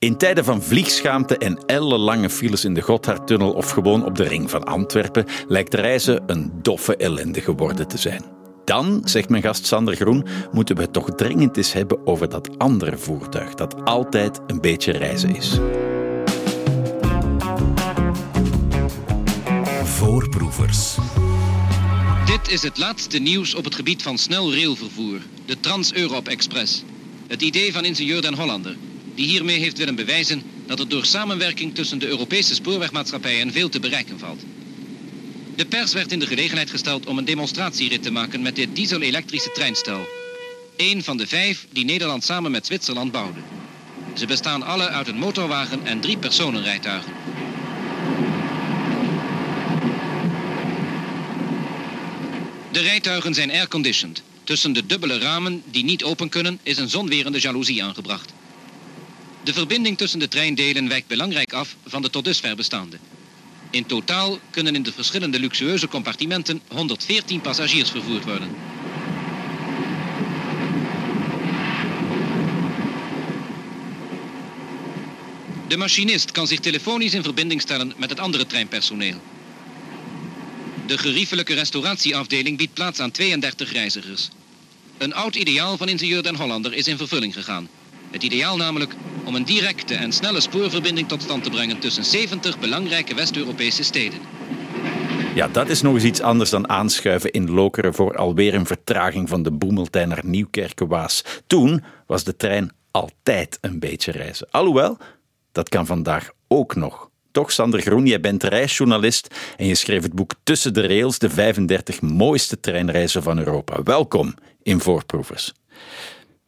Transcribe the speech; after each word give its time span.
In 0.00 0.16
tijden 0.16 0.44
van 0.44 0.62
vliegschaamte 0.62 1.38
en 1.38 1.58
ellenlange 1.66 2.30
files 2.30 2.64
in 2.64 2.74
de 2.74 2.80
Gotthardtunnel 2.80 3.52
of 3.52 3.70
gewoon 3.70 4.04
op 4.04 4.16
de 4.16 4.22
ring 4.22 4.50
van 4.50 4.64
Antwerpen 4.64 5.26
lijkt 5.48 5.74
reizen 5.74 6.22
een 6.26 6.52
doffe 6.62 6.96
ellende 6.96 7.40
geworden 7.40 7.88
te 7.88 7.98
zijn. 7.98 8.24
Dan, 8.64 9.00
zegt 9.04 9.28
mijn 9.28 9.42
gast 9.42 9.66
Sander 9.66 9.96
Groen, 9.96 10.26
moeten 10.52 10.76
we 10.76 10.82
het 10.82 10.92
toch 10.92 11.10
dringend 11.14 11.56
eens 11.56 11.72
hebben 11.72 12.06
over 12.06 12.28
dat 12.28 12.58
andere 12.58 12.98
voertuig 12.98 13.54
dat 13.54 13.84
altijd 13.84 14.40
een 14.46 14.60
beetje 14.60 14.92
reizen 14.92 15.36
is. 15.36 15.58
Voorproevers. 19.84 20.96
Dit 22.26 22.52
is 22.52 22.62
het 22.62 22.78
laatste 22.78 23.18
nieuws 23.18 23.54
op 23.54 23.64
het 23.64 23.74
gebied 23.74 24.02
van 24.02 24.18
snel 24.18 24.54
railvervoer, 24.54 25.18
de 25.46 25.60
Trans-Europe 25.60 26.30
Express. 26.30 26.84
Het 27.26 27.42
idee 27.42 27.72
van 27.72 27.84
ingenieur 27.84 28.22
Den 28.22 28.34
Hollander, 28.34 28.76
die 29.20 29.28
hiermee 29.28 29.58
heeft 29.58 29.78
willen 29.78 29.94
bewijzen 29.94 30.42
dat 30.66 30.78
er 30.78 30.88
door 30.88 31.04
samenwerking 31.04 31.74
tussen 31.74 31.98
de 31.98 32.06
Europese 32.06 32.54
spoorwegmaatschappijen 32.54 33.52
veel 33.52 33.68
te 33.68 33.80
bereiken 33.80 34.18
valt. 34.18 34.40
De 35.56 35.66
pers 35.66 35.92
werd 35.92 36.12
in 36.12 36.18
de 36.18 36.26
gelegenheid 36.26 36.70
gesteld 36.70 37.06
om 37.06 37.18
een 37.18 37.24
demonstratierit 37.24 38.02
te 38.02 38.10
maken 38.10 38.42
met 38.42 38.56
dit 38.56 38.74
diesel-elektrische 38.74 39.52
treinstel. 39.52 40.06
Eén 40.76 41.02
van 41.02 41.16
de 41.16 41.26
vijf 41.26 41.66
die 41.72 41.84
Nederland 41.84 42.24
samen 42.24 42.50
met 42.50 42.66
Zwitserland 42.66 43.12
bouwde. 43.12 43.40
Ze 44.14 44.26
bestaan 44.26 44.62
alle 44.62 44.88
uit 44.88 45.08
een 45.08 45.18
motorwagen 45.18 45.86
en 45.86 46.00
drie 46.00 46.18
personenrijtuigen. 46.18 47.12
De 52.72 52.80
rijtuigen 52.80 53.34
zijn 53.34 53.50
airconditioned. 53.50 54.22
Tussen 54.44 54.72
de 54.72 54.86
dubbele 54.86 55.18
ramen 55.18 55.62
die 55.70 55.84
niet 55.84 56.04
open 56.04 56.28
kunnen 56.28 56.58
is 56.62 56.78
een 56.78 56.88
zonwerende 56.88 57.40
jaloezie 57.40 57.84
aangebracht. 57.84 58.32
De 59.42 59.52
verbinding 59.52 59.98
tussen 59.98 60.18
de 60.18 60.28
treindelen 60.28 60.88
wijkt 60.88 61.06
belangrijk 61.06 61.52
af 61.52 61.76
van 61.86 62.02
de 62.02 62.10
tot 62.10 62.24
dusver 62.24 62.56
bestaande. 62.56 62.96
In 63.70 63.86
totaal 63.86 64.38
kunnen 64.50 64.74
in 64.74 64.82
de 64.82 64.92
verschillende 64.92 65.40
luxueuze 65.40 65.88
compartimenten 65.88 66.60
114 66.68 67.40
passagiers 67.40 67.90
vervoerd 67.90 68.24
worden. 68.24 68.50
De 75.68 75.76
machinist 75.76 76.30
kan 76.30 76.46
zich 76.46 76.58
telefonisch 76.58 77.14
in 77.14 77.22
verbinding 77.22 77.60
stellen 77.60 77.92
met 77.96 78.10
het 78.10 78.20
andere 78.20 78.46
treinpersoneel. 78.46 79.20
De 80.86 80.98
geriefelijke 80.98 81.54
restauratieafdeling 81.54 82.56
biedt 82.56 82.74
plaats 82.74 83.00
aan 83.00 83.10
32 83.10 83.72
reizigers. 83.72 84.28
Een 84.98 85.14
oud 85.14 85.34
ideaal 85.34 85.76
van 85.76 85.88
ingenieur 85.88 86.22
Den 86.22 86.36
Hollander 86.36 86.72
is 86.72 86.88
in 86.88 86.96
vervulling 86.96 87.34
gegaan. 87.34 87.68
Het 88.10 88.22
ideaal 88.22 88.56
namelijk 88.56 88.94
om 89.24 89.34
een 89.34 89.44
directe 89.44 89.94
en 89.94 90.12
snelle 90.12 90.40
spoorverbinding 90.40 91.08
tot 91.08 91.22
stand 91.22 91.44
te 91.44 91.50
brengen 91.50 91.78
tussen 91.78 92.04
70 92.04 92.58
belangrijke 92.58 93.14
West-Europese 93.14 93.82
steden. 93.82 94.18
Ja, 95.34 95.48
dat 95.48 95.68
is 95.68 95.82
nog 95.82 95.94
eens 95.94 96.04
iets 96.04 96.20
anders 96.20 96.50
dan 96.50 96.68
aanschuiven 96.68 97.30
in 97.30 97.50
Lokeren 97.50 97.94
voor 97.94 98.16
alweer 98.16 98.54
een 98.54 98.66
vertraging 98.66 99.28
van 99.28 99.42
de 99.42 99.50
Boemeltijn 99.50 100.08
naar 100.08 100.22
Nieuwkerken-Waas. 100.24 101.24
Toen 101.46 101.84
was 102.06 102.24
de 102.24 102.36
trein 102.36 102.72
altijd 102.90 103.58
een 103.60 103.78
beetje 103.78 104.12
reizen. 104.12 104.46
Alhoewel, 104.50 104.98
dat 105.52 105.68
kan 105.68 105.86
vandaag 105.86 106.30
ook 106.48 106.74
nog. 106.74 107.10
Toch, 107.30 107.52
Sander 107.52 107.80
Groen, 107.80 108.06
jij 108.06 108.20
bent 108.20 108.42
reisjournalist 108.42 109.34
en 109.56 109.66
je 109.66 109.74
schreef 109.74 110.02
het 110.02 110.14
boek 110.14 110.32
Tussen 110.42 110.74
de 110.74 110.86
Rails, 110.86 111.18
de 111.18 111.30
35 111.30 112.00
mooiste 112.00 112.60
treinreizen 112.60 113.22
van 113.22 113.38
Europa. 113.38 113.82
Welkom 113.82 114.34
in 114.62 114.80
Voorproevers. 114.80 115.52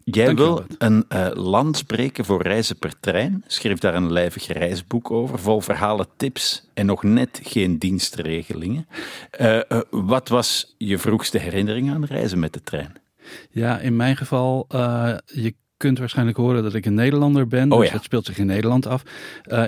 Jij 0.05 0.34
wil 0.34 0.64
een 0.78 1.05
uh, 1.08 1.28
land 1.33 1.77
spreken 1.77 2.25
voor 2.25 2.42
reizen 2.42 2.78
per 2.78 2.92
trein. 3.00 3.45
Schreef 3.47 3.78
daar 3.78 3.95
een 3.95 4.12
lijvig 4.12 4.47
reisboek 4.47 5.11
over, 5.11 5.39
vol 5.39 5.61
verhalen, 5.61 6.06
tips 6.17 6.64
en 6.75 6.86
nog 6.86 7.03
net 7.03 7.41
geen 7.42 7.78
dienstregelingen. 7.78 8.86
Uh, 9.41 9.61
uh, 9.69 9.80
wat 9.91 10.28
was 10.28 10.75
je 10.78 10.98
vroegste 10.98 11.39
herinnering 11.39 11.90
aan 11.90 12.05
reizen 12.05 12.39
met 12.39 12.52
de 12.52 12.63
trein? 12.63 12.92
Ja, 13.51 13.79
in 13.79 13.96
mijn 13.96 14.17
geval, 14.17 14.67
je 15.27 15.55
kunt 15.77 15.98
waarschijnlijk 15.98 16.36
horen 16.36 16.63
dat 16.63 16.74
ik 16.74 16.86
een 16.86 16.95
Nederlander 16.95 17.46
ben. 17.46 17.73
Oh, 17.73 17.79
dus 17.79 17.86
ja. 17.86 17.92
dat 17.92 18.05
speelt 18.05 18.27
zich 18.27 18.39
in 18.39 18.46
Nederland 18.46 18.86
af. 18.86 19.02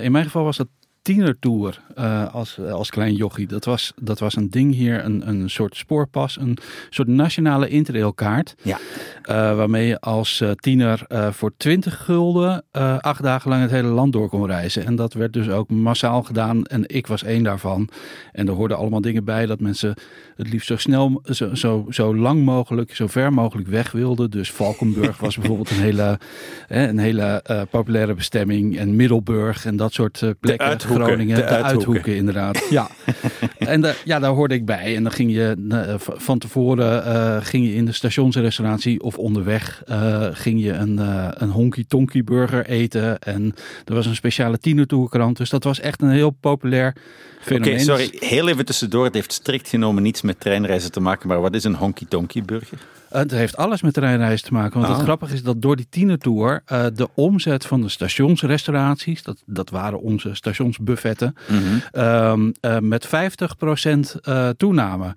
in 0.01 0.11
mijn 0.11 0.25
geval 0.25 0.43
was 0.43 0.57
dat 0.57 0.67
tienertour 1.05 1.81
uh, 1.99 2.33
als, 2.33 2.59
als 2.59 2.89
klein 2.89 3.13
jochie. 3.13 3.47
Dat 3.47 3.65
was, 3.65 3.93
dat 4.01 4.19
was 4.19 4.35
een 4.35 4.49
ding 4.49 4.73
hier, 4.73 5.05
een, 5.05 5.27
een 5.27 5.49
soort 5.49 5.75
spoorpas, 5.75 6.37
een 6.37 6.57
soort 6.89 7.07
nationale 7.07 7.67
interrailkaart. 7.67 8.55
Ja. 8.61 8.77
Uh, 8.77 9.35
waarmee 9.55 9.87
je 9.87 9.99
als 9.99 10.41
uh, 10.41 10.51
tiener 10.51 11.05
voor 11.31 11.51
20 11.57 12.03
gulden 12.05 12.63
acht 13.01 13.23
dagen 13.23 13.49
lang 13.49 13.61
het 13.61 13.71
hele 13.71 13.87
land 13.87 14.13
door 14.13 14.29
kon 14.29 14.45
reizen. 14.45 14.85
En 14.85 14.95
dat 14.95 15.13
werd 15.13 15.33
dus 15.33 15.49
ook 15.49 15.69
massaal 15.69 16.23
gedaan 16.23 16.65
en 16.65 16.83
ik 16.87 17.07
was 17.07 17.23
één 17.23 17.43
daarvan. 17.43 17.89
En 18.31 18.47
er 18.47 18.53
hoorden 18.53 18.77
allemaal 18.77 19.01
dingen 19.01 19.23
bij 19.23 19.45
dat 19.45 19.59
mensen 19.59 19.93
het 20.35 20.49
liefst 20.49 20.67
zo 20.67 20.77
snel, 20.77 21.21
zo, 21.23 21.55
zo, 21.55 21.85
zo 21.89 22.15
lang 22.15 22.43
mogelijk, 22.43 22.95
zo 22.95 23.07
ver 23.07 23.33
mogelijk 23.33 23.67
weg 23.67 23.91
wilden. 23.91 24.31
Dus 24.31 24.51
Valkenburg 24.51 25.17
was 25.17 25.35
bijvoorbeeld 25.37 25.69
een 25.69 25.81
hele, 25.81 26.19
een 26.67 26.99
hele 26.99 27.43
populaire 27.69 28.13
bestemming. 28.13 28.77
En 28.77 28.95
Middelburg 28.95 29.65
en 29.65 29.75
dat 29.75 29.93
soort 29.93 30.33
plekken. 30.39 30.77
Groningen, 31.03 31.35
de, 31.35 31.41
de 31.41 31.47
uithoeken. 31.47 32.15
inderdaad. 32.15 32.67
Ja. 32.69 32.87
en 33.57 33.81
de, 33.81 33.95
ja, 34.03 34.19
daar 34.19 34.31
hoorde 34.31 34.53
ik 34.53 34.65
bij. 34.65 34.95
En 34.95 35.03
dan 35.03 35.11
ging 35.11 35.31
je 35.31 35.55
van 35.97 36.39
tevoren 36.39 37.07
uh, 37.07 37.37
ging 37.45 37.65
je 37.65 37.73
in 37.73 37.85
de 37.85 37.91
stationsrestauratie 37.91 39.01
of 39.01 39.17
onderweg 39.17 39.83
uh, 39.89 40.27
ging 40.31 40.63
je 40.63 40.71
een, 40.71 40.97
uh, 40.99 41.27
een 41.31 41.49
honky 41.49 41.85
tonky 41.87 42.23
burger 42.23 42.65
eten. 42.65 43.19
En 43.19 43.55
er 43.85 43.93
was 43.93 44.05
een 44.05 44.15
speciale 44.15 44.57
tienertourkrant. 44.57 45.37
Dus 45.37 45.49
dat 45.49 45.63
was 45.63 45.79
echt 45.79 46.01
een 46.01 46.09
heel 46.09 46.29
populair 46.29 46.95
fenomeen. 47.41 47.73
Oké, 47.73 47.83
sorry. 47.83 48.09
Heel 48.19 48.47
even 48.47 48.65
tussendoor. 48.65 49.03
Het 49.03 49.13
heeft 49.13 49.33
strikt 49.33 49.69
genomen 49.69 50.03
niets 50.03 50.21
met 50.21 50.39
treinreizen 50.39 50.91
te 50.91 50.99
maken. 50.99 51.27
Maar 51.27 51.41
wat 51.41 51.55
is 51.55 51.63
een 51.63 51.75
honky 51.75 52.05
tonky 52.09 52.43
burger? 52.43 52.77
Het 53.09 53.31
heeft 53.31 53.57
alles 53.57 53.81
met 53.81 53.93
treinreizen 53.93 54.47
te 54.47 54.53
maken. 54.53 54.73
Want 54.73 54.87
het 54.87 54.97
ah. 54.97 55.03
grappige 55.03 55.33
is 55.33 55.43
dat 55.43 55.61
door 55.61 55.75
die 55.75 55.87
tienertour 55.89 56.63
uh, 56.71 56.85
de 56.93 57.09
omzet 57.13 57.65
van 57.65 57.81
de 57.81 57.89
stationsrestauraties, 57.89 59.23
dat, 59.23 59.43
dat 59.45 59.69
waren 59.69 60.01
onze 60.01 60.33
stationsbuffetten, 60.33 61.35
mm 61.47 61.81
-hmm. 61.91 62.53
uh, 62.61 62.79
met 62.79 63.07
50% 63.07 63.09
uh, 63.09 64.49
toename. 64.49 65.15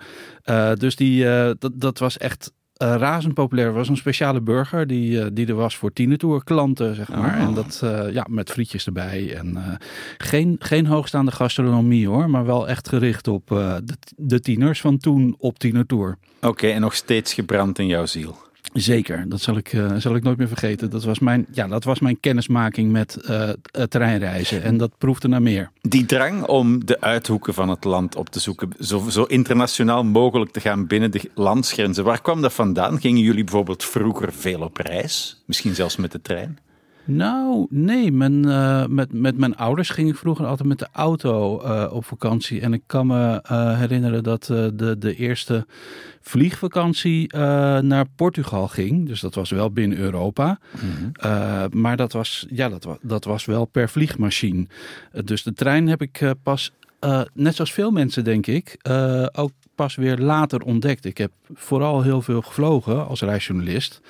dus 0.74 0.96
die, 0.96 1.24
dat, 1.58 1.72
dat 1.74 1.98
was 1.98 2.18
echt 2.18 2.52
uh, 2.82 2.94
razend 2.94 3.34
populair. 3.34 3.72
was 3.72 3.88
een 3.88 3.96
speciale 3.96 4.40
burger 4.40 4.86
die, 4.86 5.10
uh, 5.10 5.26
die 5.32 5.46
er 5.46 5.54
was 5.54 5.76
voor 5.76 5.92
tienertour 5.92 6.44
klanten, 6.44 6.94
zeg 6.94 7.08
maar. 7.08 7.34
Oh. 7.34 7.40
En 7.40 7.54
dat 7.54 7.80
uh, 7.84 8.12
ja, 8.12 8.26
met 8.28 8.50
frietjes 8.50 8.86
erbij. 8.86 9.34
En 9.36 9.78
geen, 10.18 10.56
geen 10.58 10.86
hoogstaande 10.86 11.32
gastronomie 11.32 12.08
hoor, 12.08 12.30
maar 12.30 12.44
wel 12.44 12.68
echt 12.68 12.88
gericht 12.88 13.28
op 13.28 13.46
de, 13.48 13.96
de 14.16 14.40
tieners 14.40 14.80
van 14.80 14.98
toen 14.98 15.34
op 15.38 15.58
tienertour. 15.58 16.18
Oké, 16.40 16.66
en 16.66 16.80
nog 16.80 16.94
steeds 16.94 17.34
gebrand 17.34 17.78
in 17.78 17.86
jouw 17.86 18.06
ziel. 18.06 18.36
Zeker, 18.72 19.28
dat 19.28 19.40
zal 19.40 19.56
ik, 19.56 19.72
uh, 19.72 19.94
zal 19.96 20.14
ik 20.14 20.22
nooit 20.22 20.38
meer 20.38 20.48
vergeten. 20.48 20.90
Dat 20.90 21.04
was 21.04 21.18
mijn, 21.18 21.46
ja, 21.52 21.66
dat 21.66 21.84
was 21.84 22.00
mijn 22.00 22.20
kennismaking 22.20 22.92
met 22.92 23.18
uh, 23.30 23.50
treinreizen 23.88 24.62
en 24.62 24.76
dat 24.76 24.90
proefde 24.98 25.28
naar 25.28 25.42
meer. 25.42 25.70
Die 25.80 26.06
drang 26.06 26.46
om 26.46 26.86
de 26.86 27.00
uithoeken 27.00 27.54
van 27.54 27.68
het 27.68 27.84
land 27.84 28.16
op 28.16 28.28
te 28.28 28.40
zoeken, 28.40 28.70
zo, 28.80 29.08
zo 29.08 29.22
internationaal 29.22 30.04
mogelijk 30.04 30.50
te 30.50 30.60
gaan 30.60 30.86
binnen 30.86 31.10
de 31.10 31.30
landsgrenzen, 31.34 32.04
waar 32.04 32.22
kwam 32.22 32.40
dat 32.40 32.52
vandaan? 32.52 33.00
Gingen 33.00 33.22
jullie 33.22 33.44
bijvoorbeeld 33.44 33.84
vroeger 33.84 34.32
veel 34.32 34.60
op 34.60 34.76
reis? 34.76 35.42
Misschien 35.46 35.74
zelfs 35.74 35.96
met 35.96 36.12
de 36.12 36.22
trein? 36.22 36.58
Nou, 37.10 37.66
nee. 37.70 38.12
Mijn, 38.12 38.46
uh, 38.46 38.86
met, 38.86 39.12
met 39.12 39.36
mijn 39.36 39.56
ouders 39.56 39.90
ging 39.90 40.08
ik 40.08 40.16
vroeger 40.16 40.46
altijd 40.46 40.68
met 40.68 40.78
de 40.78 40.88
auto 40.92 41.62
uh, 41.62 41.86
op 41.92 42.04
vakantie. 42.04 42.60
En 42.60 42.72
ik 42.72 42.82
kan 42.86 43.06
me 43.06 43.42
uh, 43.50 43.78
herinneren 43.78 44.22
dat 44.22 44.44
de, 44.44 44.96
de 44.98 45.14
eerste 45.14 45.66
vliegvakantie 46.20 47.36
naar 47.80 48.04
Portugal 48.16 48.68
ging. 48.68 49.06
Dus 49.06 49.20
dat 49.20 49.34
was 49.34 49.50
wel 49.50 49.70
binnen 49.70 49.98
Europa. 49.98 50.58
Mm 50.80 51.12
-hmm. 51.20 51.80
maar 51.80 51.96
dat 51.96 52.12
was, 52.12 52.46
ja, 52.50 52.68
dat, 52.68 52.86
dat 53.02 53.24
was 53.24 53.44
wel 53.44 53.64
per 53.64 53.88
vliegmachine. 53.88 54.66
dus 55.24 55.42
de 55.42 55.52
trein 55.52 55.88
heb 55.88 56.02
ik 56.02 56.32
pas, 56.42 56.72
net 57.34 57.54
zoals 57.54 57.72
veel 57.72 57.90
mensen 57.90 58.24
denk 58.24 58.46
ik, 58.46 58.76
ook 59.32 59.50
pas 59.74 59.94
weer 59.94 60.18
later 60.18 60.62
ontdekt. 60.62 61.04
Ik 61.04 61.18
heb 61.18 61.32
vooral 61.54 62.02
heel 62.02 62.22
veel 62.22 62.42
gevlogen 62.42 63.06
als 63.06 63.20
reisjournalist. 63.20 64.00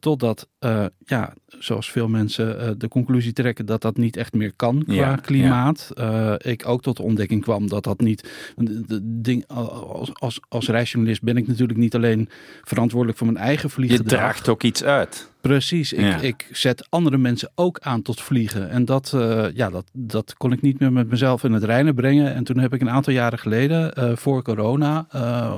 Totdat, 0.00 0.48
uh, 0.60 0.84
ja, 1.04 1.34
zoals 1.58 1.90
veel 1.90 2.08
mensen 2.08 2.56
uh, 2.56 2.70
de 2.78 2.88
conclusie 2.88 3.32
trekken 3.32 3.66
dat 3.66 3.82
dat 3.82 3.96
niet 3.96 4.16
echt 4.16 4.32
meer 4.32 4.52
kan 4.56 4.84
qua 4.84 4.94
ja, 4.94 5.16
klimaat. 5.16 5.90
Ja. 5.94 6.38
ik 6.38 6.68
ook 6.68 6.82
tot 6.82 6.96
de 6.96 7.02
ontdekking 7.02 7.42
kwam 7.42 7.68
dat 7.68 7.84
dat 7.84 8.00
niet. 8.00 8.30
De 8.56 9.00
ding, 9.02 9.46
als, 9.46 10.10
als, 10.14 10.40
als 10.48 10.68
reisjournalist 10.68 11.22
ben 11.22 11.36
ik 11.36 11.46
natuurlijk 11.46 11.78
niet 11.78 11.94
alleen 11.94 12.28
verantwoordelijk 12.62 13.18
voor 13.18 13.32
mijn 13.32 13.44
eigen 13.44 13.70
vliegen. 13.70 13.98
Je 13.98 14.04
draagt 14.04 14.48
ook 14.48 14.62
iets 14.62 14.84
uit. 14.84 15.30
Precies, 15.40 15.92
ik, 15.92 16.00
ja. 16.00 16.20
ik, 16.20 16.48
zet 16.52 16.86
andere 16.88 17.18
mensen 17.18 17.50
ook 17.54 17.78
aan 17.80 18.02
tot 18.02 18.20
vliegen. 18.20 18.70
En 18.70 18.84
dat, 18.84 19.16
ja, 19.54 19.70
dat, 19.70 19.84
dat 19.92 20.34
kon 20.36 20.52
ik 20.52 20.62
niet 20.62 20.78
meer 20.80 20.92
met 20.92 21.10
mezelf 21.10 21.44
in 21.44 21.52
het 21.52 21.64
reinen 21.64 21.94
brengen. 21.94 22.34
En 22.34 22.44
toen 22.44 22.58
heb 22.58 22.74
ik 22.74 22.80
een 22.80 22.90
aantal 22.90 23.12
jaren 23.12 23.38
geleden, 23.38 24.16
voor 24.18 24.42
corona, 24.42 25.06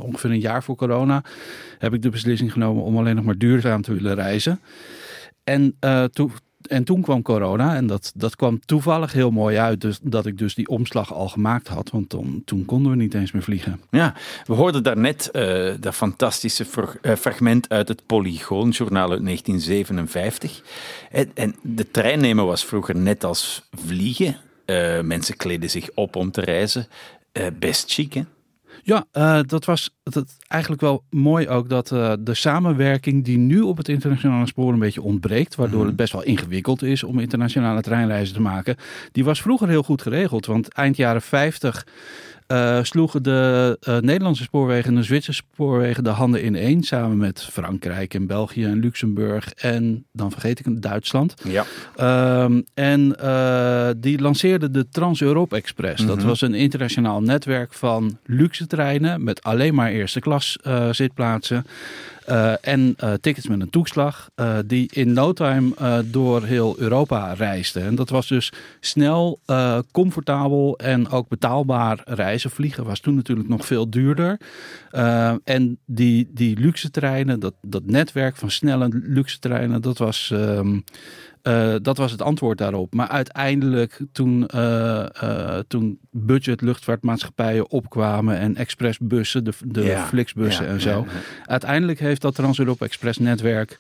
ongeveer 0.03 0.31
een 0.31 0.41
jaar 0.41 0.63
voor 0.63 0.77
corona, 0.77 1.23
heb 1.79 1.95
ik 1.95 2.03
de 2.03 2.09
beslissing 2.09 2.53
genomen 2.53 2.83
om 2.83 2.99
alleen 2.99 3.17
nog 3.17 3.25
maar 3.25 3.39
duurzaam 3.39 3.83
te 3.83 3.95
willen 3.95 4.15
reizen. 4.15 4.61
En 5.51 5.77
toen 6.13 6.33
en 6.67 6.85
toen 6.85 7.03
kwam 7.03 7.23
corona 7.23 7.75
en 7.75 7.87
dat, 7.87 8.13
dat 8.15 8.37
kwam 8.37 8.61
toevallig 8.65 9.13
heel 9.13 9.31
mooi 9.31 9.57
uit. 9.57 9.81
Dus 9.81 9.99
dat 10.03 10.27
ik 10.27 10.39
dus 10.39 10.55
die 10.55 10.69
omslag 10.69 11.15
al 11.15 11.29
gemaakt 11.29 11.69
had. 11.69 11.91
Want 11.91 12.09
toen, 12.09 12.43
toen 12.45 12.65
konden 12.65 12.91
we 12.91 12.97
niet 12.99 13.15
eens 13.15 13.33
meer 13.33 13.43
vliegen. 13.43 13.81
Ja, 13.91 14.15
we 14.45 14.55
hoorden 14.55 14.83
daarnet 14.83 15.29
uh, 15.33 15.73
dat 15.81 15.95
fantastische 15.95 16.65
fragment 17.19 17.69
uit 17.69 17.89
het 17.89 18.07
Polygoonjournaal 18.07 19.11
uit 19.11 19.25
1957. 19.25 20.63
En, 21.11 21.31
en 21.35 21.55
de 21.63 21.91
trein 21.91 22.21
nemen 22.21 22.47
was 22.47 22.65
vroeger 22.65 22.97
net 22.97 23.25
als 23.25 23.69
vliegen. 23.87 24.37
Mensen 25.03 25.37
kleden 25.37 25.71
zich 25.71 25.89
op 25.95 26.17
om 26.17 26.31
te 26.31 26.41
reizen. 26.41 26.87
Best 27.59 27.93
chic, 27.93 28.13
hè? 28.13 28.23
Ja, 28.83 29.05
uh, 29.13 29.41
dat 29.47 29.65
was 29.65 29.91
dat 30.03 30.37
eigenlijk 30.49 30.83
wel 30.83 31.05
mooi 31.11 31.49
ook 31.49 31.69
dat 31.69 31.91
uh, 31.91 32.13
de 32.21 32.35
samenwerking 32.35 33.25
die 33.25 33.39
nu 33.39 33.61
op 33.61 33.77
het 33.77 33.89
internationale 33.89 34.47
spoor 34.47 34.73
een 34.73 34.79
beetje 34.79 35.03
ontbreekt, 35.03 35.55
waardoor 35.55 35.79
mhm. 35.79 35.87
het 35.87 35.97
best 35.97 36.13
wel 36.13 36.23
ingewikkeld 36.23 36.83
is 36.83 37.03
om 37.03 37.19
internationale 37.19 37.81
treinreizen 37.81 38.35
te 38.35 38.41
maken, 38.41 38.77
die 39.13 39.25
was 39.25 39.43
vroeger 39.43 39.69
heel 39.69 39.83
goed 39.83 40.03
geregeld. 40.03 40.47
Want 40.47 40.73
eind 40.73 40.97
jaren 40.97 41.23
50 41.23 41.87
uh, 42.53 42.79
sloegen 42.83 43.23
de 43.23 43.79
uh, 43.89 43.99
Nederlandse 43.99 44.43
spoorwegen 44.43 44.89
en 44.89 44.95
de 44.95 45.03
Zwitserse 45.03 45.43
spoorwegen 45.53 46.05
de 46.05 46.11
handen 46.11 46.43
in 46.43 46.55
één. 46.55 46.83
Samen 46.83 47.17
met 47.17 47.43
Frankrijk 47.43 48.15
en 48.15 48.27
België 48.27 48.65
en 48.65 48.79
Luxemburg 48.79 49.53
en 49.53 50.05
dan 50.13 50.31
vergeet 50.31 50.59
ik 50.59 50.67
een 50.67 50.81
Duitsland. 50.81 51.35
Ja. 51.45 51.65
Uh, 51.99 52.59
en 52.75 53.17
uh, 53.23 53.89
die 53.97 54.21
lanceerden 54.21 54.73
de 54.73 54.89
Trans-Europe 54.89 55.57
Express. 55.57 56.07
Dat 56.07 56.17
mhm. 56.17 56.27
was 56.27 56.41
een 56.41 56.55
internationaal 56.55 57.23
netwerk 57.23 57.73
van 57.73 58.19
luxe 58.25 58.67
treinen 58.67 59.25
met 59.25 59.43
alleen 59.43 59.75
maar 59.75 59.91
eerste 59.91 60.21
klas 60.21 60.59
zitplaatsen. 60.91 61.65
Uh, 62.31 62.53
en 62.61 62.97
uh, 63.05 63.13
tickets 63.21 63.49
met 63.49 63.61
een 63.61 63.71
toeslag, 63.71 64.31
uh, 64.37 64.59
die 64.67 64.89
in 64.93 65.13
no 65.13 65.33
time 65.33 65.73
door 66.05 66.45
heel 66.45 66.75
Europa 66.79 67.33
reisden. 67.33 67.83
En 67.83 67.95
dat 67.95 68.11
was 68.11 68.29
dus 68.29 68.53
snel, 68.81 69.41
comfortabel 69.93 70.79
en 70.79 71.09
ook 71.09 71.29
betaalbaar 71.29 72.01
reizen. 72.05 72.51
Vliegen 72.51 72.85
was 72.85 73.01
toen 73.01 73.15
natuurlijk 73.15 73.49
nog 73.49 73.67
veel 73.67 73.91
duurder. 73.91 74.41
en 75.45 75.79
die, 75.85 76.31
die 76.35 76.59
luxe 76.59 76.91
treinen, 76.91 77.41
dat, 77.41 77.55
dat 77.63 77.87
netwerk 77.87 78.37
van 78.37 78.51
snelle 78.51 78.89
luxe 78.91 79.39
treinen, 79.39 79.83
dat 79.83 79.99
was. 79.99 80.31
Um, 80.33 80.85
uh, 81.43 81.75
dat 81.83 81.97
was 81.97 82.11
het 82.11 82.23
antwoord 82.23 82.59
daarop. 82.59 82.95
Maar 82.95 83.09
uiteindelijk, 83.09 84.01
toen, 84.13 84.49
uh, 84.55 85.05
uh, 85.23 85.59
toen 85.69 85.99
budget 86.11 86.61
luchtvaartmaatschappijen 86.61 87.71
opkwamen 87.71 88.39
en 88.39 88.57
expressbussen, 88.57 89.45
de, 89.45 89.53
de 89.65 89.83
ja, 89.83 90.07
Flixbussen 90.07 90.65
ja, 90.65 90.71
en 90.71 90.81
zo. 90.81 90.91
Ja, 90.91 91.05
uiteindelijk 91.45 91.99
heeft 91.99 92.21
dat 92.21 92.35
Trans-Europa 92.35 92.85
Express 92.85 93.19
netwerk 93.19 93.79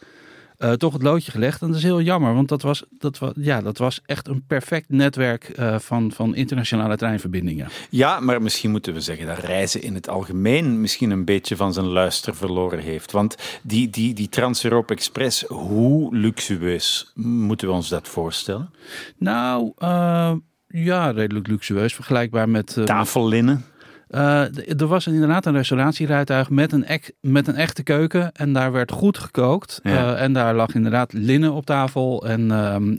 uh, 0.60 0.72
toch 0.72 0.92
het 0.92 1.02
loodje 1.02 1.30
gelegd. 1.30 1.62
En 1.62 1.66
dat 1.66 1.76
is 1.76 1.82
heel 1.82 2.00
jammer, 2.00 2.34
want 2.34 2.48
dat 2.48 2.62
was, 2.62 2.84
dat 2.90 3.18
was, 3.18 3.32
ja, 3.34 3.60
dat 3.60 3.78
was 3.78 4.00
echt 4.06 4.28
een 4.28 4.42
perfect 4.46 4.88
netwerk 4.88 5.52
uh, 5.58 5.78
van, 5.78 6.12
van 6.12 6.34
internationale 6.34 6.96
treinverbindingen. 6.96 7.68
Ja, 7.90 8.20
maar 8.20 8.42
misschien 8.42 8.70
moeten 8.70 8.92
we 8.92 9.00
zeggen 9.00 9.26
dat 9.26 9.38
reizen 9.38 9.82
in 9.82 9.94
het 9.94 10.08
algemeen 10.08 10.80
misschien 10.80 11.10
een 11.10 11.24
beetje 11.24 11.56
van 11.56 11.72
zijn 11.72 11.86
luister 11.86 12.36
verloren 12.36 12.78
heeft. 12.78 13.12
Want 13.12 13.36
die, 13.62 13.90
die, 13.90 14.14
die 14.14 14.28
Trans-Europe 14.28 14.92
Express, 14.92 15.44
hoe 15.48 16.16
luxueus 16.16 17.12
moeten 17.14 17.68
we 17.68 17.74
ons 17.74 17.88
dat 17.88 18.08
voorstellen? 18.08 18.70
Nou, 19.18 19.72
uh, 19.78 20.32
ja, 20.66 21.10
redelijk 21.10 21.46
luxueus. 21.46 21.94
Vergelijkbaar 21.94 22.48
met... 22.48 22.76
Tafellinnen? 22.84 23.64
Uh, 24.10 24.80
er 24.80 24.86
was 24.86 25.06
inderdaad 25.06 25.46
een 25.46 25.52
restauratierijtuig 25.52 26.50
met 26.50 26.72
een, 26.72 26.84
ek, 26.84 27.12
met 27.20 27.48
een 27.48 27.54
echte 27.54 27.82
keuken. 27.82 28.32
En 28.32 28.52
daar 28.52 28.72
werd 28.72 28.92
goed 28.92 29.18
gekookt. 29.18 29.80
Ja. 29.82 29.92
Uh, 29.92 30.22
en 30.22 30.32
daar 30.32 30.54
lag 30.54 30.74
inderdaad 30.74 31.12
linnen 31.12 31.52
op 31.52 31.66
tafel. 31.66 32.26
En 32.26 32.40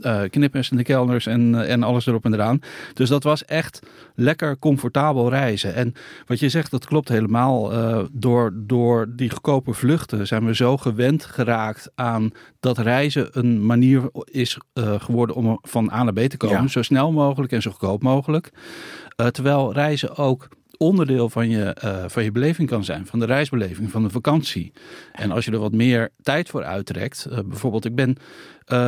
uh, 0.04 0.22
knippers 0.30 0.70
in 0.70 0.76
de 0.76 0.82
kelners 0.82 1.26
en, 1.26 1.66
en 1.66 1.82
alles 1.82 2.06
erop 2.06 2.24
en 2.24 2.34
eraan. 2.34 2.60
Dus 2.94 3.08
dat 3.08 3.22
was 3.22 3.44
echt 3.44 3.80
lekker 4.14 4.58
comfortabel 4.58 5.28
reizen. 5.28 5.74
En 5.74 5.92
wat 6.26 6.38
je 6.38 6.48
zegt, 6.48 6.70
dat 6.70 6.84
klopt 6.84 7.08
helemaal. 7.08 7.70
door, 8.12 8.52
door 8.56 9.06
die 9.16 9.30
goedkope 9.30 9.72
vluchten 9.72 10.26
zijn 10.26 10.46
we 10.46 10.54
zo 10.54 10.76
gewend 10.76 11.24
geraakt 11.24 11.90
aan 11.94 12.30
dat 12.60 12.78
reizen 12.78 13.28
een 13.38 13.66
manier 13.66 14.10
is 14.24 14.58
geworden 14.74 15.36
om 15.36 15.58
van 15.62 15.90
A 15.92 16.02
naar 16.02 16.12
B 16.12 16.18
te 16.18 16.36
komen. 16.36 16.62
Ja. 16.62 16.68
Zo 16.68 16.82
snel 16.82 17.12
mogelijk 17.12 17.52
en 17.52 17.62
zo 17.62 17.70
goedkoop 17.70 18.02
mogelijk. 18.02 18.52
terwijl 19.32 19.72
reizen 19.72 20.16
ook 20.16 20.48
onderdeel 20.78 21.28
van 21.30 21.48
je, 21.48 21.76
uh, 21.84 22.04
van 22.06 22.24
je 22.24 22.32
beleving 22.32 22.68
kan 22.68 22.84
zijn, 22.84 23.06
van 23.06 23.18
de 23.18 23.24
reisbeleving, 23.24 23.90
van 23.90 24.02
de 24.02 24.10
vakantie. 24.10 24.72
En 25.12 25.30
als 25.30 25.44
je 25.44 25.50
er 25.50 25.58
wat 25.58 25.72
meer 25.72 26.10
tijd 26.22 26.48
voor 26.48 26.64
uittrekt, 26.64 27.26
uh, 27.30 27.38
bijvoorbeeld 27.46 27.84
ik 27.84 27.94
ben 27.94 28.16
uh, 28.68 28.78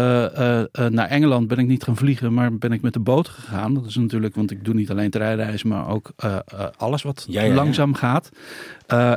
naar 0.89 1.09
Engeland 1.09 1.49
ben 1.49 1.59
ik 1.59 1.67
niet 1.67 1.83
gaan 1.83 1.97
vliegen, 1.97 2.35
maar 2.35 2.59
ben 2.59 2.73
ik 2.73 2.83
met 2.83 2.93
de 2.93 3.01
boot 3.01 3.29
gegaan. 3.29 3.75
Dat 3.75 3.87
is 3.87 3.95
natuurlijk, 3.95 4.35
want 4.35 4.51
ik 4.51 4.65
doe 4.65 4.75
niet 4.75 4.91
alleen 4.91 5.11
treinreizen, 5.11 5.69
maar 5.69 5.89
ook 5.89 6.13
alles 6.77 7.03
wat 7.03 7.27
ja, 7.29 7.43
ja, 7.43 7.55
langzaam 7.55 7.91
ja. 7.91 7.97
gaat. 7.97 8.29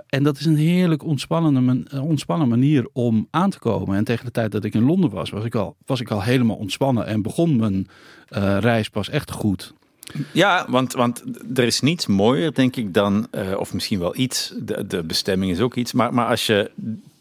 en 0.10 0.24
dat 0.24 0.40
is 0.40 0.46
een 0.46 0.56
heerlijk 0.56 1.04
ontspannende, 1.04 1.86
ontspannen 2.02 2.48
manier 2.48 2.90
om 2.94 3.28
aan 3.32 3.50
te 3.50 3.60
komen. 3.60 3.98
En 3.98 4.04
tegen 4.04 4.26
de 4.26 4.32
tijd 4.32 4.52
dat 4.52 4.64
ik 4.64 4.74
in 4.74 4.84
Londen 4.84 5.10
was, 5.10 5.30
was 5.30 5.44
ik 5.44 5.56
al, 5.56 5.76
was 5.86 6.02
ik 6.02 6.12
al 6.12 6.24
helemaal 6.24 6.58
ontspannen 6.58 7.06
en 7.06 7.22
begon 7.22 7.56
mijn 7.56 7.88
reis 8.60 8.90
pas 8.90 9.10
echt 9.10 9.32
goed. 9.32 9.74
Ja, 10.32 10.66
want, 10.70 10.94
want 10.94 11.24
er 11.56 11.64
is 11.64 11.80
niets 11.80 12.08
mooier, 12.08 12.54
denk 12.54 12.76
ik, 12.76 12.94
dan, 12.94 13.28
uh, 13.32 13.58
of 13.58 13.74
misschien 13.74 14.00
wel 14.00 14.18
iets, 14.18 14.54
de, 14.58 14.88
de 14.88 15.04
bestemming 15.04 15.52
is 15.52 15.60
ook 15.60 15.76
iets, 15.76 15.92
maar, 15.92 16.14
maar 16.14 16.28
als 16.28 16.46
je 16.46 16.72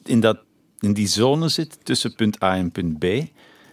in, 0.04 0.20
dat, 0.20 0.38
in 0.78 0.92
die 0.92 1.06
zone 1.06 1.48
zit 1.48 1.78
tussen 1.82 2.14
punt 2.14 2.42
A 2.42 2.56
en 2.56 2.70
punt 2.70 2.98
B, 2.98 3.04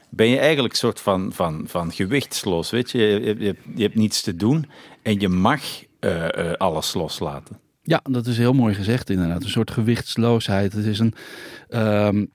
ben 0.10 0.28
je 0.28 0.38
eigenlijk 0.38 0.74
een 0.74 0.80
soort 0.80 1.00
van, 1.00 1.34
van, 1.34 1.64
van 1.68 1.92
gewichtsloos. 1.92 2.70
Weet 2.70 2.92
je? 2.92 3.00
Je, 3.00 3.56
je, 3.76 3.82
hebt 3.82 3.96
niets 3.96 4.22
te 4.22 4.36
doen 4.36 4.70
en 5.02 5.20
je 5.20 5.30
mag 5.30 5.62
uh, 6.00 6.28
uh, 6.38 6.52
alles 6.54 6.94
loslaten. 6.94 7.60
Ja, 7.84 8.02
dat 8.10 8.28
is 8.28 8.38
heel 8.38 8.54
mooi 8.54 8.74
gezegd 8.74 9.10
inderdaad. 9.10 9.44
Een 9.44 9.50
soort 9.50 9.72
gewichtsloosheid. 9.72 10.74
Het 10.74 10.86
is 10.86 11.00
een, 11.00 11.14
um, 11.70 12.32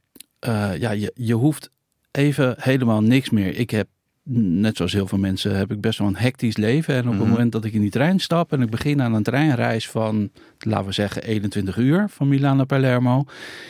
ja, 0.78 0.90
je, 0.90 1.12
je 1.14 1.34
hoeft 1.34 1.70
even 2.10 2.54
helemaal 2.58 3.00
niks 3.00 3.30
meer. 3.30 3.56
Ik 3.56 3.70
heb 3.70 3.88
net 4.30 4.76
zoals 4.76 4.92
heel 4.92 5.06
veel 5.06 5.18
mensen, 5.18 5.56
heb 5.56 5.70
ik 5.70 5.80
best 5.80 5.98
wel 5.98 6.08
een 6.08 6.16
hectisch 6.16 6.56
leven. 6.56 6.94
En 6.94 7.04
op 7.04 7.10
het 7.10 7.20
mhm. 7.20 7.30
moment 7.30 7.52
dat 7.52 7.64
ik 7.64 7.72
in 7.72 7.80
die 7.80 7.90
trein 7.90 8.18
stap 8.18 8.52
en 8.52 8.62
ik 8.62 8.70
begin 8.70 9.02
aan 9.02 9.14
een 9.14 9.22
treinreis 9.22 9.88
van, 9.88 10.30
laten 10.58 10.86
we 10.86 10.92
zeggen, 10.92 11.22
21 11.22 11.76
uur 11.76 12.08
van 12.08 12.28
Milaan 12.28 12.56
naar 12.56 12.66
Palermo. 12.66 13.24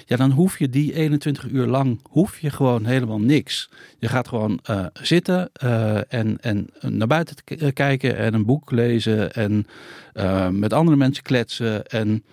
Ja, 0.06 0.16
dan 0.16 0.31
hoef 0.31 0.58
je 0.58 0.69
die 0.69 0.94
21 0.94 1.49
uur 1.50 1.66
lang, 1.66 2.00
hoef 2.02 2.38
je 2.38 2.50
gewoon 2.50 2.84
helemaal 2.84 3.20
niks. 3.20 3.70
Je 3.99 4.08
gaat 4.08 4.28
gewoon 4.28 4.60
uh, 4.70 4.87
zitten 4.93 5.50
uh, 5.64 6.12
en, 6.12 6.38
en 6.40 6.69
naar 6.81 7.06
buiten 7.06 7.37
kijken 7.72 8.17
en 8.17 8.34
een 8.34 8.44
boek 8.44 8.70
lezen 8.70 9.32
en 9.32 9.67
uh, 10.15 10.48
met 10.48 10.72
andere 10.72 10.96
mensen 10.96 11.22
kletsen. 11.22 11.86
En 11.86 12.24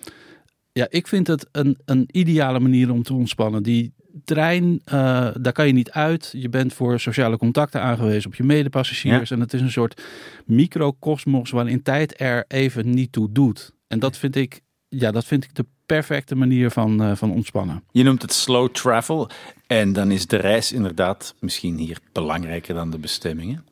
ja, 0.72 0.86
ik 0.90 1.06
vind 1.06 1.26
het 1.26 1.48
een, 1.52 1.78
een 1.84 2.08
ideale 2.10 2.60
manier 2.60 2.92
om 2.92 3.02
te 3.02 3.14
ontspannen. 3.14 3.62
Die, 3.62 3.92
trein, 4.24 4.64
uh, 4.64 5.28
daar 5.40 5.52
kan 5.52 5.66
je 5.66 5.72
niet 5.72 5.90
uit. 5.90 6.32
Je 6.36 6.48
bent 6.48 6.74
voor 6.74 7.00
sociale 7.00 7.36
contacten 7.36 7.82
aangewezen 7.82 8.30
op 8.30 8.36
je 8.36 8.44
medepassagiers. 8.44 9.30
En 9.30 9.40
het 9.40 9.52
is 9.52 9.60
een 9.60 9.70
soort 9.70 10.02
microcosmos 10.44 11.50
waarin 11.50 11.82
tijd 11.82 12.20
er 12.20 12.44
even 12.48 12.90
niet 12.90 13.12
toe 13.12 13.32
doet. 13.32 13.72
En 13.86 13.98
dat 13.98 14.16
vind 14.16 14.36
ik, 14.36 14.60
ja, 14.88 15.10
dat 15.10 15.24
vind 15.24 15.44
ik 15.44 15.54
de 15.54 15.66
perfecte 15.86 16.34
manier 16.34 16.70
van, 16.70 17.02
uh, 17.02 17.16
van 17.16 17.32
ontspannen. 17.32 17.82
Je 17.90 18.02
noemt 18.02 18.22
het 18.22 18.32
slow 18.32 18.68
travel. 18.68 19.30
En 19.66 19.92
dan 19.92 20.10
is 20.10 20.26
de 20.26 20.36
reis 20.36 20.72
inderdaad 20.72 21.34
misschien 21.40 21.76
hier 21.76 21.98
belangrijker 22.12 22.74
dan 22.74 22.90
de 22.90 22.98
bestemmingen. 22.98 23.64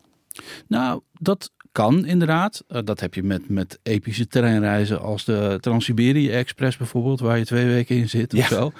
Nou, 0.68 1.00
dat 1.12 1.50
kan 1.74 2.06
inderdaad. 2.06 2.64
Uh, 2.68 2.78
dat 2.84 3.00
heb 3.00 3.14
je 3.14 3.22
met, 3.22 3.48
met 3.48 3.78
epische 3.82 4.26
treinreizen 4.26 5.00
als 5.00 5.24
de 5.24 5.58
Trans-Siberië 5.60 6.30
Express 6.30 6.76
bijvoorbeeld, 6.76 7.20
waar 7.20 7.38
je 7.38 7.44
twee 7.44 7.66
weken 7.66 7.96
in 7.96 8.08
zit 8.08 8.34
of 8.34 8.46
zo. 8.46 8.72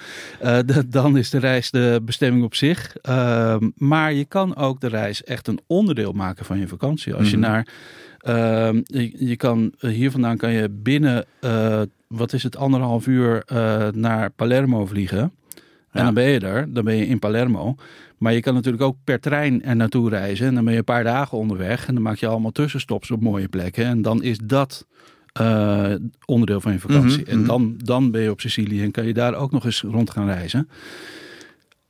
Uh, 0.42 0.58
de, 0.66 0.88
dan 0.88 1.16
is 1.16 1.30
de 1.30 1.38
reis 1.38 1.70
de 1.70 2.00
bestemming 2.02 2.44
op 2.44 2.54
zich. 2.54 2.96
Uh, 3.08 3.56
maar 3.76 4.12
je 4.12 4.24
kan 4.24 4.56
ook 4.56 4.80
de 4.80 4.88
reis 4.88 5.24
echt 5.24 5.48
een 5.48 5.60
onderdeel 5.66 6.12
maken 6.12 6.44
van 6.44 6.58
je 6.58 6.68
vakantie. 6.68 7.14
Als 7.14 7.30
je 7.30 7.36
mhm. 7.36 7.46
naar. 7.46 7.68
Ehm, 8.18 8.80
je, 8.84 9.26
je, 9.26 9.36
kan 9.36 9.72
hier 9.78 10.10
vandaan 10.10 10.36
kan 10.36 10.52
je 10.52 10.68
binnen, 10.68 11.24
eh, 11.40 11.82
wat 12.06 12.32
is 12.32 12.42
het, 12.42 12.56
anderhalf 12.56 13.06
uur 13.06 13.42
naar 13.94 14.30
Palermo 14.30 14.86
vliegen. 14.86 15.32
En 15.94 16.04
dan 16.04 16.14
ben 16.14 16.24
je 16.24 16.40
er, 16.40 16.72
dan 16.72 16.84
ben 16.84 16.96
je 16.96 17.06
in 17.06 17.18
Palermo. 17.18 17.76
Maar 18.18 18.32
je 18.32 18.40
kan 18.40 18.54
natuurlijk 18.54 18.82
ook 18.82 18.96
per 19.04 19.20
trein 19.20 19.62
er 19.62 19.76
naartoe 19.76 20.08
reizen. 20.08 20.46
En 20.46 20.54
dan 20.54 20.64
ben 20.64 20.72
je 20.72 20.78
een 20.78 20.84
paar 20.84 21.04
dagen 21.04 21.38
onderweg. 21.38 21.86
En 21.86 21.94
dan 21.94 22.02
maak 22.02 22.16
je 22.16 22.26
allemaal 22.26 22.50
tussenstops 22.50 23.10
op 23.10 23.20
mooie 23.20 23.48
plekken. 23.48 23.84
En 23.84 24.02
dan 24.02 24.22
is 24.22 24.38
dat 24.38 24.86
uh, 25.40 25.94
onderdeel 26.24 26.60
van 26.60 26.72
je 26.72 26.78
vakantie. 26.78 27.18
Mm 27.18 27.24
-hmm. 27.24 27.32
En 27.32 27.38
mhm. 27.38 27.46
dan, 27.46 27.74
dan 27.76 28.10
ben 28.10 28.22
je 28.22 28.30
op 28.30 28.40
Sicilië 28.40 28.82
en 28.82 28.90
kan 28.90 29.06
je 29.06 29.14
daar 29.14 29.34
ook 29.34 29.50
nog 29.50 29.64
eens 29.64 29.80
rond 29.80 30.10
gaan 30.10 30.26
reizen. 30.26 30.68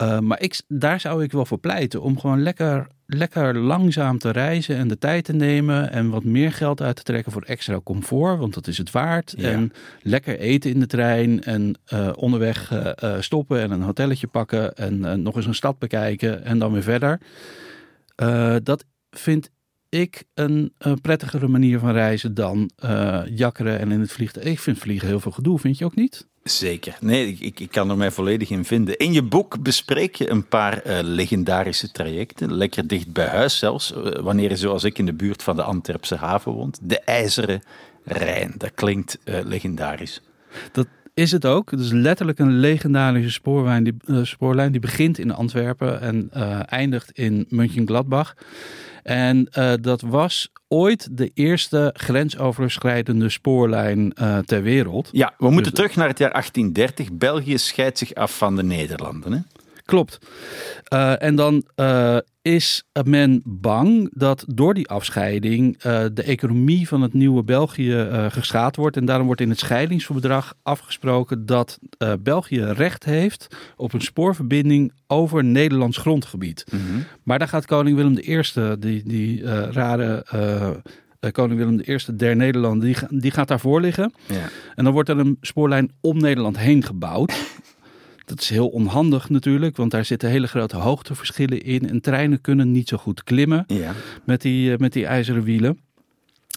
Uh, 0.02 0.18
maar 0.18 0.40
ik, 0.40 0.60
daar 0.68 1.00
zou 1.00 1.22
ik 1.22 1.32
wel 1.32 1.46
voor 1.46 1.58
pleiten 1.58 2.02
om 2.02 2.18
gewoon 2.18 2.42
lekker, 2.42 2.86
lekker 3.06 3.56
langzaam 3.56 4.18
te 4.18 4.30
reizen 4.30 4.76
en 4.76 4.88
de 4.88 4.98
tijd 4.98 5.24
te 5.24 5.32
nemen 5.32 5.90
en 5.90 6.10
wat 6.10 6.24
meer 6.24 6.52
geld 6.52 6.82
uit 6.82 6.96
te 6.96 7.02
trekken 7.02 7.32
voor 7.32 7.42
extra 7.42 7.80
comfort, 7.84 8.38
want 8.38 8.54
dat 8.54 8.66
is 8.66 8.78
het 8.78 8.90
waard. 8.90 9.34
Ja. 9.36 9.50
En 9.50 9.72
lekker 10.02 10.38
eten 10.38 10.70
in 10.70 10.80
de 10.80 10.86
trein 10.86 11.42
en 11.42 11.74
uh, 11.92 12.10
onderweg 12.16 12.72
uh, 12.72 13.20
stoppen 13.20 13.60
en 13.60 13.70
een 13.70 13.82
hotelletje 13.82 14.26
pakken 14.26 14.74
en 14.74 15.22
nog 15.22 15.36
eens 15.36 15.46
een 15.46 15.54
stad 15.54 15.78
bekijken 15.78 16.44
en 16.44 16.58
dan 16.58 16.72
weer 16.72 16.82
verder. 16.82 17.20
dat 18.62 18.84
vind 19.10 19.50
ik 19.88 20.24
een, 20.34 20.72
een, 20.78 21.00
prettigere 21.00 21.48
manier 21.48 21.78
van 21.78 21.92
reizen 21.92 22.34
dan 22.34 22.70
jakkeren 23.34 23.78
en 23.78 23.92
in 23.92 24.00
het 24.00 24.12
vliegtuig. 24.12 24.46
Ik 24.46 24.58
vind 24.58 24.78
vliegen 24.78 25.08
heel 25.08 25.20
veel 25.20 25.32
gedoe, 25.32 25.58
vind 25.58 25.78
je 25.78 25.84
ook 25.84 25.94
niet? 25.94 26.26
Zeker. 26.44 26.96
Nee, 27.00 27.36
ik, 27.40 27.60
ik 27.60 27.70
kan 27.70 27.90
er 27.90 27.96
mij 27.96 28.10
volledig 28.10 28.50
in 28.50 28.64
vinden. 28.64 28.96
In 28.96 29.12
je 29.12 29.22
boek 29.22 29.62
bespreek 29.62 30.14
je 30.14 30.30
een 30.30 30.48
paar 30.48 30.86
uh, 30.86 30.98
legendarische 31.02 31.90
trajecten. 31.90 32.54
Lekker 32.54 32.86
dicht 32.86 33.12
bij 33.12 33.26
huis 33.26 33.58
zelfs. 33.58 33.92
Uh, 33.92 34.18
wanneer 34.20 34.50
je 34.50 34.56
zoals 34.56 34.84
ik 34.84 34.98
in 34.98 35.06
de 35.06 35.12
buurt 35.12 35.42
van 35.42 35.56
de 35.56 35.62
Antwerpse 35.62 36.16
haven 36.16 36.52
woont. 36.52 36.78
De 36.82 37.00
IJzeren 37.00 37.62
Rijn. 38.04 38.54
Dat 38.56 38.74
klinkt 38.74 39.18
legendarisch. 39.24 40.20
Dat 40.72 40.86
is 41.14 41.32
het 41.32 41.46
ook. 41.46 41.70
Het 41.70 41.80
is 41.80 41.92
letterlijk 41.92 42.38
een 42.38 42.58
legendarische 42.58 43.30
spoorlijn 43.30 43.84
die, 43.84 44.24
spoorlijn 44.24 44.72
die 44.72 44.80
begint 44.80 45.18
in 45.18 45.30
Antwerpen 45.30 46.00
en 46.00 46.30
eindigt 46.66 47.10
in 47.10 47.46
München-Gladbach. 47.48 48.34
En 49.02 49.48
dat 49.80 50.00
was 50.00 50.50
ooit 50.74 51.08
de 51.16 51.30
eerste 51.34 51.94
grensoverschrijdende 51.96 53.28
spoorlijn 53.28 54.12
uh, 54.20 54.38
ter 54.38 54.62
wereld. 54.62 55.08
Ja, 55.12 55.34
we 55.38 55.50
moeten 55.50 55.62
dus 55.62 55.72
terug 55.72 55.96
naar 55.96 56.08
het 56.08 56.18
jaar 56.18 56.30
1830. 56.30 57.12
België 57.12 57.58
scheidt 57.58 57.98
zich 57.98 58.14
af 58.14 58.36
van 58.36 58.56
de 58.56 58.62
Nederlanden. 58.62 59.32
Hè? 59.32 59.38
Klopt. 59.84 60.18
Uh, 60.92 61.22
en 61.22 61.34
dan 61.34 61.64
uh, 61.76 62.16
is 62.42 62.84
men 63.04 63.42
bang 63.44 64.10
dat 64.12 64.44
door 64.48 64.74
die 64.74 64.88
afscheiding 64.88 65.84
uh, 65.86 66.04
de 66.12 66.22
economie 66.22 66.88
van 66.88 67.02
het 67.02 67.12
nieuwe 67.12 67.42
België 67.42 68.28
geschaad 68.30 68.76
wordt. 68.76 68.96
En 68.96 69.04
daarom 69.04 69.26
wordt 69.26 69.40
in 69.40 69.48
het 69.48 69.58
scheidingsverdrag 69.58 70.54
afgesproken 70.62 71.46
dat 71.46 71.78
België 72.20 72.64
recht 72.64 73.04
heeft 73.04 73.56
op 73.76 73.92
een 73.92 74.00
spoorverbinding 74.00 74.92
over 75.06 75.44
Nederlands 75.44 75.96
grondgebied. 75.96 76.64
Mm 76.70 76.80
-hmm. 76.86 77.04
Maar 77.22 77.38
daar 77.38 77.48
gaat 77.48 77.66
koning 77.66 77.96
Willem 77.96 78.18
I, 78.18 78.42
die, 78.78 79.02
die 79.04 79.44
rare 79.70 80.24
koning 81.32 81.58
Willem 81.58 81.80
I 81.86 81.98
der 82.14 82.36
Nederlanden, 82.36 82.86
die, 82.86 83.20
die 83.20 83.30
gaat 83.30 83.48
daarvoor 83.48 83.80
liggen. 83.80 84.12
Ja. 84.26 84.48
En 84.74 84.84
dan 84.84 84.92
wordt 84.92 85.08
er 85.08 85.18
een 85.18 85.38
spoorlijn 85.40 85.92
om 86.00 86.18
Nederland 86.18 86.58
heen 86.58 86.82
gebouwd. 86.82 87.32
Dat 88.24 88.40
is 88.40 88.48
heel 88.48 88.68
onhandig 88.68 89.28
natuurlijk, 89.28 89.76
want 89.76 89.90
daar 89.90 90.04
zitten 90.04 90.28
hele 90.28 90.46
grote 90.46 90.76
hoogteverschillen 90.76 91.62
in. 91.62 91.88
En 91.88 92.00
treinen 92.00 92.40
kunnen 92.40 92.72
niet 92.72 92.88
zo 92.88 92.96
goed 92.96 93.24
klimmen 93.24 93.64
ja. 93.66 93.92
met, 94.24 94.42
die, 94.42 94.72
eh, 94.72 94.78
met 94.78 94.92
die 94.92 95.06
ijzeren 95.06 95.42
wielen. 95.42 95.78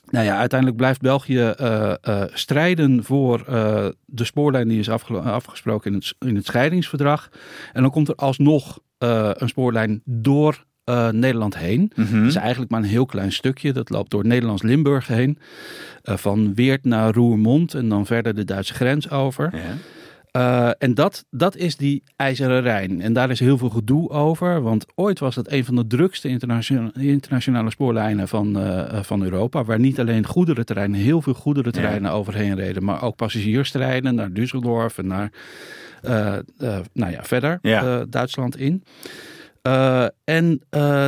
Nou 0.09 0.25
ja, 0.25 0.37
uiteindelijk 0.37 0.79
blijft 0.79 1.01
België 1.01 1.53
uh, 1.61 1.93
uh, 2.07 2.23
strijden 2.33 3.03
voor 3.03 3.45
uh, 3.49 3.87
de 4.05 4.23
spoorlijn 4.23 4.67
die 4.67 4.79
is 4.79 4.89
afgesproken 4.89 5.91
in 5.91 5.97
het, 5.97 6.15
in 6.19 6.35
het 6.35 6.45
scheidingsverdrag. 6.45 7.29
En 7.73 7.81
dan 7.81 7.91
komt 7.91 8.07
er 8.07 8.15
alsnog 8.15 8.79
een 8.97 9.49
spoorlijn 9.49 10.01
door 10.05 10.65
Nederland 11.11 11.57
heen. 11.57 11.91
Mm 11.95 12.05
-hmm. 12.05 12.19
Dat 12.19 12.27
is 12.27 12.35
eigenlijk 12.35 12.71
maar 12.71 12.79
een 12.79 12.87
heel 12.87 13.05
klein 13.05 13.31
stukje. 13.31 13.73
Dat 13.73 13.89
loopt 13.89 14.11
door 14.11 14.25
Nederlands-Limburg 14.25 15.07
heen. 15.07 15.37
van 16.03 16.53
Weert 16.53 16.85
naar 16.85 17.13
Roermond 17.13 17.73
en 17.73 17.89
dan 17.89 18.05
verder 18.05 18.35
de 18.35 18.45
Duitse 18.45 18.73
grens 18.73 19.09
over. 19.09 19.49
Ja. 19.55 19.77
Uh, 20.37 20.69
en 20.77 20.93
dat, 20.93 21.25
dat 21.29 21.55
is 21.55 21.75
die 21.75 22.03
IJzeren 22.15 22.61
Rijn. 22.61 23.01
En 23.01 23.13
daar 23.13 23.29
is 23.29 23.39
heel 23.39 23.57
veel 23.57 23.69
gedoe 23.69 24.09
over. 24.09 24.61
Want 24.61 24.85
ooit 24.95 25.19
was 25.19 25.35
het 25.35 25.51
een 25.51 25.65
van 25.65 25.75
de 25.75 25.87
drukste 25.87 26.27
internationale, 26.27 26.91
internationale 26.95 27.69
spoorlijnen 27.69 28.27
van, 28.27 28.57
uh, 28.57 29.01
van 29.01 29.23
Europa. 29.23 29.63
Waar 29.63 29.79
niet 29.79 29.99
alleen 29.99 30.25
goederentreinen, 30.25 30.99
heel 30.99 31.21
veel 31.21 31.33
goederentreinen 31.33 32.11
ja. 32.11 32.17
overheen 32.17 32.55
reden. 32.55 32.83
Maar 32.83 33.01
ook 33.01 33.15
passagierstreinen 33.15 34.15
naar 34.15 34.29
Düsseldorf 34.29 34.95
en 34.95 35.07
naar 35.07 35.31
uh, 36.03 36.35
nou 36.93 37.11
ja, 37.11 37.23
verder 37.23 37.59
ja. 37.61 38.05
Duitsland 38.05 38.57
in. 38.57 38.83
en 40.23 40.61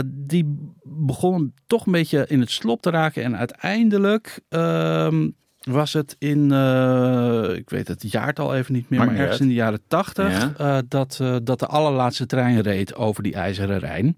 die 0.06 0.72
begon 0.84 1.54
toch 1.68 1.86
een 1.86 1.92
beetje 1.92 2.26
in 2.28 2.40
het 2.40 2.52
slop 2.52 2.82
te 2.82 2.90
raken. 2.90 3.24
En 3.24 3.38
uiteindelijk 3.38 4.40
ehm, 4.50 5.28
was 5.60 5.94
het 5.94 6.16
in, 6.20 6.52
uh, 6.52 7.56
ik 7.56 7.70
weet 7.70 7.88
het 7.88 8.12
jaartal 8.12 8.56
even 8.56 8.74
niet 8.74 8.90
meer, 8.90 9.00
maar, 9.00 9.08
maar 9.08 9.18
ergens 9.18 9.40
in 9.40 9.48
de 9.48 9.54
jaren 9.54 9.82
tachtig, 9.88 10.60
uh, 10.60 10.78
dat, 10.88 11.20
uh, 11.22 11.36
dat 11.44 11.60
de 11.60 11.66
allerlaatste 11.66 12.26
trein 12.26 12.62
reed 12.62 12.96
over 12.96 13.24
die 13.24 13.34
IJzeren 13.34 13.80
Rijn. 13.80 14.18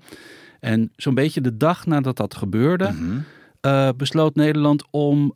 En 0.60 0.92
zo'n 0.96 1.14
beetje 1.14 1.42
de 1.42 1.58
dag 1.58 1.86
nadat 1.86 2.18
dat 2.18 2.36
gebeurde, 2.36 2.86
-hmm. 2.86 3.26
besloot 3.98 4.36
Nederland 4.36 4.84
om 4.92 5.34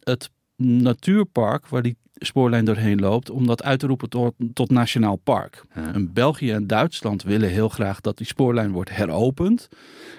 het 0.00 0.30
natuurpark, 0.56 1.66
waar 1.68 1.82
die 1.82 1.96
spoorlijn 2.18 2.64
doorheen 2.64 3.00
loopt, 3.00 3.30
om 3.30 3.46
dat 3.46 3.62
uit 3.62 3.78
te 3.78 3.86
roepen 3.86 4.08
tot, 4.08 4.34
tot 4.52 4.70
nationaal 4.70 5.16
park. 5.16 5.64
En 5.72 6.12
België 6.12 6.52
en 6.52 6.66
Duitsland 6.66 7.22
willen 7.22 7.48
heel 7.48 7.68
graag 7.68 8.00
dat 8.00 8.16
die 8.16 8.26
spoorlijn 8.26 8.72
wordt 8.72 8.96
heropend. 8.96 9.68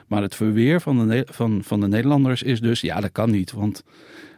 Maar 0.08 0.22
het 0.22 0.36
verweer 0.36 0.82
van 0.82 1.08
de, 1.08 1.28
van, 1.32 1.64
van 1.64 1.80
de 1.80 1.88
Nederlanders 1.88 2.44
is 2.44 2.62
dus, 2.62 2.82
ja 2.82 3.00
dat 3.00 3.12
kan 3.12 3.32
niet, 3.32 3.52
want 3.52 3.84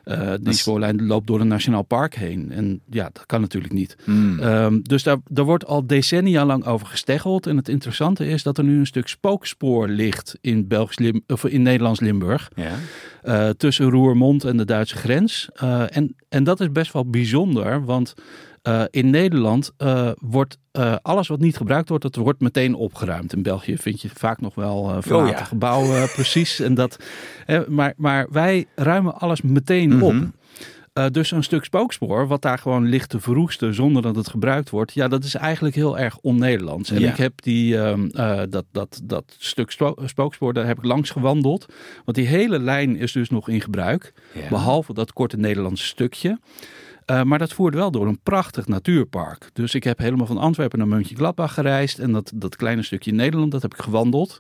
uh, 0.06 0.34
die 0.42 0.54
spoorlijn 0.54 1.06
loopt 1.06 1.28
door 1.28 1.40
een 1.40 1.48
nationaal 1.48 1.84
park 1.84 2.16
heen. 2.16 2.52
En 2.52 2.82
ja, 2.90 3.10
dat 3.14 3.26
kan 3.26 3.42
natuurlijk 3.42 3.74
niet. 3.74 3.98
Hmm. 4.04 4.40
Um, 4.40 4.84
dus 4.84 5.04
daar, 5.04 5.18
daar 5.30 5.46
wordt 5.46 5.66
al 5.66 5.88
decennia 5.88 6.46
lang 6.46 6.66
over 6.66 6.88
gesteggeld. 6.88 7.48
En 7.48 7.58
het 7.58 7.70
interessante 7.70 8.28
is 8.28 8.44
dat 8.44 8.58
er 8.58 8.64
nu 8.64 8.80
een 8.80 8.86
stuk 8.86 9.08
spookspoor 9.08 9.88
ligt 9.88 10.38
in, 10.42 10.68
Belgisch 10.68 11.00
Lim 11.00 11.22
of 11.28 11.46
in 11.46 11.62
Nederlands 11.62 12.00
Limburg. 12.00 12.52
Ja. 12.56 12.76
Uh, 13.24 13.50
tussen 13.50 13.90
Roermond 13.90 14.44
en 14.44 14.58
de 14.58 14.66
Duitse 14.66 14.96
grens. 14.96 15.50
Uh, 15.64 15.96
en, 15.96 16.16
en 16.30 16.44
dat 16.44 16.60
is 16.60 16.72
best 16.72 16.94
wel 16.94 17.10
bijzonder, 17.10 17.86
want 17.86 18.14
uh, 18.64 18.84
in 18.90 19.10
Nederland 19.10 19.72
uh, 19.78 20.12
wordt 20.20 20.58
uh, 20.74 20.96
alles 21.02 21.28
wat 21.28 21.40
niet 21.40 21.58
gebruikt 21.58 21.90
wordt, 21.90 22.04
dat 22.04 22.16
wordt 22.16 22.42
meteen 22.42 22.76
opgeruimd. 22.76 23.34
In 23.34 23.42
België 23.42 23.78
vind 23.78 24.02
je 24.02 24.10
vaak 24.14 24.42
nog 24.42 24.56
wel 24.56 25.02
verlaten 25.02 25.34
oh, 25.34 25.40
ja. 25.40 25.44
gebouwen, 25.44 26.10
precies. 26.10 26.60
En 26.60 26.74
dat, 26.74 27.04
maar, 27.68 27.94
maar 27.98 28.28
wij 28.32 28.66
ruimen 28.76 29.20
alles 29.20 29.42
meteen 29.42 29.90
mm 29.90 30.00
-hmm. 30.00 30.24
op. 30.24 30.38
Uh, 30.94 31.06
dus 31.12 31.32
een 31.32 31.44
stuk 31.44 31.64
spookspoor, 31.64 32.28
wat 32.28 32.42
daar 32.42 32.58
gewoon 32.58 32.86
ligt 32.86 33.10
te 33.10 33.20
verroesten 33.20 33.74
zonder 33.74 34.02
dat 34.02 34.16
het 34.16 34.30
gebruikt 34.30 34.70
wordt. 34.70 34.94
Ja, 34.94 35.08
dat 35.08 35.24
is 35.24 35.36
eigenlijk 35.36 35.76
heel 35.76 36.00
erg 36.00 36.18
on-Nederlands. 36.18 36.92
En 36.92 37.00
ja. 37.00 37.12
ik 37.12 37.18
heb 37.18 37.42
die, 37.42 37.74
uh, 37.74 37.94
dat, 38.50 38.66
dat, 38.72 39.02
dat 39.04 39.36
stuk 39.38 39.72
spookspoor, 40.06 40.54
daar 40.54 40.66
heb 40.66 40.78
ik 40.78 40.84
langs 40.84 41.10
gewandeld. 41.10 41.66
Want 42.06 42.18
die 42.18 42.28
hele 42.28 42.60
lijn 42.60 42.96
is 42.96 43.12
dus 43.12 43.30
nog 43.30 43.50
in 43.50 43.62
gebruik. 43.62 44.14
Ja. 44.34 44.50
Behalve 44.50 44.94
dat 44.94 45.14
korte 45.14 45.38
Nederlandse 45.38 45.86
stukje. 45.86 46.40
Uh, 47.12 47.24
maar 47.24 47.40
dat 47.40 47.54
voert 47.54 47.74
wel 47.74 47.92
door 47.92 48.08
een 48.08 48.20
prachtig 48.24 48.68
natuurpark. 48.68 49.50
Dus 49.54 49.74
ik 49.74 49.84
heb 49.84 49.98
helemaal 49.98 50.26
van 50.26 50.38
Antwerpen 50.38 50.80
naar 50.80 50.88
Mönchengladbach 50.88 51.54
gereisd. 51.54 52.00
En 52.00 52.12
dat, 52.12 52.32
dat 52.36 52.56
kleine 52.56 52.84
stukje 52.84 53.12
Nederland, 53.12 53.52
dat 53.52 53.62
heb 53.62 53.74
ik 53.74 53.82
gewandeld. 53.82 54.40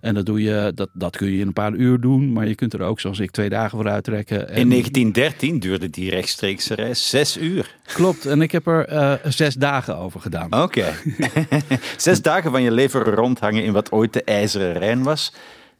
En 0.00 0.14
dat, 0.14 0.26
doe 0.26 0.42
je, 0.42 0.72
dat, 0.74 0.88
dat 0.92 1.16
kun 1.16 1.30
je 1.30 1.38
in 1.38 1.46
een 1.46 1.52
paar 1.52 1.72
uur 1.72 2.00
doen. 2.00 2.32
Maar 2.32 2.48
je 2.48 2.54
kunt 2.54 2.72
er 2.72 2.80
ook, 2.80 3.00
zoals 3.00 3.18
ik, 3.18 3.30
twee 3.30 3.48
dagen 3.48 3.78
voor 3.78 3.88
uittrekken. 3.88 4.48
En... 4.48 4.56
In 4.56 4.68
1913 4.68 5.58
duurde 5.58 5.90
die 5.90 6.10
rechtstreekse 6.10 6.74
reis 6.74 7.10
zes 7.10 7.36
uur. 7.36 7.74
Klopt, 7.86 8.26
en 8.26 8.40
ik 8.40 8.52
heb 8.52 8.66
er 8.66 8.92
uh, 8.92 9.12
zes 9.24 9.54
dagen 9.54 9.96
over 9.96 10.20
gedaan. 10.20 10.62
Oké. 10.62 10.62
Okay. 10.62 11.58
zes 11.96 12.22
dagen 12.22 12.50
van 12.50 12.62
je 12.62 12.70
leven 12.70 13.02
rondhangen 13.02 13.64
in 13.64 13.72
wat 13.72 13.92
ooit 13.92 14.12
de 14.12 14.24
IJzeren 14.24 14.72
Rijn 14.72 15.02
was 15.02 15.32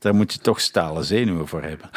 daar 0.06 0.14
moet 0.14 0.32
je 0.32 0.38
toch 0.38 0.60
stalen 0.60 1.04
zenuwen 1.04 1.48
voor 1.48 1.62
hebben. 1.62 1.90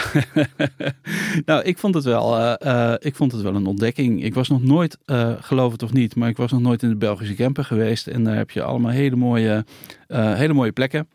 nou, 1.46 1.64
ik 1.64 1.78
vond, 1.78 1.96
het 1.96 2.04
wel, 2.04 2.40
uh, 2.40 2.54
uh, 2.66 2.94
ik 3.00 3.16
vond 3.16 3.32
het 3.32 3.42
wel 3.42 3.56
een 3.56 3.66
ontdekking. 3.66 4.24
Ik 4.24 4.34
was 4.34 4.48
nog 4.50 4.64
nooit, 4.64 4.98
uh, 5.06 5.32
geloof 5.40 5.72
het 5.72 5.84
of 5.84 5.94
niet, 5.94 6.16
maar 6.16 6.30
ik 6.30 6.38
was 6.38 6.52
nog 6.52 6.62
nooit 6.62 6.84
in 6.84 6.90
de 6.90 6.96
Belgische 6.96 7.36
camper 7.36 7.64
geweest. 7.64 8.08
En 8.08 8.24
daar 8.24 8.36
heb 8.36 8.52
je 8.52 8.64
allemaal 8.64 8.92
hele 8.92 9.16
mooie, 9.16 9.66
hele 10.08 10.54
mooie 10.54 10.72
plekken. 10.72 11.08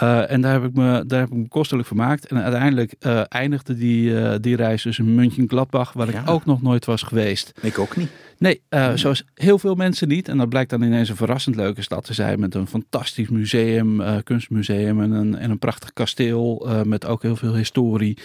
Uh, 0.00 0.30
en 0.30 0.40
daar 0.40 0.52
heb, 0.52 0.64
ik 0.64 0.74
me, 0.74 1.04
daar 1.06 1.20
heb 1.20 1.28
ik 1.28 1.34
me 1.36 1.48
kostelijk 1.48 1.86
vermaakt. 1.86 2.26
En 2.26 2.42
uiteindelijk 2.42 2.94
uh, 3.00 3.20
eindigde 3.28 3.74
die, 3.74 4.10
uh, 4.10 4.34
die 4.40 4.56
reis 4.56 4.82
dus 4.82 4.98
in 4.98 5.14
München-Gladbach, 5.14 5.92
waar 5.92 6.12
ja. 6.12 6.20
ik 6.20 6.30
ook 6.30 6.44
nog 6.44 6.62
nooit 6.62 6.84
was 6.84 7.02
geweest. 7.02 7.52
Ik 7.60 7.78
ook 7.78 7.96
niet. 7.96 8.10
Nee, 8.38 8.62
nee, 8.70 8.96
zoals 8.96 9.24
heel 9.34 9.58
veel 9.58 9.74
mensen 9.74 10.08
niet. 10.08 10.28
En 10.28 10.38
dat 10.38 10.48
blijkt 10.48 10.70
dan 10.70 10.82
ineens 10.82 11.08
een 11.08 11.16
verrassend 11.16 11.56
leuke 11.56 11.82
stad 11.82 12.04
te 12.04 12.14
zijn 12.14 12.40
met 12.40 12.54
een 12.54 12.66
fantastisch 12.66 13.28
museum, 13.28 14.22
kunstmuseum 14.24 15.02
en 15.02 15.10
een, 15.10 15.38
en 15.38 15.50
een 15.50 15.58
prachtig 15.58 15.92
kasteel 15.92 16.68
met 16.84 17.06
ook 17.06 17.22
heel 17.22 17.36
veel 17.36 17.54
historie. 17.54 18.18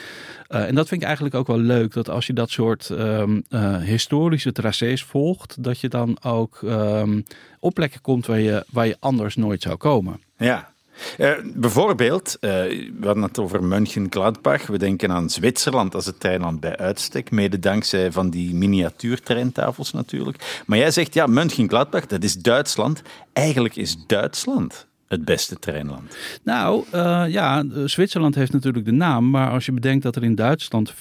en 0.47 0.75
dat 0.75 0.87
vind 0.87 1.01
ik 1.01 1.07
eigenlijk 1.07 1.35
ook 1.35 1.47
wel 1.47 1.59
leuk, 1.59 1.93
dat 1.93 2.09
als 2.09 2.27
je 2.27 2.33
dat 2.33 2.49
soort 2.49 2.89
um, 2.89 3.43
historische 3.83 4.51
tracés 4.51 5.03
volgt, 5.03 5.63
dat 5.63 5.79
je 5.79 5.89
dan 5.89 6.17
ook 6.23 6.59
um, 6.63 7.25
op 7.59 7.73
plekken 7.73 8.01
komt 8.01 8.25
waar 8.25 8.39
je, 8.39 8.65
waar 8.71 8.87
je 8.87 8.97
anders 8.99 9.35
nooit 9.35 9.61
zou 9.61 9.75
komen. 9.75 10.21
Ja, 10.37 10.71
uh, 11.17 11.31
bijvoorbeeld, 11.43 12.37
uh, 12.41 12.51
we 12.51 13.05
hadden 13.05 13.23
het 13.23 13.39
over 13.39 13.63
München-Gladbach. 13.63 14.67
We 14.67 14.77
denken 14.77 15.11
aan 15.11 15.29
Zwitserland 15.29 15.95
als 15.95 16.05
het 16.05 16.19
treinland 16.19 16.59
bij 16.59 16.77
uitstek. 16.77 17.31
Mede 17.31 17.59
dankzij 17.59 18.11
van 18.11 18.29
die 18.29 18.53
miniatuurtreintafels 18.53 19.93
natuurlijk. 19.93 20.63
Maar 20.65 20.77
jij 20.77 20.91
zegt, 20.91 21.13
ja, 21.13 21.25
München-Gladbach, 21.25 22.05
dat 22.05 22.23
is 22.23 22.35
Duitsland. 22.35 23.01
Eigenlijk 23.33 23.75
is 23.75 23.97
Duitsland 24.07 24.87
het 25.07 25.25
beste 25.25 25.59
treinland? 25.59 26.17
Nou 26.43 26.83
uh, 26.93 27.25
ja, 27.27 27.63
Zwitserland 27.85 28.35
heeft 28.35 28.53
natuurlijk 28.53 28.85
de 28.85 28.91
naam. 28.91 29.29
Maar 29.29 29.49
als 29.49 29.65
je 29.65 29.71
bedenkt 29.71 30.03
dat 30.03 30.15
er 30.15 30.23
in 30.23 30.35
Duitsland 30.35 30.93
40.000 30.93 30.97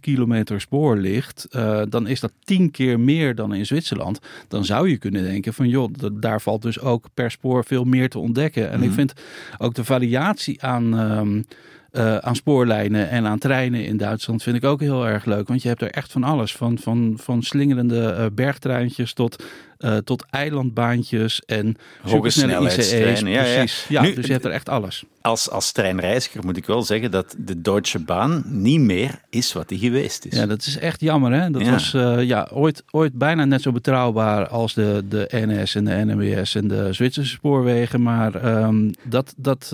kilometer 0.00 0.60
spoor 0.60 0.96
ligt. 0.96 1.46
Uh, 1.50 1.82
dan 1.88 2.06
is 2.06 2.20
dat 2.20 2.32
tien 2.44 2.70
keer 2.70 3.00
meer 3.00 3.34
dan 3.34 3.54
in 3.54 3.66
Zwitserland. 3.66 4.18
Dan 4.48 4.64
zou 4.64 4.88
je 4.88 4.98
kunnen 4.98 5.22
denken 5.22 5.54
van 5.54 5.68
joh, 5.68 5.92
daar 6.12 6.40
valt 6.40 6.62
dus 6.62 6.80
ook 6.80 7.06
per 7.14 7.30
spoor 7.30 7.64
veel 7.64 7.84
meer 7.84 8.08
te 8.08 8.18
ontdekken. 8.18 8.70
En 8.70 8.80
ik 8.82 8.88
mhm. 8.88 8.94
vind 8.94 9.12
ook 9.58 9.74
de 9.74 9.84
variatie 9.84 10.62
aan. 10.62 10.98
Um, 10.98 11.46
uh, 11.92 12.16
aan 12.16 12.36
spoorlijnen 12.36 13.10
en 13.10 13.26
aan 13.26 13.38
treinen 13.38 13.84
in 13.84 13.96
Duitsland 13.96 14.42
vind 14.42 14.56
ik 14.56 14.64
ook 14.64 14.80
heel 14.80 15.06
erg 15.06 15.24
leuk. 15.24 15.48
Want 15.48 15.62
je 15.62 15.68
hebt 15.68 15.82
er 15.82 15.90
echt 15.90 16.12
van 16.12 16.24
alles. 16.24 16.52
Van, 16.52 16.78
van, 16.78 17.14
van 17.20 17.42
slingerende 17.42 18.16
uh, 18.18 18.26
bergtreintjes 18.32 19.12
tot 19.12 19.44
uh, 19.78 19.96
tot 19.96 20.24
eilandbaantjes 20.30 21.42
en 21.46 21.76
hoge 22.02 22.26
ICE's. 22.26 23.20
Ja, 23.20 23.42
precies. 23.42 23.86
Ja, 23.88 24.02
nu, 24.02 24.14
dus 24.14 24.26
je 24.26 24.32
hebt 24.32 24.44
er 24.44 24.50
echt 24.50 24.68
alles. 24.68 25.04
Als, 25.20 25.50
als 25.50 25.72
treinreiziger 25.72 26.44
moet 26.44 26.56
ik 26.56 26.66
wel 26.66 26.82
zeggen 26.82 27.10
dat 27.10 27.34
de 27.38 27.60
Deutsche 27.60 27.98
Bahn 27.98 28.44
niet 28.46 28.80
meer 28.80 29.20
is 29.30 29.52
wat 29.52 29.68
die 29.68 29.78
geweest 29.78 30.24
is. 30.24 30.36
Ja, 30.36 30.46
dat 30.46 30.66
is 30.66 30.78
echt 30.78 31.00
jammer. 31.00 31.32
Hè? 31.32 31.50
Dat 31.50 31.68
was 31.68 31.94
uh, 31.94 32.22
ja, 32.22 32.48
ooit, 32.52 32.84
ooit 32.90 33.12
bijna 33.12 33.44
net 33.44 33.62
zo 33.62 33.72
betrouwbaar 33.72 34.48
als 34.48 34.74
de, 34.74 35.04
de 35.08 35.28
NS 35.30 35.74
en 35.74 35.84
de 35.84 36.04
NMBS 36.04 36.54
en 36.54 36.68
de 36.68 36.92
Zwitserse 36.92 37.30
spoorwegen. 37.30 38.02
Maar 38.02 38.62
um, 38.64 38.90
dat, 39.02 39.34
dat, 39.36 39.68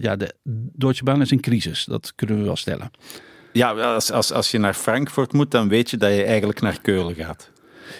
ja, 0.00 0.16
de 0.16 0.34
Deutsche 0.72 1.04
Bahn 1.04 1.20
is 1.20 1.30
in 1.30 1.40
crisis. 1.40 1.57
Dat 1.84 2.12
kunnen 2.14 2.38
we 2.38 2.44
wel 2.44 2.56
stellen. 2.56 2.90
Ja, 3.52 3.70
als, 3.70 4.12
als, 4.12 4.32
als 4.32 4.50
je 4.50 4.58
naar 4.58 4.74
Frankfurt 4.74 5.32
moet, 5.32 5.50
dan 5.50 5.68
weet 5.68 5.90
je 5.90 5.96
dat 5.96 6.14
je 6.14 6.24
eigenlijk 6.24 6.60
naar 6.60 6.80
Keulen 6.80 7.14
gaat. 7.14 7.50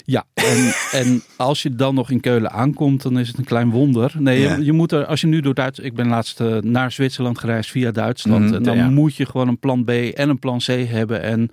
Ja, 0.05 0.25
en, 0.35 0.73
en 0.93 1.23
als 1.37 1.63
je 1.63 1.75
dan 1.75 1.95
nog 1.95 2.11
in 2.11 2.21
Keulen 2.21 2.51
aankomt, 2.51 3.03
dan 3.03 3.19
is 3.19 3.29
het 3.29 3.39
een 3.39 3.45
klein 3.45 3.71
wonder. 3.71 4.13
Nee, 4.19 4.41
je, 4.41 4.65
je, 4.65 4.73
moet 4.73 4.93
er, 4.93 5.07
als 5.07 5.21
je 5.21 5.27
nu 5.27 5.41
door 5.41 5.55
Duits, 5.55 5.79
ik 5.79 5.95
ben 5.95 6.09
laatst 6.09 6.41
uh, 6.41 6.57
naar 6.57 6.93
Zwitserland 6.93 7.39
gereisd 7.39 7.71
via 7.71 7.91
Duitsland. 7.91 8.45
Mm, 8.45 8.55
en 8.55 8.63
dan 8.63 8.95
moet 8.95 9.17
je 9.17 9.27
gewoon 9.27 9.49
een 9.49 9.59
plan 9.59 9.85
B 9.85 9.91
en 9.91 10.29
een 10.29 10.39
plan 10.39 10.59
C 10.59 10.67
hebben. 10.67 11.23
En 11.23 11.51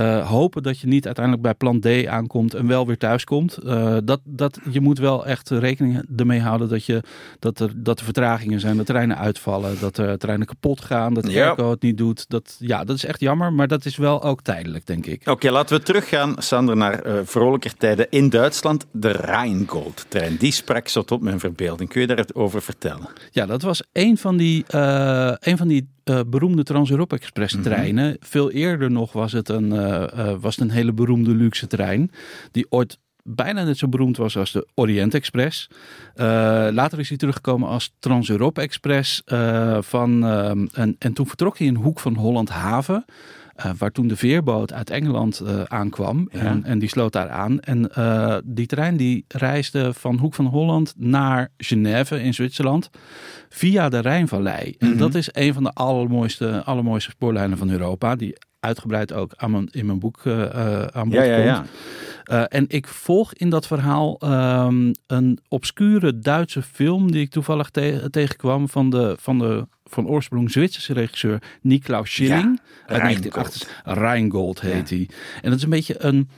uh, 0.00 0.28
hopen 0.28 0.62
dat 0.62 0.78
je 0.78 0.86
niet 0.86 1.06
uiteindelijk 1.06 1.44
bij 1.44 1.54
plan 1.54 1.80
D 1.80 2.06
aankomt 2.06 2.54
en 2.54 2.66
wel 2.66 2.86
weer 2.86 2.98
thuis 2.98 3.24
komt. 3.24 3.58
Uh, 3.64 3.96
dat, 4.04 4.20
dat, 4.24 4.58
je 4.70 4.80
moet 4.80 4.98
wel 4.98 5.26
echt 5.26 5.50
rekening 5.50 6.02
ermee 6.16 6.40
houden 6.40 6.68
dat, 6.68 6.84
je, 6.84 7.02
dat, 7.38 7.60
er, 7.60 7.72
dat 7.76 7.98
er 7.98 8.04
vertragingen 8.04 8.60
zijn, 8.60 8.76
dat 8.76 8.86
treinen 8.86 9.18
uitvallen, 9.18 9.80
dat 9.80 9.98
er 9.98 10.18
treinen 10.18 10.46
kapot 10.46 10.80
gaan, 10.80 11.14
dat 11.14 11.24
de 11.24 11.30
ja. 11.30 11.46
airco 11.46 11.70
het 11.70 11.82
niet 11.82 11.98
doet. 11.98 12.28
Dat, 12.28 12.56
ja, 12.58 12.84
dat 12.84 12.96
is 12.96 13.04
echt 13.04 13.20
jammer, 13.20 13.52
maar 13.52 13.68
dat 13.68 13.84
is 13.84 13.96
wel 13.96 14.22
ook 14.22 14.42
tijdelijk, 14.42 14.86
denk 14.86 15.06
ik. 15.06 15.28
Oké, 15.28 15.50
laten 15.50 15.76
we 15.76 15.82
teruggaan, 15.82 16.34
Sander, 16.38 16.76
naar 16.76 17.06
uh, 17.06 17.12
vrolijker 17.24 17.74
tijden 17.74 18.06
in 18.10 18.28
Duitsland. 18.28 18.86
De 18.92 19.10
Rheingold-trein, 19.10 20.36
die 20.36 20.52
sprak 20.52 20.88
zo 20.88 21.02
tot 21.02 21.20
mijn 21.20 21.40
verbeelding. 21.40 21.90
Kun 21.90 22.00
je 22.00 22.06
daar 22.06 22.26
over 22.32 22.62
vertellen? 22.62 23.08
Ja, 23.30 23.46
dat 23.46 23.62
was 23.62 23.82
een 23.92 24.18
van 24.18 24.36
die, 24.36 24.64
een 25.38 25.56
van 25.56 25.68
die 25.68 25.88
beroemde 26.26 26.62
Trans-Europa 26.62 27.16
Express 27.16 27.54
mhm. 27.54 27.62
treinen. 27.62 28.16
Veel 28.20 28.50
eerder 28.50 28.90
nog 28.90 29.12
was 29.12 29.32
het, 29.32 29.48
een, 29.48 29.72
was 30.40 30.56
het 30.56 30.64
een 30.64 30.74
hele 30.74 30.92
beroemde 30.92 31.34
luxe 31.34 31.66
trein. 31.66 32.10
Die 32.50 32.66
ooit 32.68 32.98
bijna 33.22 33.64
net 33.64 33.78
zo 33.78 33.88
beroemd 33.88 34.16
was 34.16 34.36
als 34.36 34.52
de 34.52 34.66
Orient 34.74 35.14
Express. 35.14 35.70
later 36.70 36.98
is 36.98 37.08
hij 37.08 37.18
teruggekomen 37.18 37.68
als 37.68 37.94
Trans-Europa 37.98 38.62
Express. 38.62 39.22
van, 39.80 40.24
en, 40.72 40.96
en 40.98 41.12
toen 41.12 41.26
vertrok 41.26 41.58
hij 41.58 41.66
in 41.66 41.74
Hoek 41.74 42.00
van 42.00 42.14
Holland 42.14 42.48
Haven. 42.48 43.04
Uh, 43.66 43.70
waar 43.78 43.90
toen 43.90 44.08
de 44.08 44.16
veerboot 44.16 44.72
uit 44.72 44.90
Engeland 44.90 45.40
uh, 45.44 45.62
aankwam. 45.62 46.28
En, 46.30 46.64
en, 46.64 46.78
die 46.78 46.88
sloot 46.88 47.12
daar 47.12 47.28
aan. 47.28 47.60
En 47.60 47.90
uh, 47.98 48.36
die 48.44 48.66
trein 48.66 48.96
die 48.96 49.24
reisde 49.28 49.94
van 49.94 50.18
Hoek 50.18 50.34
van 50.34 50.46
Holland 50.46 50.94
naar 50.96 51.48
Genève 51.56 52.22
in 52.22 52.34
Zwitserland. 52.34 52.90
Via 53.48 53.88
de 53.88 53.98
Rijnvallei. 53.98 54.74
En 54.78 54.88
mhm. 54.88 54.98
dat 54.98 55.14
is 55.14 55.28
een 55.32 55.54
van 55.54 55.62
de 55.62 55.72
allermooiste, 55.72 56.64
allermooiste 56.64 57.10
spoorlijnen 57.10 57.58
van 57.58 57.70
Europa. 57.70 58.16
Die 58.16 58.36
uitgebreid 58.60 59.12
ook 59.12 59.32
aan 59.36 59.50
mijn, 59.50 59.68
in 59.70 59.86
mijn 59.86 59.98
boek 59.98 60.26
aan 60.92 61.08
bod 61.08 61.12
ja, 61.12 61.22
ja, 61.22 61.36
ja. 61.36 61.64
Uh, 62.30 62.44
en 62.48 62.64
ik 62.68 62.86
volg 62.86 63.34
in 63.34 63.50
dat 63.50 63.66
verhaal 63.66 64.18
um, 64.24 64.92
een 65.06 65.38
obscure 65.48 66.18
Duitse 66.18 66.62
film 66.62 67.12
die 67.12 67.20
ik 67.20 67.30
toevallig 67.30 67.70
te 67.70 68.08
tegenkwam 68.10 68.68
van 68.68 68.90
de, 68.90 69.16
van 69.20 69.38
de 69.38 69.66
van 69.84 70.08
oorsprong 70.08 70.50
Zwitserse 70.50 70.92
regisseur 70.92 71.42
Niklaus 71.60 72.10
Schilling. 72.10 72.60
Ja, 72.86 72.96
Rheingold. 72.96 73.68
Rheingold 73.84 74.60
heet 74.60 74.90
hij. 74.90 75.08
En 75.42 75.50
dat 75.50 75.58
is 75.58 75.62
een 75.62 75.70
beetje 75.70 76.04
een 76.04 76.28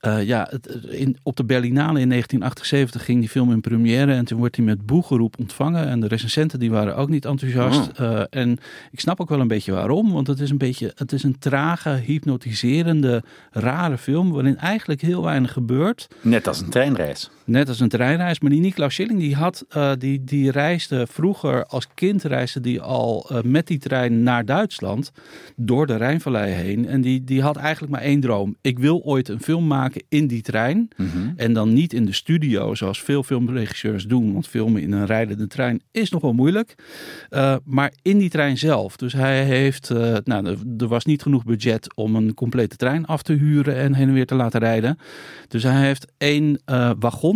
uh, 0.00 0.26
ja, 0.26 0.50
in, 0.88 1.16
op 1.22 1.36
de 1.36 1.44
Berlinale 1.44 2.00
in 2.00 2.08
1978 2.08 3.04
ging 3.04 3.20
die 3.20 3.28
film 3.28 3.52
in 3.52 3.60
première 3.60 4.12
en 4.12 4.24
toen 4.24 4.38
wordt 4.38 4.56
hij 4.56 4.64
met 4.64 4.86
boegeroep 4.86 5.38
ontvangen. 5.38 5.86
En 5.86 6.00
de 6.00 6.08
recensenten 6.08 6.58
die 6.58 6.70
waren 6.70 6.96
ook 6.96 7.08
niet 7.08 7.24
enthousiast. 7.24 8.00
Oh. 8.00 8.00
Uh, 8.00 8.22
en 8.30 8.58
ik 8.90 9.00
snap 9.00 9.20
ook 9.20 9.28
wel 9.28 9.40
een 9.40 9.48
beetje 9.48 9.72
waarom, 9.72 10.12
want 10.12 10.26
het 10.26 10.40
is 10.40 10.50
een 10.50 10.58
beetje, 10.58 10.92
het 10.94 11.12
is 11.12 11.22
een 11.22 11.38
trage, 11.38 11.90
hypnotiserende, 11.90 13.22
rare 13.50 13.98
film 13.98 14.32
waarin 14.32 14.56
eigenlijk 14.56 15.00
heel 15.00 15.22
weinig 15.22 15.52
gebeurt. 15.52 16.08
Net 16.20 16.48
als 16.48 16.60
een 16.60 16.70
treinreis. 16.70 17.30
Net 17.48 17.68
als 17.68 17.80
een 17.80 17.88
treinreis. 17.88 18.40
Maar 18.40 18.50
die 18.50 18.60
Niklaus 18.60 18.94
Schilling, 18.94 19.18
die, 19.18 19.34
had, 19.34 19.66
uh, 19.76 19.92
die, 19.98 20.24
die 20.24 20.50
reisde 20.50 21.06
vroeger 21.06 21.64
als 21.64 21.88
kind 21.94 22.22
reisde 22.22 22.60
die 22.60 22.80
al 22.80 23.30
met 23.44 23.66
die 23.66 23.78
trein 23.78 24.22
naar 24.22 24.44
Duitsland 24.44 25.12
door 25.56 25.86
de 25.86 25.96
Rijnvallei 25.96 26.52
heen. 26.52 26.86
En 26.86 27.00
die, 27.00 27.24
die 27.24 27.42
had 27.42 27.56
eigenlijk 27.56 27.92
maar 27.92 28.02
één 28.02 28.20
droom. 28.20 28.56
Ik 28.60 28.78
wil 28.78 29.02
ooit 29.04 29.28
een 29.28 29.40
film 29.40 29.66
maken 29.66 30.02
in 30.08 30.26
die 30.26 30.42
trein. 30.42 30.88
Mhm. 30.96 31.08
En 31.36 31.52
dan 31.52 31.72
niet 31.72 31.92
in 31.92 32.04
de 32.04 32.12
studio, 32.12 32.74
zoals 32.74 33.02
veel 33.02 33.22
filmregisseurs 33.22 34.04
doen. 34.04 34.32
Want 34.32 34.48
filmen 34.48 34.82
in 34.82 34.92
een 34.92 35.06
rijdende 35.06 35.46
trein 35.46 35.80
is 35.90 36.10
nog 36.10 36.22
wel 36.22 36.32
moeilijk. 36.32 36.74
Uh, 37.30 37.56
maar 37.64 37.92
in 38.02 38.18
die 38.18 38.30
trein 38.30 38.58
zelf. 38.58 38.96
Dus 38.96 39.12
hij 39.12 39.44
heeft, 39.44 39.90
nou, 40.24 40.56
er 40.78 40.88
was 40.88 41.04
niet 41.04 41.22
genoeg 41.22 41.44
budget 41.44 41.94
om 41.94 42.16
een 42.16 42.34
complete 42.34 42.76
trein 42.76 43.06
af 43.06 43.22
te 43.22 43.32
huren 43.32 43.76
en 43.76 43.94
heen 43.94 44.08
en 44.08 44.14
weer 44.14 44.26
te 44.26 44.34
laten 44.34 44.60
rijden. 44.60 44.98
Dus 45.48 45.62
hij 45.62 45.86
heeft 45.86 46.12
één 46.18 46.60
uh, 46.66 46.90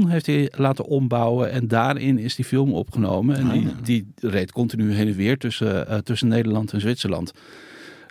heeft 0.09 0.27
hij 0.27 0.53
laten 0.57 0.85
ombouwen 0.85 1.51
en 1.51 1.69
daarin 1.69 2.19
is 2.19 2.35
die 2.35 2.45
film 2.45 2.73
opgenomen. 2.73 3.37
En 3.37 3.49
die, 3.49 3.69
ah. 3.69 3.85
die 3.85 4.13
reed 4.17 4.53
continu 4.53 4.93
heen 4.93 5.09
en 5.09 5.15
weer 5.15 5.39
tussen, 5.39 6.05
tussen 6.05 6.29
Nederland 6.29 6.73
en 6.73 6.81
Zwitserland. 6.81 7.33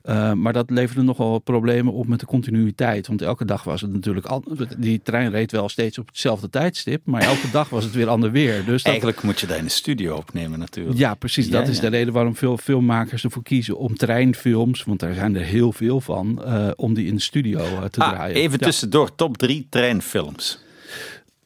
Uh, 0.06 0.34
maar 0.34 0.54
dat 0.54 0.70
leverde 0.70 1.02
nogal 1.02 1.40
problemen 1.40 1.94
op 1.94 2.08
met 2.08 2.20
de 2.20 2.26
continuïteit. 2.26 3.08
Want 3.08 3.22
elke 3.22 3.46
dag 3.46 3.64
was 3.64 3.82
het 3.82 3.94
natuurlijk. 3.94 4.26
Al, 4.26 4.44
die 4.78 5.02
trein 5.04 5.32
reed 5.32 5.52
wel 5.52 5.70
steeds 5.70 5.98
op 5.98 6.08
hetzelfde 6.08 6.50
tijdstip. 6.50 7.02
Maar 7.06 7.22
elke 7.22 7.52
dag 7.52 7.70
was 7.70 7.84
het 7.84 7.94
weer 7.94 8.10
ander 8.10 8.32
weer. 8.32 8.66
Dus 8.66 8.84
Eigenlijk 8.84 9.24
moet 9.24 9.40
je 9.40 9.48
daar 9.48 9.58
in 9.58 9.64
de 9.64 9.70
studio 9.70 10.16
opnemen, 10.16 10.60
natuurlijk. 10.60 10.98
Ja, 10.98 11.14
precies. 11.14 11.50
dat 11.50 11.68
is 11.68 11.80
de 11.80 11.88
reden 11.88 12.14
waarom 12.14 12.36
veel 12.36 12.58
filmmakers 12.58 13.24
ervoor 13.24 13.44
kiezen 13.44 13.78
om 13.78 13.96
treinfilms. 13.96 14.84
Want 14.84 15.00
daar 15.00 15.14
zijn 15.14 15.36
er 15.36 15.44
heel 15.44 15.72
veel 15.72 16.02
van. 16.02 16.42
Uh, 16.46 16.68
om 16.76 16.94
die 16.94 17.08
in 17.08 17.16
de 17.16 17.22
studio 17.22 17.60
uh, 17.60 17.84
te 17.84 18.00
ah, 18.00 18.10
draaien. 18.10 18.36
Even 18.36 18.60
tussendoor, 18.60 19.16
top 19.16 19.38
drie 19.38 19.68
treinfilms 19.70 20.60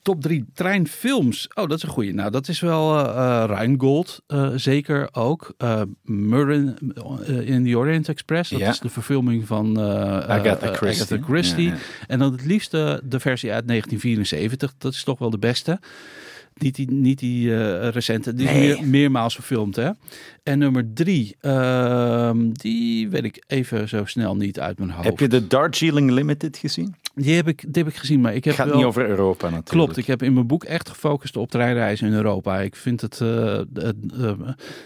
top 0.05 0.21
drie 0.21 0.45
treinfilms. 0.53 1.47
Oh, 1.53 1.67
dat 1.67 1.77
is 1.77 1.83
een 1.83 1.89
goede. 1.89 2.11
Nou, 2.11 2.31
dat 2.31 2.47
is 2.47 2.59
wel 2.59 2.99
uh, 2.99 3.43
Rheingold, 3.47 4.21
uh, 4.27 4.49
zeker 4.55 5.09
ook. 5.11 5.53
Uh, 5.57 5.81
Murren 6.03 6.77
in 7.45 7.65
the 7.65 7.77
Orient 7.77 8.09
Express. 8.09 8.49
Dat 8.49 8.61
is 8.61 8.79
de 8.79 8.89
verfilming 8.89 9.47
van 9.47 9.79
Agatha 9.79 10.73
Christie. 10.73 11.03
Agatha 11.03 11.25
Christie. 11.25 11.73
En 12.07 12.19
dan 12.19 12.31
het 12.31 12.45
liefste 12.45 13.01
de 13.03 13.19
versie 13.19 13.51
uit 13.51 13.67
1974. 13.67 14.73
Dat 14.77 14.93
is 14.93 15.03
toch 15.03 15.19
wel 15.19 15.29
de 15.29 15.37
beste. 15.37 15.79
Niet 16.61 16.75
die, 16.75 16.91
niet 16.91 17.19
die 17.19 17.47
uh, 17.47 17.89
recente, 17.89 18.33
die 18.33 18.47
is 18.47 18.53
meer, 18.53 18.87
meermaals 18.87 19.33
verfilmd. 19.35 19.75
Hè? 19.75 19.89
En 20.43 20.59
nummer 20.59 20.93
drie, 20.93 21.35
uh, 21.41 22.31
die 22.51 23.09
weet 23.09 23.23
ik 23.23 23.43
even 23.47 23.89
zo 23.89 24.05
snel 24.05 24.35
niet 24.35 24.59
uit 24.59 24.77
mijn 24.77 24.89
hoofd. 24.89 25.05
Heb 25.05 25.19
je 25.19 25.27
de 25.27 25.47
Darjeeling 25.47 26.11
Limited 26.11 26.57
gezien? 26.57 26.95
Die 27.15 27.35
heb 27.35 27.47
ik, 27.47 27.61
die 27.61 27.83
heb 27.83 27.91
ik 27.93 27.97
gezien, 27.97 28.21
maar 28.21 28.35
ik 28.35 28.43
heb 28.43 28.53
Het 28.53 28.61
gaat 28.61 28.67
wel... 28.67 28.77
niet 28.77 28.85
over 28.85 29.09
Europa 29.09 29.45
natuurlijk. 29.45 29.69
Klopt, 29.69 29.97
ik 29.97 30.05
heb 30.05 30.23
in 30.23 30.33
mijn 30.33 30.47
boek 30.47 30.63
echt 30.63 30.89
gefocust 30.89 31.37
op 31.37 31.49
treinreizen 31.49 32.07
in 32.07 32.13
Europa. 32.13 32.59
Ik 32.59 32.75
vind 32.75 33.01
het 33.01 33.19
uh, 33.19 33.59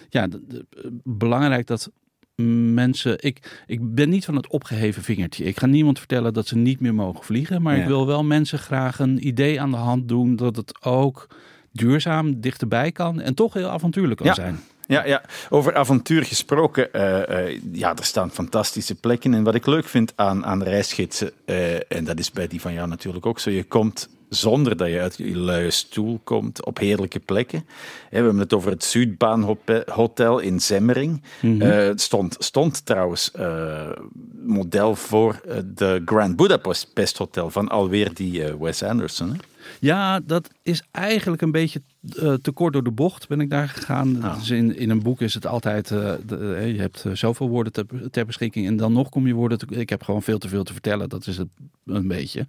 ja, 0.09 0.27
belangrijk 1.03 1.67
dat 1.67 1.91
mensen. 2.73 3.15
Ik, 3.19 3.63
ik 3.65 3.95
ben 3.95 4.09
niet 4.09 4.25
van 4.25 4.35
het 4.35 4.47
opgeheven 4.47 5.03
vingertje. 5.03 5.43
Ik 5.43 5.59
ga 5.59 5.65
niemand 5.65 5.97
vertellen 5.97 6.33
dat 6.33 6.47
ze 6.47 6.57
niet 6.57 6.79
meer 6.79 6.95
mogen 6.95 7.25
vliegen. 7.25 7.61
Maar 7.61 7.77
ik 7.77 7.85
wil 7.85 8.07
wel 8.07 8.23
mensen 8.23 8.59
graag 8.59 8.99
een 8.99 9.27
idee 9.27 9.61
aan 9.61 9.71
de 9.71 9.77
hand 9.77 10.07
doen 10.07 10.35
dat 10.35 10.55
het 10.55 10.83
ook 10.83 11.27
duurzaam 11.71 12.41
dichterbij 12.41 12.91
kan 12.91 13.21
en 13.21 13.33
toch 13.33 13.53
heel 13.53 13.69
avontuurlijk 13.69 14.21
kan 14.21 14.33
zijn. 14.33 14.59
Ja, 14.89 15.05
ja, 15.05 15.21
over 15.49 15.75
avontuur 15.75 16.23
gesproken. 16.23 16.89
Uh, 16.93 17.01
uh, 17.01 17.61
ja, 17.71 17.95
er 17.95 18.03
staan 18.03 18.31
fantastische 18.31 18.95
plekken. 18.95 19.33
En 19.33 19.43
wat 19.43 19.55
ik 19.55 19.65
leuk 19.65 19.85
vind 19.85 20.13
aan, 20.15 20.45
aan 20.45 20.63
reisgidsen, 20.63 21.31
uh, 21.45 21.91
en 21.91 22.03
dat 22.03 22.19
is 22.19 22.31
bij 22.31 22.47
die 22.47 22.61
van 22.61 22.73
jou 22.73 22.87
natuurlijk 22.87 23.25
ook 23.25 23.39
zo, 23.39 23.49
je 23.49 23.63
komt 23.63 24.09
zonder 24.29 24.77
dat 24.77 24.87
je 24.87 24.99
uit 24.99 25.17
je 25.17 25.37
luie 25.37 25.71
stoel 25.71 26.19
komt 26.23 26.65
op 26.65 26.77
heerlijke 26.77 27.19
plekken. 27.19 27.65
We 28.09 28.15
hebben 28.15 28.37
het 28.37 28.53
over 28.53 28.71
het 28.71 28.83
Zuidbaanhotel 28.83 30.39
in 30.39 30.59
Zemmering. 30.59 31.21
Mm 31.41 31.61
-hmm. 31.61 31.97
stond, 31.97 32.35
stond 32.39 32.85
trouwens 32.85 33.31
model 34.45 34.95
voor 34.95 35.41
de 35.65 36.01
Grand 36.05 36.35
Budapest 36.35 37.17
Hotel 37.17 37.49
van 37.49 37.67
alweer 37.67 38.13
die 38.13 38.43
Wes 38.59 38.83
Anderson. 38.83 39.29
Hè? 39.29 39.37
Ja, 39.79 40.19
dat 40.19 40.49
is 40.63 40.83
eigenlijk 40.91 41.41
een 41.41 41.51
beetje 41.51 41.81
uh, 42.01 42.33
te 42.33 42.51
kort 42.51 42.73
door 42.73 42.83
de 42.83 42.91
bocht 42.91 43.27
ben 43.27 43.41
ik 43.41 43.49
daar 43.49 43.69
gegaan. 43.69 44.17
Oh. 44.23 44.39
Dus 44.39 44.49
in, 44.49 44.77
in 44.77 44.89
een 44.89 45.01
boek 45.01 45.21
is 45.21 45.33
het 45.33 45.45
altijd, 45.45 45.91
uh, 45.91 46.11
de, 46.25 46.71
je 46.73 46.79
hebt 46.79 47.05
zoveel 47.13 47.49
woorden 47.49 47.73
ter, 47.73 47.85
ter, 48.11 48.25
beschikking 48.25 48.67
en 48.67 48.77
dan 48.77 48.93
nog 48.93 49.09
kom 49.09 49.27
je 49.27 49.33
woorden. 49.33 49.57
Te, 49.57 49.65
ik 49.69 49.89
heb 49.89 50.03
gewoon 50.03 50.21
veel 50.21 50.37
te 50.37 50.47
veel 50.47 50.63
te 50.63 50.73
vertellen, 50.73 51.09
dat 51.09 51.27
is 51.27 51.37
het 51.37 51.47
een 51.85 52.07
beetje. 52.07 52.45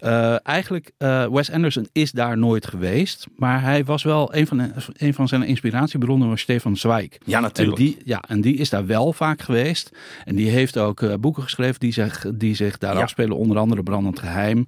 Uh, 0.00 0.46
eigenlijk, 0.46 0.92
Wes 1.30 1.50
Anderson 1.50 1.88
is 1.92 2.12
daar 2.12 2.38
nooit 2.38 2.66
geweest, 2.66 3.26
maar 3.36 3.62
hij 3.62 3.84
was 3.84 4.02
wel 4.02 4.34
een 4.34 4.46
van, 4.46 4.72
een 4.92 5.14
van 5.14 5.28
zijn 5.28 5.42
inspiratiebronnen 5.42 6.28
was 6.28 6.40
Stefan 6.40 6.76
Zweig. 6.76 7.08
Ja, 7.24 7.40
natuurlijk. 7.40 7.78
En 7.78 7.84
die, 7.84 7.96
ja, 8.04 8.22
en 8.28 8.40
die 8.40 8.56
is 8.56 8.70
daar 8.70 8.86
wel 8.86 9.12
vaak 9.12 9.40
geweest. 9.40 9.90
En 10.24 10.34
die 10.34 10.48
heeft 10.48 10.78
ook 10.78 11.20
boeken 11.20 11.42
geschreven 11.42 11.80
die 11.80 11.92
zich, 11.92 12.26
die 12.34 12.54
zich 12.54 12.78
daar 12.78 13.02
afspelen, 13.02 13.36
onder 13.36 13.58
andere 13.58 13.82
Brandend 13.82 14.18
Geheim. 14.18 14.66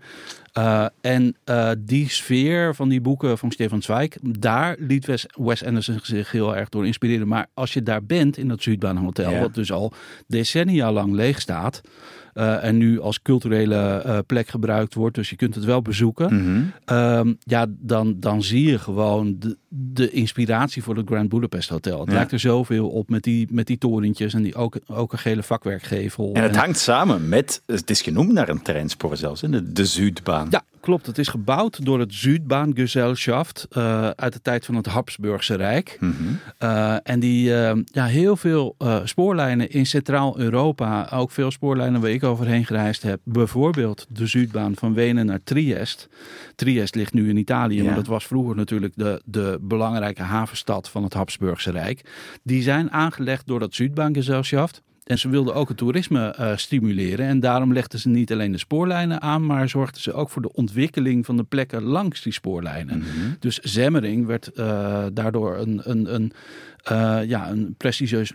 Uh, 0.55 0.87
en 1.01 1.37
uh, 1.45 1.71
die 1.79 2.09
sfeer 2.09 2.75
van 2.75 2.89
die 2.89 3.01
boeken 3.01 3.39
van 3.39 3.51
Stefan 3.51 3.83
Zweig, 3.83 4.09
daar 4.23 4.77
liet 4.79 5.07
Wes, 5.07 5.27
Wes 5.35 5.65
Anderson 5.65 5.99
zich 6.03 6.31
heel 6.31 6.57
erg 6.57 6.69
door 6.69 6.87
inspireren. 6.87 7.29
Maar 7.29 7.47
als 7.55 7.73
je 7.73 7.83
daar 7.83 8.05
bent 8.05 8.37
in 8.37 8.49
dat 8.49 8.63
Zuidbaanhotel, 8.63 9.31
ja. 9.31 9.41
wat 9.41 9.55
dus 9.55 9.73
al 9.73 9.93
decennia 10.27 10.93
lang 10.93 11.13
leeg 11.13 11.41
staat, 11.41 11.81
uh, 12.35 12.65
en 12.65 12.77
nu 12.77 13.01
als 13.01 13.23
culturele 13.23 14.03
uh, 14.07 14.19
plek 14.27 14.49
gebruikt 14.49 14.95
wordt. 14.95 15.15
Dus 15.15 15.31
je 15.31 15.37
kunt 15.37 15.55
het 15.55 15.65
wel 15.65 15.83
bezoeken. 15.83 16.35
Mm 16.35 16.45
-hmm. 16.45 16.97
um, 16.97 17.39
ja, 17.41 17.67
dan, 17.69 18.17
dan 18.21 18.43
zie 18.43 18.71
je 18.71 18.79
gewoon 18.79 19.37
de, 19.39 19.57
de 19.69 20.11
inspiratie 20.11 20.83
voor 20.83 20.97
het 20.97 21.07
Grand 21.07 21.29
Budapest 21.29 21.69
Hotel. 21.69 22.01
Het 22.01 22.09
ja. 22.09 22.15
lijkt 22.15 22.33
er 22.33 22.41
zoveel 22.41 22.89
op 22.89 23.09
met 23.09 23.23
die, 23.23 23.47
met 23.51 23.67
die 23.67 23.79
torentjes 23.79 24.35
en 24.35 24.43
die 24.43 24.55
ook, 24.55 24.79
ook 24.87 25.13
een 25.13 25.19
gele 25.19 25.43
vakwerkgevel. 25.43 26.31
En 26.33 26.43
het 26.43 26.53
en, 26.53 26.59
hangt 26.59 26.79
samen 26.79 27.29
met, 27.29 27.63
het 27.67 27.91
is 27.91 28.03
genoemd 28.03 28.33
naar 28.33 28.49
een 28.49 28.63
treinspoor 28.63 29.17
zelfs, 29.17 29.41
de, 29.41 29.73
de 29.73 29.87
Zuidbaan. 29.87 30.47
Ja, 30.51 30.63
klopt. 30.81 31.07
Het 31.07 31.19
is 31.19 31.29
gebouwd 31.29 31.85
door 31.85 32.01
het 32.01 32.15
Zuidbahngesellschaft 32.15 33.67
uh, 33.77 34.11
uit 34.11 34.33
de 34.33 34.41
tijd 34.43 34.65
van 34.65 34.75
het 34.75 34.87
Habsburgse 34.87 35.55
Rijk. 35.55 35.97
Mm 36.01 36.15
-hmm. 36.19 36.39
uh, 36.63 36.97
en 37.03 37.21
die 37.21 37.51
uh, 37.51 37.73
ja, 37.85 38.05
heel 38.05 38.37
veel 38.37 38.77
spoorlijnen 39.05 39.71
in 39.71 39.87
Centraal-Europa, 39.87 41.09
ook 41.13 41.31
veel 41.31 41.51
spoorlijnen 41.51 42.01
waar 42.01 42.11
ik 42.11 42.25
overheen 42.25 42.67
gereisd 42.67 43.03
heb. 43.03 43.21
Bijvoorbeeld 43.25 44.07
de 44.09 44.27
Zuidbaan 44.27 44.75
van 44.75 44.95
Wenen 44.95 45.27
naar 45.27 45.41
Triest. 45.45 46.09
Triest 46.55 46.95
ligt 46.95 47.13
nu 47.13 47.29
in 47.29 47.37
Italië, 47.37 47.77
ja. 47.77 47.85
maar 47.85 47.95
dat 47.95 48.07
was 48.07 48.27
vroeger 48.27 48.57
natuurlijk 48.57 48.93
de, 48.97 49.23
de 49.25 49.59
belangrijke 49.61 50.23
havenstad 50.23 50.89
van 50.89 51.03
het 51.03 51.13
Habsburgse 51.13 51.71
Rijk. 51.71 52.01
Die 52.43 52.63
zijn 52.63 52.91
aangelegd 52.91 53.47
door 53.47 53.59
dat 53.59 53.75
Zuidbahngesellschaft. 53.75 54.83
En 55.09 55.19
ze 55.19 55.29
wilden 55.29 55.55
ook 55.55 55.69
het 55.69 55.77
toerisme 55.77 56.37
uh, 56.41 56.57
stimuleren. 56.57 57.27
En 57.27 57.41
daarom 57.41 57.73
legden 57.73 57.99
ze 57.99 58.09
niet 58.09 58.33
alleen 58.33 58.53
de 58.53 58.59
spoorlijnen 58.59 59.23
aan, 59.23 59.47
maar 59.47 59.69
zorgden 59.69 60.03
ze 60.03 60.13
ook 60.13 60.31
voor 60.31 60.43
de 60.43 60.53
ontwikkeling 60.53 61.27
van 61.27 61.37
de 61.37 61.43
plekken 61.43 61.83
langs 61.83 62.23
die 62.23 62.33
spoorlijnen. 62.33 62.97
Mm 62.97 63.03
-hmm. 63.03 63.37
Dus 63.39 63.59
Zemmering 63.59 64.27
werd 64.27 64.51
uh, 64.55 65.05
daardoor 65.13 65.57
een, 65.57 65.81
een, 65.83 66.15
een, 66.15 66.33
uh, 66.93 67.21
ja, 67.29 67.51
een 67.51 67.75
prestigieus 67.77 68.33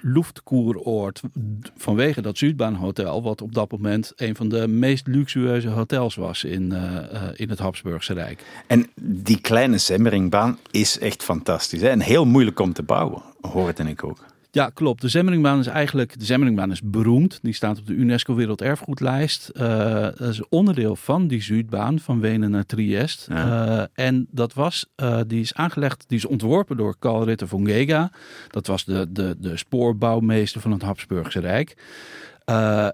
vanwege 1.77 2.21
dat 2.21 2.37
Zuidbaanhotel, 2.37 3.23
wat 3.23 3.41
op 3.41 3.53
dat 3.53 3.71
moment 3.71 4.13
een 4.15 4.35
van 4.35 4.49
de 4.49 4.67
meest 4.67 5.07
luxueuze 5.07 5.69
hotels 5.69 6.15
was 6.15 6.43
in, 6.43 6.73
in 7.35 7.49
het 7.49 7.59
Habsburgse 7.59 8.13
Rijk. 8.13 8.43
En 8.67 8.87
die 9.01 9.41
kleine 9.41 9.77
Zemmeringbaan 9.77 10.57
is 10.71 10.99
echt 10.99 11.23
fantastisch 11.23 11.81
hè? 11.81 11.89
en 11.89 12.01
heel 12.01 12.25
moeilijk 12.25 12.59
om 12.59 12.73
te 12.73 12.83
bouwen, 12.83 13.21
hoorde 13.41 13.83
ik 13.83 14.03
ook. 14.03 14.32
Ja, 14.53 14.69
klopt. 14.69 15.01
De 15.01 15.07
Zemmeringbaan 15.07 15.59
is 15.59 15.67
eigenlijk, 15.67 16.19
de 16.19 16.25
Zemmeringbaan 16.25 16.71
is 16.71 16.81
beroemd. 16.81 17.39
Die 17.41 17.53
staat 17.53 17.79
op 17.79 17.87
de 17.87 17.93
UNESCO 17.93 18.35
Werelderfgoedlijst. 18.35 19.51
Uh, 19.53 19.63
dat 20.01 20.19
is 20.19 20.49
onderdeel 20.49 20.95
van 20.95 21.27
die 21.27 21.41
Zuidbaan 21.41 21.99
van 21.99 22.19
Wenen 22.19 22.51
naar 22.51 22.65
Triest. 22.65 23.25
Ja. 23.29 23.67
Uh, 23.77 23.83
en 23.93 24.27
dat 24.31 24.53
was, 24.53 24.85
uh, 24.95 25.19
die 25.27 25.41
is 25.41 25.53
aangelegd, 25.53 26.03
die 26.07 26.17
is 26.17 26.25
ontworpen 26.25 26.77
door 26.77 26.95
Karl 26.99 27.23
Ritter 27.23 27.47
von 27.47 27.65
Gega. 27.65 28.11
Dat 28.49 28.67
was 28.67 28.85
de, 28.85 29.11
de, 29.11 29.35
de 29.39 29.57
spoorbouwmeester 29.57 30.61
van 30.61 30.71
het 30.71 30.81
Habsburgse 30.81 31.39
Rijk. 31.39 31.77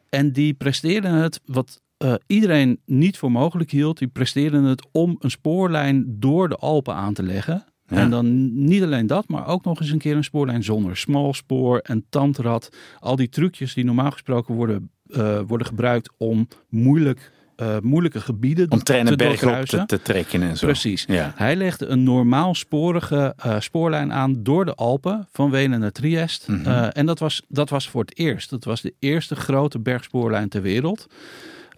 en 0.10 0.32
die 0.32 0.54
presteerde 0.54 1.08
het 1.08 1.42
wat 1.46 1.82
uh, 2.04 2.14
iedereen 2.28 2.82
niet 2.86 3.18
voor 3.18 3.32
mogelijk 3.32 3.72
hield. 3.72 3.98
Die 3.98 4.08
presteerden 4.08 4.64
het 4.64 4.88
om 4.92 5.16
een 5.20 5.32
spoorlijn 5.32 6.06
door 6.20 6.50
de 6.50 6.56
Alpen 6.56 6.96
aan 6.96 7.14
te 7.14 7.24
leggen. 7.24 7.66
Ja. 7.90 7.98
En 7.98 8.10
dan 8.10 8.54
niet 8.66 8.84
alleen 8.84 9.08
dat, 9.08 9.28
maar 9.28 9.48
ook 9.48 9.64
nog 9.64 9.80
eens 9.80 9.92
een 9.92 9.98
keer 9.98 10.16
een 10.16 10.24
spoorlijn 10.24 10.64
zonder 10.64 10.98
smalspoor 10.98 11.78
en 11.78 12.06
tandrad. 12.10 12.70
Al 13.00 13.16
die 13.16 13.30
trucjes 13.30 13.74
die 13.74 13.86
normaal 13.86 14.12
gesproken 14.12 14.56
worden, 14.56 14.90
uh, 15.08 15.40
worden 15.48 15.68
gebruikt 15.68 16.14
om 16.18 16.48
moeilijk 16.70 17.32
uh, 17.62 17.78
moeilijke 17.82 18.22
gebieden 18.22 18.72
om 18.72 18.84
treinen 18.84 19.18
te 19.18 19.24
bergop 19.24 19.66
te, 19.66 19.86
te, 19.86 20.02
trekken 20.02 20.42
en 20.42 20.58
zo. 20.58 20.66
Precies. 20.66 21.06
Ja. 21.08 21.34
Hij 21.36 21.56
legde 21.56 21.86
een 21.86 22.04
normaal 22.04 22.56
sporige 22.56 23.36
uh, 23.46 23.60
spoorlijn 23.60 24.14
aan 24.14 24.44
door 24.44 24.66
de 24.66 24.76
Alpen 24.76 25.28
van 25.32 25.52
Wenen 25.52 25.80
naar 25.80 25.92
Triest. 25.92 26.48
Mm 26.48 26.56
-hmm. 26.56 26.66
uh, 26.66 26.88
en 26.92 27.06
dat 27.06 27.20
was, 27.20 27.42
dat 27.48 27.70
was 27.70 27.90
voor 27.90 28.02
het 28.02 28.18
eerst. 28.18 28.50
Dat 28.50 28.64
was 28.64 28.82
de 28.82 28.94
eerste 29.00 29.36
grote 29.36 29.80
bergspoorlijn 29.80 30.50
ter 30.50 30.62
wereld. 30.62 31.08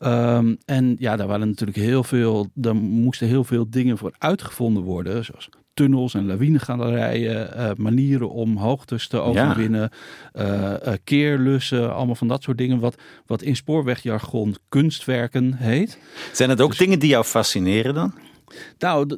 Um, 0.04 0.58
en 0.66 0.96
ja, 1.00 1.16
daar 1.16 1.28
waren 1.28 1.48
natuurlijk 1.48 1.78
heel 1.78 2.04
veel, 2.04 2.50
daar 2.54 2.76
moesten 2.76 3.28
heel 3.28 3.44
veel 3.44 3.70
dingen 3.70 3.98
voor 3.98 4.14
uitgevonden 4.18 4.84
worden. 4.84 5.26
Zoals 5.26 5.50
tunnels 5.74 6.14
en 6.14 6.26
lawinegalerijen, 6.26 7.50
uh, 7.56 7.72
manieren 7.78 8.30
om 8.30 8.58
hoogtes 8.58 9.08
te 9.08 9.20
overwinnen, 9.20 9.90
ja. 10.34 10.46
uh, 10.46 10.88
uh, 10.88 10.94
keerlussen, 11.04 11.96
allemaal 11.96 12.16
van 12.16 12.28
dat 12.28 12.44
soort 12.44 12.58
dingen, 12.58 12.80
wat, 12.80 12.96
wat 13.26 13.42
in 13.42 13.56
spoorwegjargon 13.56 14.56
kunstwerken 14.70 15.54
heet. 15.54 15.98
Zijn 16.32 16.50
het 16.50 16.62
ook 16.62 16.70
dus, 16.70 16.78
dingen 16.78 17.00
die 17.00 17.10
jou 17.10 17.24
fascineren 17.24 17.94
dan? 17.94 18.14
Nou, 18.80 19.18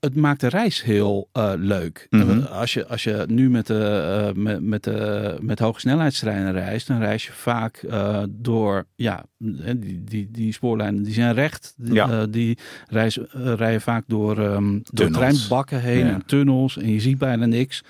het 0.00 0.14
maakt 0.14 0.40
de 0.40 0.48
reis 0.48 0.82
heel 0.82 1.28
uh, 1.32 1.52
leuk. 1.56 2.06
Mm 2.10 2.20
-hmm. 2.20 2.42
als, 2.42 2.74
je, 2.74 2.86
als 2.86 3.04
je 3.04 3.24
nu 3.28 3.50
met, 3.50 3.66
de, 3.66 4.32
uh, 4.36 4.42
met, 4.42 4.62
met, 4.62 4.84
de, 4.84 5.36
met 5.40 5.58
hogesnelheidstreinen 5.58 6.52
reist, 6.52 6.86
dan 6.86 6.98
reis 6.98 7.26
je 7.26 7.32
vaak 7.32 7.82
uh, 7.82 8.22
door, 8.28 8.86
ja, 8.94 9.24
die, 9.38 10.04
die, 10.04 10.28
die 10.30 10.52
spoorlijnen 10.52 11.02
die 11.02 11.14
zijn 11.14 11.34
recht. 11.34 11.74
Die, 11.76 11.94
ja. 11.94 12.26
die 12.26 12.58
reis, 12.88 13.18
rijden 13.32 13.80
vaak 13.80 14.04
door, 14.06 14.38
um, 14.38 14.82
door 14.84 15.10
treinbakken 15.10 15.80
heen 15.80 16.06
ja. 16.06 16.12
en 16.12 16.26
tunnels 16.26 16.78
en 16.78 16.92
je 16.92 17.00
ziet 17.00 17.18
bijna 17.18 17.46
niks. 17.46 17.82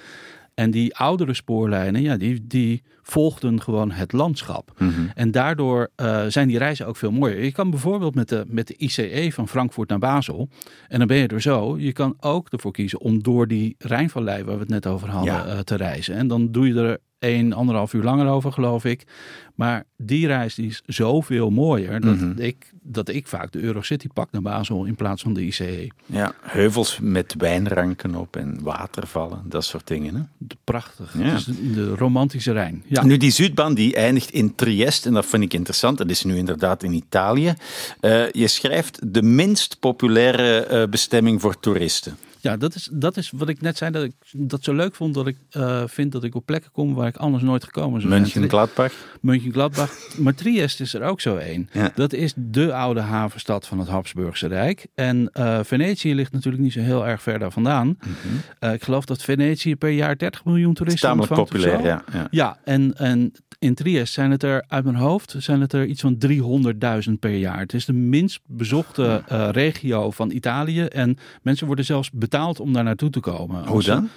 En 0.54 0.70
die 0.70 0.96
oudere 0.96 1.34
spoorlijnen, 1.34 2.02
ja, 2.02 2.16
die, 2.16 2.46
die 2.46 2.82
volgden 3.02 3.60
gewoon 3.60 3.90
het 3.90 4.12
landschap. 4.12 4.72
Mm 4.78 4.92
-hmm. 4.94 5.10
En 5.14 5.30
daardoor 5.30 5.90
uh, 5.96 6.24
zijn 6.28 6.48
die 6.48 6.58
reizen 6.58 6.86
ook 6.86 6.96
veel 6.96 7.10
mooier. 7.10 7.44
Je 7.44 7.52
kan 7.52 7.70
bijvoorbeeld 7.70 8.14
met 8.14 8.28
de, 8.28 8.44
met 8.46 8.66
de 8.66 8.76
ICE 8.76 9.30
van 9.32 9.48
Frankfurt 9.48 9.88
naar 9.88 9.98
Basel, 9.98 10.48
en 10.88 10.98
dan 10.98 11.06
ben 11.06 11.16
je 11.16 11.26
er 11.26 11.42
zo. 11.42 11.78
Je 11.78 11.92
kan 11.92 12.16
ook 12.20 12.48
ervoor 12.48 12.72
kiezen 12.72 13.00
om 13.00 13.22
door 13.22 13.48
die 13.48 13.74
Rijnvallei, 13.78 14.44
waar 14.44 14.54
we 14.54 14.60
het 14.60 14.68
net 14.68 14.86
over 14.86 15.08
hadden, 15.08 15.34
ja. 15.34 15.46
uh, 15.46 15.58
te 15.58 15.74
reizen. 15.74 16.14
En 16.14 16.28
dan 16.28 16.52
doe 16.52 16.66
je 16.66 16.80
er 16.80 16.98
een, 17.22 17.52
anderhalf 17.52 17.92
uur 17.92 18.02
langer 18.02 18.26
over, 18.26 18.52
geloof 18.52 18.84
ik. 18.84 19.06
Maar 19.54 19.84
die 19.96 20.26
reis 20.26 20.54
die 20.54 20.68
is 20.68 20.82
zoveel 20.86 21.50
mooier 21.50 22.00
dat, 22.00 22.14
mm 22.14 22.20
-hmm. 22.20 22.38
ik, 22.38 22.72
dat 22.82 23.08
ik 23.08 23.26
vaak 23.26 23.52
de 23.52 23.60
Eurocity 23.60 24.08
pak 24.12 24.30
naar 24.30 24.42
Basel 24.42 24.84
in 24.84 24.94
plaats 24.94 25.22
van 25.22 25.32
de 25.32 25.42
ICE. 25.42 25.90
Ja, 26.06 26.34
heuvels 26.40 26.98
met 27.02 27.34
wijnranken 27.38 28.14
op 28.14 28.36
en 28.36 28.62
watervallen, 28.62 29.42
dat 29.44 29.64
soort 29.64 29.86
dingen. 29.86 30.14
Hè? 30.14 30.22
Prachtig. 30.64 31.18
Ja. 31.18 31.30
Dus 31.30 31.44
de, 31.44 31.72
de 31.72 31.94
romantische 31.94 32.52
Rijn. 32.52 32.84
Nu, 33.00 33.16
die 33.16 33.30
Zuidbaan 33.30 33.74
die 33.74 33.94
eindigt 33.96 34.30
in 34.30 34.54
Triest 34.54 35.06
en 35.06 35.12
dat 35.12 35.26
vind 35.26 35.42
ik 35.42 35.54
interessant. 35.54 35.98
Dat 35.98 36.10
is 36.10 36.24
nu 36.24 36.36
inderdaad 36.36 36.82
in 36.82 36.92
Italië. 36.92 37.54
Uh, 38.00 38.30
je 38.30 38.48
schrijft 38.48 38.98
de 39.12 39.22
minst 39.22 39.76
populaire 39.80 40.68
uh, 40.70 40.88
bestemming 40.88 41.40
voor 41.40 41.60
toeristen. 41.60 42.16
Ja, 42.42 42.56
dat 42.56 42.74
is, 42.74 42.88
dat 42.92 43.16
is 43.16 43.30
wat 43.30 43.48
ik 43.48 43.60
net 43.60 43.76
zei, 43.76 43.90
dat 43.90 44.02
ik 44.02 44.12
dat 44.32 44.64
zo 44.64 44.74
leuk 44.74 44.94
vond 44.94 45.14
dat 45.14 45.26
ik 45.26 45.36
uh, 45.56 45.82
vind 45.86 46.12
dat 46.12 46.24
ik 46.24 46.34
op 46.34 46.46
plekken 46.46 46.70
kom 46.70 46.94
waar 46.94 47.06
ik 47.06 47.16
anders 47.16 47.42
nooit 47.42 47.64
gekomen 47.64 48.00
zou 48.00 48.12
zijn. 48.12 48.22
München-Gladbach. 48.22 48.92
München-Gladbach. 49.20 50.16
maar 50.18 50.34
Triest 50.34 50.80
is 50.80 50.94
er 50.94 51.02
ook 51.02 51.20
zo 51.20 51.36
één. 51.36 51.68
Ja. 51.72 51.92
Dat 51.94 52.12
is 52.12 52.32
de 52.36 52.74
oude 52.74 53.00
havenstad 53.00 53.66
van 53.66 53.78
het 53.78 53.88
Habsburgse 53.88 54.46
Rijk. 54.46 54.86
En 54.94 55.30
uh, 55.34 55.60
Venetië 55.62 56.14
ligt 56.14 56.32
natuurlijk 56.32 56.62
niet 56.62 56.72
zo 56.72 56.80
heel 56.80 57.06
erg 57.06 57.22
ver 57.22 57.38
daar 57.38 57.52
vandaan. 57.52 57.86
Mm 57.86 57.96
-hmm. 57.98 58.68
uh, 58.68 58.74
ik 58.74 58.82
geloof 58.82 59.04
dat 59.04 59.22
Venetië 59.22 59.76
per 59.76 59.90
jaar 59.90 60.16
30 60.16 60.44
miljoen 60.44 60.74
toeristen 60.74 61.08
Tamelijk 61.08 61.34
populair, 61.34 61.82
ja. 61.82 62.04
Ja, 62.12 62.28
ja 62.30 62.58
en, 62.64 62.96
en 62.96 63.32
in 63.58 63.74
Triest 63.74 64.12
zijn 64.12 64.30
het 64.30 64.42
er 64.42 64.64
uit 64.68 64.84
mijn 64.84 64.96
hoofd 64.96 65.34
zijn 65.38 65.60
het 65.60 65.72
er 65.72 65.86
iets 65.86 66.00
van 66.00 66.18
300.000 67.08 67.12
per 67.20 67.36
jaar. 67.36 67.58
Het 67.58 67.72
is 67.72 67.84
de 67.84 67.92
minst 67.92 68.40
bezochte 68.46 69.22
regio 69.52 70.10
van 70.10 70.30
Italië. 70.30 70.84
En 70.84 71.18
mensen 71.42 71.66
worden 71.66 71.84
zelfs 71.84 72.10
betaald 72.10 72.30
om 72.60 72.72
daar 72.72 72.84
naartoe 72.84 73.10
te 73.10 73.20
komen. 73.20 73.66
Hoe 73.66 73.82
dan? 73.82 74.08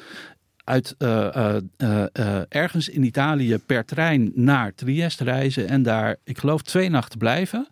Uit 0.64 0.96
uh, 1.00 1.56
uh, 1.78 2.42
ergens 2.50 2.90
in 2.90 3.04
Italië 3.04 3.58
per 3.58 3.86
trein 3.86 4.32
naar 4.36 4.74
Triest 4.76 5.20
reizen 5.20 5.68
en 5.68 5.84
daar, 5.84 6.16
ik 6.24 6.38
geloof, 6.38 6.62
twee 6.62 6.90
nachten 6.90 7.20
blijven. 7.20 7.68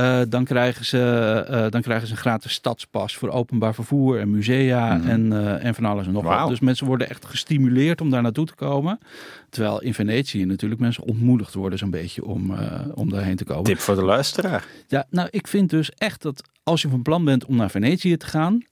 Uh, 0.00 0.20
dan, 0.28 0.44
krijgen 0.44 0.84
ze, 0.84 1.46
uh, 1.50 1.70
dan 1.70 1.82
krijgen 1.82 2.06
ze 2.06 2.12
een 2.12 2.18
gratis 2.18 2.52
stadspas 2.52 3.16
voor 3.16 3.28
openbaar 3.28 3.74
vervoer 3.74 4.20
en 4.20 4.30
musea 4.30 4.94
mm. 4.94 5.08
en, 5.08 5.26
uh, 5.26 5.64
en 5.64 5.74
van 5.74 5.84
alles 5.84 6.06
en 6.06 6.12
nog 6.12 6.24
wat. 6.24 6.48
Dus 6.48 6.60
mensen 6.60 6.86
worden 6.86 7.08
echt 7.08 7.24
gestimuleerd 7.24 8.00
om 8.00 8.10
daar 8.10 8.22
naartoe 8.22 8.46
te 8.46 8.54
komen. 8.54 8.98
Terwijl 9.50 9.82
in 9.82 9.94
Venetië 9.94 10.44
natuurlijk 10.44 10.80
mensen 10.80 11.04
ontmoedigd 11.04 11.54
worden 11.54 11.78
zo'n 11.78 11.90
beetje 11.90 12.24
om, 12.24 12.54
om 12.94 13.10
daarheen 13.10 13.36
te 13.36 13.44
komen. 13.44 13.64
Tip 13.64 13.78
voor 13.78 13.94
de 13.94 14.04
luisteraar. 14.04 14.64
Ja, 14.88 15.06
nou 15.10 15.28
ik 15.30 15.46
vind 15.46 15.70
dus 15.70 15.90
echt 15.90 16.22
dat 16.22 16.42
als 16.62 16.82
je 16.82 16.88
van 16.88 17.02
plan 17.02 17.24
bent 17.24 17.44
om 17.44 17.56
naar 17.56 17.70
Venetië 17.70 18.16
te 18.16 18.26
gaan 18.26 18.64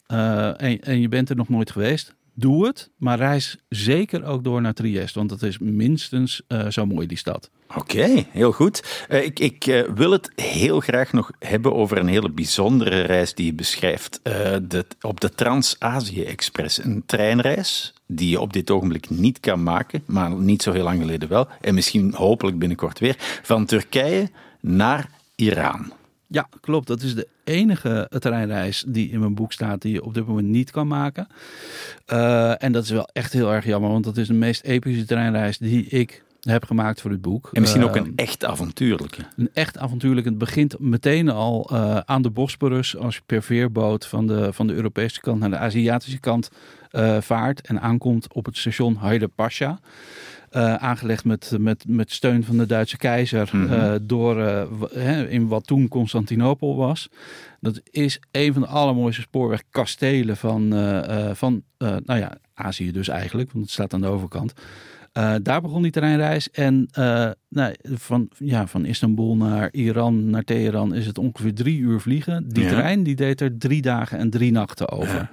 en, 0.57 0.81
en 0.81 1.01
je 1.01 1.09
bent 1.09 1.31
er 1.31 1.37
nog 1.37 1.49
nooit 1.49 1.71
geweest, 1.71 2.15
doe 2.35 2.67
het. 2.67 2.91
Maar 2.97 3.19
reis 3.19 3.57
zeker 3.69 4.25
ook 4.25 4.45
door 4.45 4.61
naar 4.61 4.75
Trieste, 4.75 5.19
want 5.19 5.31
dat 5.31 5.43
is 5.43 5.59
minstens 5.59 6.43
uh, 6.49 6.69
zo 6.69 6.87
mooi, 6.87 7.07
die 7.07 7.19
stad. 7.19 7.51
Oké, 7.77 8.25
heel 8.31 8.53
goed. 8.53 9.07
Uh, 9.11 9.25
ik, 9.25 9.39
ik 9.39 9.67
uh, 9.67 9.83
wil 9.95 10.11
het 10.11 10.31
heel 10.35 10.81
graag 10.81 11.13
nog 11.13 11.31
hebben 11.39 11.75
over 11.75 11.99
een 11.99 12.07
hele 12.07 12.31
bijzondere 12.31 13.01
reis 13.01 13.35
die 13.35 13.47
je 13.47 13.55
beschrijft. 13.55 14.21
De, 14.23 14.87
op 15.01 15.21
de 15.21 15.35
Trans-Azië-express. 15.35 16.85
Een 16.85 17.03
treinreis 17.07 17.95
die 18.07 18.29
je 18.29 18.41
op 18.41 18.53
dit 18.53 18.71
ogenblik 18.71 19.11
niet 19.11 19.41
kan 19.41 19.63
maken, 19.63 20.03
maar 20.07 20.31
niet 20.31 20.63
zo 20.63 20.73
heel 20.73 20.83
lang 20.83 21.01
geleden 21.01 21.29
wel. 21.29 21.49
En 21.61 21.75
misschien 21.75 22.15
hopelijk 22.15 22.59
binnenkort 22.59 22.99
weer. 22.99 23.17
Van 23.43 23.67
Turkije 23.67 24.31
naar 24.61 25.11
Iran. 25.35 25.93
Ja, 26.33 26.49
klopt. 26.61 26.87
Dat 26.87 27.03
is 27.03 27.15
de 27.15 27.29
enige 27.45 28.11
treinreis 28.19 28.85
die 28.87 29.11
in 29.11 29.21
mijn 29.21 29.35
boek 29.35 29.53
staat 29.53 29.83
die 29.83 29.93
je 29.93 30.05
op 30.05 30.15
dit 30.15 30.27
moment 30.27 30.49
niet 30.49 30.71
kan 30.71 30.87
maken. 30.87 31.29
Uh, 32.13 32.63
en 32.63 32.73
dat 32.73 32.85
is 32.85 32.91
wel 32.91 33.09
echt 33.13 33.33
heel 33.33 33.53
erg 33.53 33.65
jammer, 33.65 33.91
want 33.91 34.05
dat 34.05 34.17
is 34.17 34.27
de 34.27 34.35
meest 34.35 34.63
epische 34.63 35.05
treinreis 35.05 35.59
die 35.59 35.87
ik 35.87 36.25
heb 36.41 36.65
gemaakt 36.65 37.01
voor 37.01 37.11
dit 37.11 37.21
boek. 37.21 37.49
En 37.53 37.61
misschien 37.61 37.85
ook 37.85 37.97
een 37.97 38.07
uh, 38.07 38.13
echt 38.15 38.45
avontuurlijke. 38.45 39.23
Een 39.37 39.51
echt 39.53 39.79
avontuurlijke. 39.79 40.29
Het 40.29 40.39
begint 40.39 40.79
meteen 40.79 41.29
al 41.29 41.71
uh, 41.73 41.99
aan 41.99 42.23
de 42.23 42.31
Bosporus 42.31 42.97
als 42.97 43.15
je 43.15 43.23
per 43.27 43.43
veerboot 43.43 44.07
van 44.07 44.27
de, 44.27 44.53
van 44.53 44.67
de 44.67 44.75
Europese 44.75 45.21
kant 45.21 45.41
naar 45.41 45.51
de 45.51 45.59
Aziatische 45.59 46.21
kant 46.21 46.51
vaart 47.21 47.61
en 47.61 47.81
aankomt 47.81 48.35
op 48.35 48.45
het 48.45 48.57
station 48.57 48.97
Haida 48.97 49.27
Pasha. 49.27 49.81
Uh, 50.57 50.75
aangelegd 50.75 51.25
met, 51.25 51.57
met, 51.59 51.85
met 51.89 52.13
steun 52.13 52.45
van 52.45 52.57
de 52.57 52.67
Duitse 52.67 52.97
keizer 52.97 53.51
mm 53.53 53.67
-hmm. 53.67 53.73
uh, 53.73 53.95
door 54.03 54.39
uh, 54.97 55.33
in 55.33 55.49
wat 55.49 55.67
toen 55.67 55.89
Constantinopel 55.89 56.77
was. 56.77 57.09
Dat 57.61 57.81
is 57.91 58.21
een 58.31 58.53
van 58.53 58.63
de 58.63 58.69
allermooiste 58.69 59.21
spoorwegkastelen 59.21 60.37
van, 60.37 60.73
van 61.35 61.63
nou 61.79 62.19
ja, 62.19 62.37
Azië 62.55 62.93
dus 62.93 63.09
eigenlijk, 63.09 63.53
want 63.53 63.65
het 63.65 63.75
staat 63.75 63.95
aan 63.95 64.01
de 64.01 64.07
overkant. 64.07 64.53
daar 65.43 65.61
begon 65.61 65.83
die 65.83 65.91
treinreis 65.91 66.51
en 66.51 66.89
nou, 67.49 67.75
van, 67.83 68.29
ja, 68.39 68.67
van 68.67 68.85
Istanbul 68.85 69.37
naar 69.37 69.69
Iran, 69.73 70.31
naar 70.31 70.45
Teheran 70.45 70.95
is 70.95 71.07
het 71.07 71.19
ongeveer 71.19 71.55
drie 71.55 71.79
uur 71.79 72.01
vliegen. 72.01 72.49
Die 72.49 72.65
ja. 72.65 72.71
trein 72.71 73.03
die 73.03 73.17
deed 73.17 73.41
er 73.41 73.59
drie 73.59 73.83
dagen 73.83 74.19
en 74.19 74.31
drie 74.31 74.53
nachten 74.53 74.91
over. 74.91 75.15
Ja. 75.15 75.31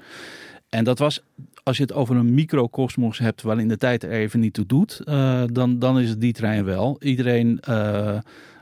En 0.69 0.83
dat 0.83 0.99
was 0.99 1.23
als 1.69 1.77
je 1.77 1.83
het 1.83 1.93
over 1.93 2.15
een 2.15 2.33
microcosmos 2.33 3.19
hebt 3.19 3.41
waarin 3.41 3.67
de 3.67 3.77
tijd 3.77 4.03
er 4.03 4.11
even 4.11 4.39
niet 4.39 4.53
toe 4.53 4.65
doet, 4.65 5.01
uh, 5.05 5.41
dan, 5.51 5.79
dan 5.79 5.99
is 5.99 6.09
het 6.09 6.21
die 6.21 6.33
trein 6.33 6.65
wel. 6.65 6.97
Iedereen 6.99 7.61
uh, 7.69 8.17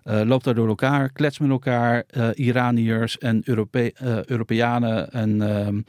uh, 0.06 0.22
loopt 0.26 0.44
daar 0.44 0.56
door 0.56 0.68
elkaar, 0.68 1.12
klets 1.12 1.40
met 1.40 1.50
elkaar, 1.50 2.04
Iraniërs 2.34 3.18
en 3.18 3.42
Europe 3.46 3.94
Europeanen. 4.26 5.12
En, 5.12 5.42
ehm, 5.42 5.82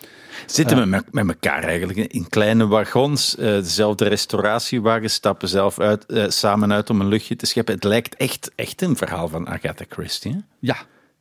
Zitten 0.47 0.79
we 0.79 0.85
met, 0.85 1.13
met 1.13 1.29
elkaar 1.29 1.63
eigenlijk 1.63 2.13
in 2.13 2.29
kleine 2.29 2.67
wagons, 2.67 3.35
dezelfde 3.35 4.09
restauratiewagens, 4.09 5.13
stappen 5.13 5.49
zelf 5.49 5.81
uit, 5.81 6.05
samen 6.29 6.73
uit 6.73 6.91
om 6.91 7.01
een 7.01 7.09
luchtje 7.09 7.37
te 7.37 7.47
scheppen. 7.47 7.75
Het 7.75 7.85
lijkt 7.85 8.17
echt, 8.17 8.51
echt 8.55 8.83
een 8.83 8.97
verhaal 8.97 9.29
van 9.29 9.49
Agatha 9.49 9.85
Christie. 9.89 10.33
Hè? 10.33 10.39
Ja, 10.59 10.77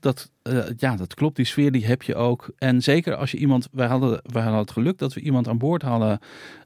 dat, 0.07 0.31
uh, 0.43 0.63
ja, 0.77 0.95
dat 0.95 1.13
klopt. 1.13 1.35
Die 1.35 1.45
sfeer 1.45 1.71
die 1.71 1.85
heb 1.85 2.03
je 2.03 2.15
ook. 2.15 2.49
En 2.57 2.81
zeker 2.81 3.15
als 3.15 3.31
je 3.31 3.37
iemand. 3.37 3.67
Wij 3.71 3.87
hadden, 3.87 4.19
wij 4.23 4.41
hadden 4.41 4.61
het 4.61 4.71
geluk 4.71 4.97
dat 4.97 5.13
we 5.13 5.21
iemand 5.21 5.47
aan 5.47 5.57
boord 5.57 5.81
hadden. 5.81 6.19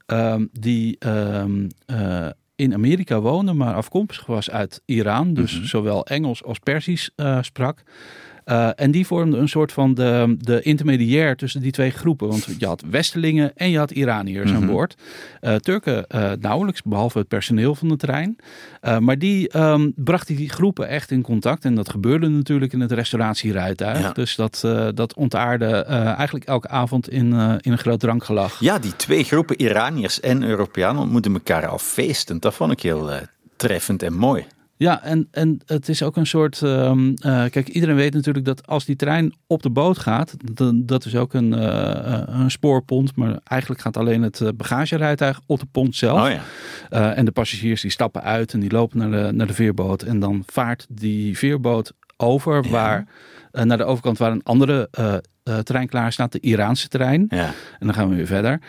Um, 0.06 0.48
die 0.52 0.96
um, 1.06 1.66
uh, 1.86 2.26
in 2.56 2.74
Amerika 2.74 3.20
woonde, 3.20 3.52
maar 3.52 3.74
afkomstig 3.74 4.26
was 4.26 4.50
uit 4.50 4.82
Iran. 4.84 5.34
Dus 5.34 5.52
mm 5.52 5.58
-hmm. 5.58 5.66
zowel 5.66 6.06
Engels 6.06 6.44
als 6.44 6.58
Persisch 6.58 7.10
uh, 7.16 7.42
sprak. 7.42 7.82
Uh, 8.44 8.68
en 8.74 8.90
die 8.90 9.06
vormde 9.06 9.36
een 9.36 9.48
soort 9.48 9.72
van 9.72 9.94
de, 9.94 10.36
de 10.38 10.62
intermediair 10.62 11.36
tussen 11.36 11.60
die 11.60 11.72
twee 11.72 11.90
groepen. 11.90 12.28
Want 12.28 12.48
je 12.58 12.66
had 12.66 12.82
Westelingen 12.90 13.52
en 13.56 13.70
je 13.70 13.78
had 13.78 13.90
Iraniërs 13.90 14.50
mm 14.50 14.56
-hmm. 14.56 14.62
aan 14.62 14.70
boord. 14.70 14.96
Uh, 15.40 15.54
Turken 15.54 16.04
uh, 16.14 16.32
nauwelijks, 16.40 16.82
behalve 16.82 17.18
het 17.18 17.28
personeel 17.28 17.74
van 17.74 17.88
de 17.88 17.96
trein. 17.96 18.36
maar 19.00 19.18
die 19.18 19.58
um, 19.58 19.92
bracht 19.96 20.26
die 20.26 20.48
groepen 20.48 20.88
echt 20.88 21.10
in 21.10 21.22
contact. 21.22 21.64
En 21.64 21.74
dat 21.74 21.90
gebeurde 21.90 22.28
natuurlijk 22.28 22.72
in 22.72 22.80
het 22.80 22.92
restauratierijtuig. 22.92 24.00
Ja. 24.00 24.12
Dus 24.12 24.36
dat, 24.36 24.60
dat 24.94 25.14
ontaarde 25.14 25.74
eigenlijk 26.16 26.44
elke 26.44 26.68
avond 26.68 27.08
in, 27.08 27.32
in 27.60 27.72
een 27.72 27.78
groot 27.78 28.00
drankgelach. 28.00 28.60
Ja, 28.60 28.78
die 28.78 28.96
twee 28.96 29.24
groepen 29.24 29.60
Iraniërs 29.60 30.20
en 30.20 30.42
Europeanen 30.42 31.02
ontmoeten 31.02 31.32
elkaar 31.32 31.66
al 31.66 31.78
feestend. 31.78 32.42
Dat 32.42 32.54
vond 32.54 32.72
ik 32.72 32.80
heel 32.80 33.10
treffend 33.56 34.02
en 34.02 34.14
mooi. 34.14 34.46
Ja, 34.82 35.02
en, 35.02 35.28
en 35.30 35.60
het 35.66 35.88
is 35.88 36.02
ook 36.02 36.16
een 36.16 36.26
soort. 36.26 36.60
Um, 36.60 37.08
uh, 37.08 37.44
kijk, 37.50 37.68
iedereen 37.68 37.96
weet 37.96 38.14
natuurlijk 38.14 38.44
dat 38.44 38.66
als 38.66 38.84
die 38.84 38.96
trein 38.96 39.34
op 39.46 39.62
de 39.62 39.70
boot 39.70 39.98
gaat, 39.98 40.34
dan, 40.54 40.86
dat 40.86 41.04
is 41.04 41.16
ook 41.16 41.34
een, 41.34 41.52
uh, 41.52 42.22
een 42.26 42.50
spoorpont, 42.50 43.16
maar 43.16 43.38
eigenlijk 43.44 43.80
gaat 43.80 43.96
alleen 43.96 44.22
het 44.22 44.56
bagagerijtuig 44.56 45.40
op 45.46 45.60
de 45.60 45.66
pont 45.72 45.96
zelf. 45.96 46.22
Oh 46.22 46.30
ja. 46.30 46.42
uh, 46.90 47.18
en 47.18 47.24
de 47.24 47.30
passagiers 47.30 47.80
die 47.80 47.90
stappen 47.90 48.22
uit 48.22 48.52
en 48.52 48.60
die 48.60 48.70
lopen 48.70 48.98
naar 48.98 49.10
de, 49.10 49.32
naar 49.32 49.46
de 49.46 49.54
veerboot. 49.54 50.02
En 50.02 50.18
dan 50.18 50.42
vaart 50.46 50.86
die 50.88 51.38
veerboot 51.38 51.92
over 52.16 52.64
ja. 52.64 52.70
waar, 52.70 53.06
naar 53.50 53.78
de 53.78 53.84
overkant 53.84 54.18
waar 54.18 54.32
een 54.32 54.42
andere 54.42 54.88
trein 55.62 55.88
klaar 55.88 56.12
staat, 56.12 56.32
de 56.32 56.40
Iraanse 56.40 56.88
trein. 56.88 57.26
Ja. 57.28 57.46
En 57.78 57.86
dan 57.86 57.94
gaan 57.94 58.08
we 58.08 58.14
weer 58.14 58.26
verder. 58.26 58.60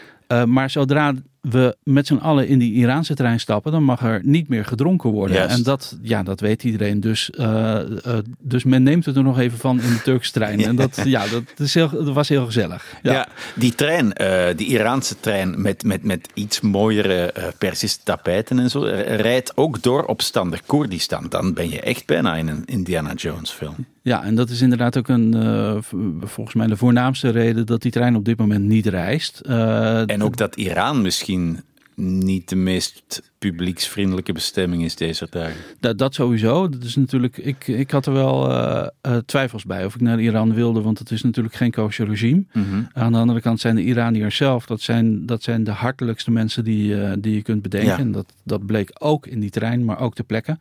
maar 0.45 0.69
zodra 0.69 1.13
we 1.49 1.75
met 1.83 2.07
z'n 2.07 2.15
allen 2.15 2.47
in 2.47 2.59
die 2.59 2.73
Iraanse 2.73 3.13
trein 3.13 3.39
stappen, 3.39 3.71
dan 3.71 3.83
mag 3.83 4.03
er 4.03 4.21
niet 4.23 4.47
meer 4.47 4.65
gedronken 4.65 5.09
worden. 5.09 5.37
Yes. 5.37 5.57
En 5.57 5.63
dat, 5.63 5.97
ja, 6.01 6.23
dat 6.23 6.39
weet 6.39 6.63
iedereen. 6.63 6.99
Dus, 6.99 7.29
uh, 7.39 7.79
uh, 8.05 8.17
dus 8.39 8.63
men 8.63 8.83
neemt 8.83 9.05
het 9.05 9.15
er 9.15 9.23
nog 9.23 9.39
even 9.39 9.57
van 9.57 9.81
in 9.81 9.89
de 9.89 10.01
Turkse 10.01 10.31
trein. 10.31 10.61
En 10.73 10.75
dat, 10.75 11.01
ja, 11.05 11.27
dat, 11.27 11.43
is 11.57 11.73
heel, 11.73 11.89
dat 11.89 12.13
was 12.13 12.29
heel 12.29 12.45
gezellig. 12.45 12.85
Ja, 13.01 13.11
ja 13.11 13.27
die 13.55 13.75
trein, 13.75 14.13
uh, 14.21 14.45
die 14.55 14.67
Iraanse 14.67 15.19
trein 15.19 15.61
met, 15.61 15.83
met, 15.83 16.03
met 16.03 16.29
iets 16.33 16.61
mooiere 16.61 17.33
Persische 17.57 17.99
tapijten 18.03 18.59
en 18.59 18.69
zo, 18.69 18.81
rijdt 19.05 19.57
ook 19.57 19.81
door 19.81 20.05
opstandig 20.05 20.65
Koerdistan. 20.65 21.25
Dan 21.29 21.53
ben 21.53 21.69
je 21.69 21.81
echt 21.81 22.05
bijna 22.05 22.35
in 22.35 22.47
een 22.47 22.63
Indiana 22.65 23.13
Jones 23.13 23.51
film. 23.51 23.85
Ja, 24.03 24.23
en 24.23 24.35
dat 24.35 24.49
is 24.49 24.61
inderdaad 24.61 24.97
ook 24.97 25.07
een, 25.07 25.33
volgens 26.21 26.55
mij 26.55 26.67
de 26.67 26.77
voornaamste 26.77 27.29
reden 27.29 27.65
dat 27.65 27.81
die 27.81 27.91
trein 27.91 28.15
op 28.15 28.25
dit 28.25 28.37
moment 28.37 28.65
niet 28.65 28.85
reist. 28.85 29.39
en 29.39 30.23
ook 30.23 30.37
dat 30.37 30.55
Iran 30.55 31.01
misschien 31.01 31.63
niet 31.95 32.49
de 32.49 32.55
meest 32.55 33.21
publieksvriendelijke 33.49 34.33
bestemming 34.33 34.83
is 34.83 34.95
deze 34.95 35.27
dagen. 35.29 35.55
Dat, 35.79 35.97
dat 35.97 36.13
sowieso. 36.13 36.69
Dat 36.69 36.83
is 36.83 36.95
natuurlijk, 36.95 37.37
ik, 37.37 37.67
ik 37.67 37.91
had 37.91 38.05
er 38.05 38.13
wel 38.13 38.49
uh, 38.49 38.87
uh, 39.07 39.17
twijfels 39.17 39.65
bij 39.65 39.85
of 39.85 39.95
ik 39.95 40.01
naar 40.01 40.19
Iran 40.19 40.53
wilde, 40.53 40.81
want 40.81 40.99
het 40.99 41.11
is 41.11 41.21
natuurlijk 41.21 41.55
geen 41.55 41.71
kosher 41.71 42.07
regime. 42.07 42.43
Mm 42.53 42.63
-hmm. 42.69 42.87
Aan 42.93 43.11
de 43.11 43.17
andere 43.17 43.41
kant 43.41 43.59
zijn 43.59 43.75
de 43.75 43.83
Iraniërs 43.83 44.35
zelf, 44.35 44.65
dat 44.65 44.81
zijn, 44.81 45.25
dat 45.25 45.43
zijn 45.43 45.63
de 45.63 45.71
hartelijkste 45.71 46.31
mensen 46.31 46.63
die, 46.63 46.95
uh, 46.95 47.11
die 47.19 47.35
je 47.35 47.41
kunt 47.41 47.61
bedenken. 47.61 47.89
Ja. 47.89 47.97
En 47.97 48.11
dat, 48.11 48.33
dat 48.43 48.65
bleek 48.65 48.91
ook 48.99 49.27
in 49.27 49.39
die 49.39 49.49
trein, 49.49 49.85
maar 49.85 49.99
ook 49.99 50.15
ter 50.15 50.25
plekke. 50.25 50.57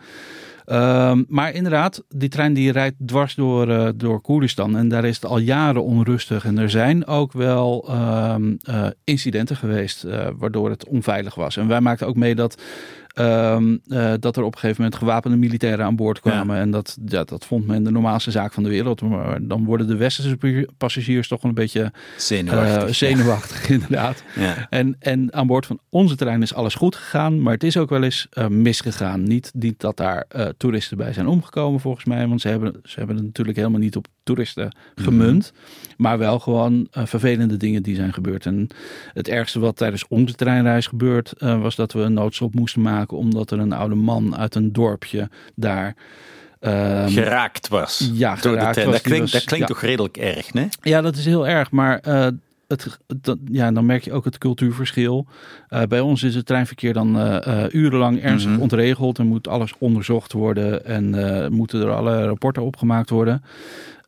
Um, 0.67 1.25
maar 1.29 1.55
inderdaad, 1.55 2.03
die 2.09 2.29
trein 2.29 2.53
die 2.53 2.73
rijdt 2.73 2.97
dwars 3.07 3.35
door, 3.35 3.69
uh, 3.69 3.89
door 3.95 4.21
Koerdistan. 4.21 4.77
En 4.77 4.89
daar 4.89 5.05
is 5.05 5.15
het 5.15 5.25
al 5.25 5.39
jaren 5.39 5.85
onrustig. 5.85 6.45
En 6.45 6.59
er 6.59 6.71
zijn 6.71 7.07
ook 7.07 7.33
wel 7.33 7.91
um, 7.91 8.59
uh, 8.71 8.87
incidenten 9.05 9.57
geweest 9.57 10.05
uh, 10.05 10.27
waardoor 10.37 10.71
het 10.71 10.89
onveilig 10.89 11.35
was. 11.35 11.57
En 11.57 11.69
wij 11.69 11.81
maakten 11.81 12.07
ook 12.07 12.17
mee 12.17 12.35
dat 12.35 12.63
Um, 13.15 13.81
uh, 13.87 14.13
dat 14.21 14.37
er 14.37 14.43
op 14.43 14.53
een 14.53 14.59
gegeven 14.59 14.83
moment 14.83 15.01
gewapende 15.01 15.37
militairen 15.37 15.85
aan 15.85 15.97
boord 15.97 16.21
kwamen. 16.21 16.57
Ja. 16.57 16.63
En 16.63 16.71
dat, 16.71 16.99
ja, 17.07 17.25
dat 17.25 17.45
vond 17.45 17.67
men 17.67 17.83
de 17.83 17.91
normaalste 17.91 18.31
zaak 18.31 18.53
van 18.53 18.63
de 18.63 18.69
wereld. 18.69 19.01
Maar 19.01 19.39
dan 19.47 19.65
worden 19.65 19.87
de 19.87 19.97
westerse 19.97 20.69
passagiers 20.79 21.29
toch 21.29 21.43
wel 21.43 21.51
een 21.51 21.57
beetje 21.57 21.93
zenuwachtig, 22.17 22.89
uh, 22.89 22.93
zenuwachtig 22.93 23.69
ja. 23.69 23.75
inderdaad. 23.75 24.23
Ja. 24.35 24.67
En, 24.71 24.97
en 24.99 25.33
aan 25.33 25.47
boord 25.47 25.67
van 25.67 25.79
onze 25.89 26.17
trein 26.17 26.43
is 26.43 26.55
alles 26.55 26.75
goed 26.75 26.97
gegaan. 26.97 27.43
Maar 27.43 27.53
het 27.53 27.65
is 27.65 27.77
ook 27.77 27.91
wel 27.91 28.03
eens 28.03 28.27
uh, 28.33 28.47
misgegaan. 28.47 29.23
Niet, 29.23 29.51
niet 29.55 29.81
dat 29.81 29.97
daar 29.97 30.27
toeristen 30.57 30.97
bij 30.97 31.13
zijn 31.13 31.27
omgekomen 31.27 31.81
volgens 31.81 32.05
mij. 32.05 32.27
Want 32.27 32.41
ze 32.41 32.49
hebben, 32.49 32.81
ze 32.85 32.99
hebben 32.99 33.17
het 33.17 33.25
natuurlijk 33.25 33.57
helemaal 33.57 33.81
niet 33.81 33.97
op 33.97 34.07
toeristen 34.23 34.77
gemunt. 34.95 35.53
Mm. 35.55 35.95
Maar 35.97 36.19
wel 36.19 36.39
gewoon 36.39 36.87
vervelende 36.91 37.57
dingen 37.57 37.83
die 37.83 37.95
zijn 37.95 38.13
gebeurd. 38.13 38.47
En 38.47 38.69
het 39.13 39.29
ergste 39.29 39.61
wat 39.61 39.77
tijdens 39.77 40.05
onze 40.09 40.35
treinreis 40.35 40.87
gebeurd 40.87 41.33
was 41.39 41.77
dat 41.77 41.93
we 41.93 42.01
een 42.01 42.13
noodstop 42.13 42.55
moesten 42.55 42.83
maken 42.83 43.17
omdat 43.17 43.51
er 43.51 43.59
een 43.59 43.73
oude 43.73 43.95
man 43.95 44.37
uit 44.37 44.55
een 44.55 44.73
dorpje 44.73 45.29
daar. 45.55 45.95
Um, 46.61 47.09
geraakt 47.09 47.69
was. 47.69 48.11
Ja, 48.13 48.37
geraakt 48.37 48.85
was. 48.85 48.93
Dat 48.93 49.01
klinkt, 49.01 49.21
was, 49.21 49.33
dat 49.33 49.45
klinkt 49.45 49.69
ja. 49.69 49.75
toch 49.75 49.83
redelijk 49.83 50.17
erg, 50.17 50.53
nee? 50.53 50.69
Ja, 50.83 51.01
dat 51.01 51.17
is 51.17 51.25
heel 51.25 51.49
erg. 51.49 51.71
Maar 51.71 52.01
uh, 52.09 52.27
het, 52.69 52.99
dat, 53.07 53.39
ja, 53.45 53.73
dan 53.73 53.87
merk 53.87 54.05
je 54.05 54.13
ook 54.13 54.25
het 54.25 54.39
cultuurverschil. 54.39 55.27
Uh, 55.71 55.83
bij 55.83 56.01
ons 56.01 56.23
is 56.23 56.35
het 56.35 56.47
treinverkeer 56.47 56.93
dan 56.93 57.17
uh, 57.17 57.65
urenlang 57.71 58.23
ernstig 58.23 58.53
-hmm. 58.53 58.61
ontregeld 58.61 59.19
en 59.19 59.27
moet 59.27 59.49
alles 59.49 59.73
onderzocht 59.79 60.33
worden 60.33 60.85
en 60.85 61.53
moeten 61.53 61.81
er 61.81 61.91
alle 61.91 62.25
rapporten 62.25 62.63
opgemaakt 62.63 63.11
worden. 63.11 63.43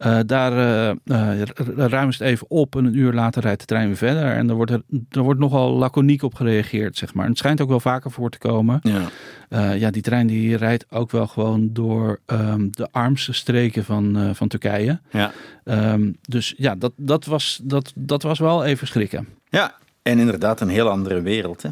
Uh, 0.07 0.19
daar 0.27 0.53
uh, 0.53 1.43
ruimen 1.77 2.14
ze 2.14 2.23
het 2.23 2.33
even 2.33 2.51
op 2.51 2.77
en 2.77 2.85
een 2.85 2.97
uur 2.97 3.12
later 3.12 3.43
rijdt 3.43 3.61
de 3.61 3.67
trein 3.67 3.87
weer 3.87 3.97
verder. 3.97 4.33
En 4.33 4.49
er 4.49 4.55
wordt, 4.55 4.71
er, 4.71 4.83
er 5.11 5.23
wordt 5.23 5.40
nogal 5.40 5.73
laconiek 5.73 6.23
op 6.23 6.35
gereageerd, 6.35 6.97
zeg 6.97 7.14
maar. 7.14 7.25
En 7.25 7.31
het 7.31 7.38
schijnt 7.38 7.61
ook 7.61 7.69
wel 7.69 7.81
vaker 7.81 8.11
voor 8.11 8.31
te 8.31 8.38
komen. 8.38 8.81
Ja, 8.83 9.73
ja 9.73 9.90
die 9.90 10.03
trein 10.03 10.27
die 10.27 10.57
rijdt 10.57 10.87
ook 10.90 11.11
wel 11.11 11.27
gewoon 11.27 11.69
door 11.73 12.21
um, 12.27 12.69
de 12.71 12.88
armste 12.90 13.33
streken 13.33 13.85
van, 13.85 14.35
van 14.35 14.49
Turkije. 14.49 15.01
Ja. 15.11 15.33
Um, 15.64 16.17
dus 16.21 16.55
ja, 16.57 16.75
dat, 16.75 16.93
dat, 16.97 17.25
was, 17.25 17.61
dat, 17.62 17.93
dat 17.95 18.23
was 18.23 18.38
wel 18.38 18.64
even 18.64 18.87
schrikken. 18.87 19.29
Ja, 19.49 19.75
en 20.03 20.19
inderdaad 20.19 20.61
een 20.61 20.69
heel 20.69 20.88
andere 20.88 21.23
wereld, 21.23 21.62
hè? 21.62 21.69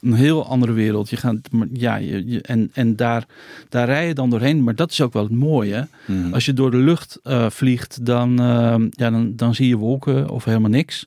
Een 0.00 0.12
heel 0.12 0.46
andere 0.46 0.72
wereld. 0.72 1.10
Je 1.10 1.16
gaat, 1.16 1.36
ja, 1.72 1.96
je, 1.96 2.40
en, 2.42 2.70
en 2.72 2.96
daar, 2.96 3.26
daar 3.68 3.86
rij 3.86 4.06
je 4.06 4.14
dan 4.14 4.30
doorheen. 4.30 4.64
Maar 4.64 4.74
dat 4.74 4.90
is 4.90 5.00
ook 5.00 5.12
wel 5.12 5.22
het 5.22 5.32
mooie. 5.32 5.88
Mhm. 6.06 6.34
Als 6.34 6.44
je 6.44 6.52
door 6.52 6.70
de 6.70 6.76
lucht 6.76 7.18
uh, 7.24 7.50
vliegt, 7.50 8.06
dan, 8.06 8.30
uh, 8.30 8.74
ja, 8.90 9.10
dan, 9.10 9.36
dan 9.36 9.54
zie 9.54 9.68
je 9.68 9.76
wolken 9.76 10.28
of 10.28 10.44
helemaal 10.44 10.70
niks. 10.70 11.06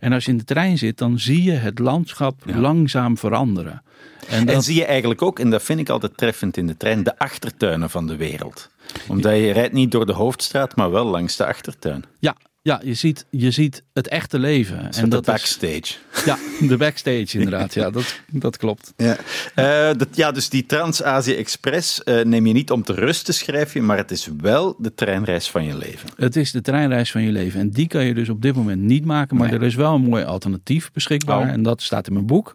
En 0.00 0.12
als 0.12 0.24
je 0.24 0.30
in 0.30 0.38
de 0.38 0.44
trein 0.44 0.78
zit, 0.78 0.98
dan 0.98 1.18
zie 1.18 1.42
je 1.42 1.52
het 1.52 1.78
landschap 1.78 2.42
langzaam 2.44 3.18
veranderen. 3.18 3.82
En, 4.28 4.46
dat... 4.46 4.54
en 4.54 4.62
zie 4.62 4.74
je 4.74 4.84
eigenlijk 4.84 5.22
ook, 5.22 5.38
en 5.38 5.50
dat 5.50 5.62
vind 5.62 5.80
ik 5.80 5.88
altijd 5.88 6.16
treffend 6.16 6.56
in 6.56 6.66
de 6.66 6.76
trein, 6.76 7.02
de 7.02 7.18
achtertuinen 7.18 7.90
van 7.90 8.06
de 8.06 8.16
wereld. 8.16 8.70
Omdat 9.08 9.34
je 9.34 9.50
rijdt 9.50 9.72
niet 9.72 9.90
door 9.90 10.06
de 10.06 10.12
hoofdstraat, 10.12 10.76
maar 10.76 10.90
wel 10.90 11.04
langs 11.04 11.36
de 11.36 11.46
achtertuin. 11.46 12.04
Ja, 12.18 12.36
ja, 12.64 12.80
je 12.84 12.94
ziet, 12.94 13.26
je 13.30 13.50
ziet 13.50 13.82
het 13.92 14.08
echte 14.08 14.38
leven. 14.38 14.90
en 14.92 15.08
dat 15.08 15.24
de 15.24 15.30
backstage. 15.30 15.94
ja, 16.30 16.38
de 16.68 16.76
backstage 16.76 17.38
inderdaad. 17.38 17.74
Ja, 17.74 17.90
dat, 17.90 18.20
dat 18.30 18.56
klopt. 18.56 18.92
Ja, 18.96 19.16
uh, 19.56 19.98
dat, 19.98 20.08
ja 20.12 20.32
dus 20.32 20.48
die 20.48 20.66
Trans-Azië 20.66 21.34
Express 21.34 22.00
uh, 22.04 22.22
neem 22.22 22.46
je 22.46 22.52
niet 22.52 22.70
om 22.70 22.82
te 22.82 22.92
rusten, 22.92 23.34
schrijf 23.34 23.72
je, 23.72 23.82
maar 23.82 23.96
het 23.96 24.10
is 24.10 24.28
wel 24.40 24.76
de 24.78 24.94
treinreis 24.94 25.50
van 25.50 25.64
je 25.64 25.76
leven. 25.76 26.08
Het 26.16 26.36
is 26.36 26.50
de 26.50 26.60
treinreis 26.60 27.10
van 27.10 27.22
je 27.22 27.32
leven. 27.32 27.60
En 27.60 27.70
die 27.70 27.86
kan 27.86 28.04
je 28.04 28.14
dus 28.14 28.28
op 28.28 28.42
dit 28.42 28.54
moment 28.54 28.80
niet 28.80 29.04
maken, 29.04 29.36
maar 29.36 29.52
er 29.52 29.62
is 29.62 29.74
wel 29.74 29.94
een 29.94 30.02
mooi 30.02 30.24
alternatief 30.24 30.92
beschikbaar. 30.92 31.46
Oh. 31.46 31.48
En 31.48 31.62
dat 31.62 31.82
staat 31.82 32.06
in 32.06 32.12
mijn 32.12 32.26
boek. 32.26 32.54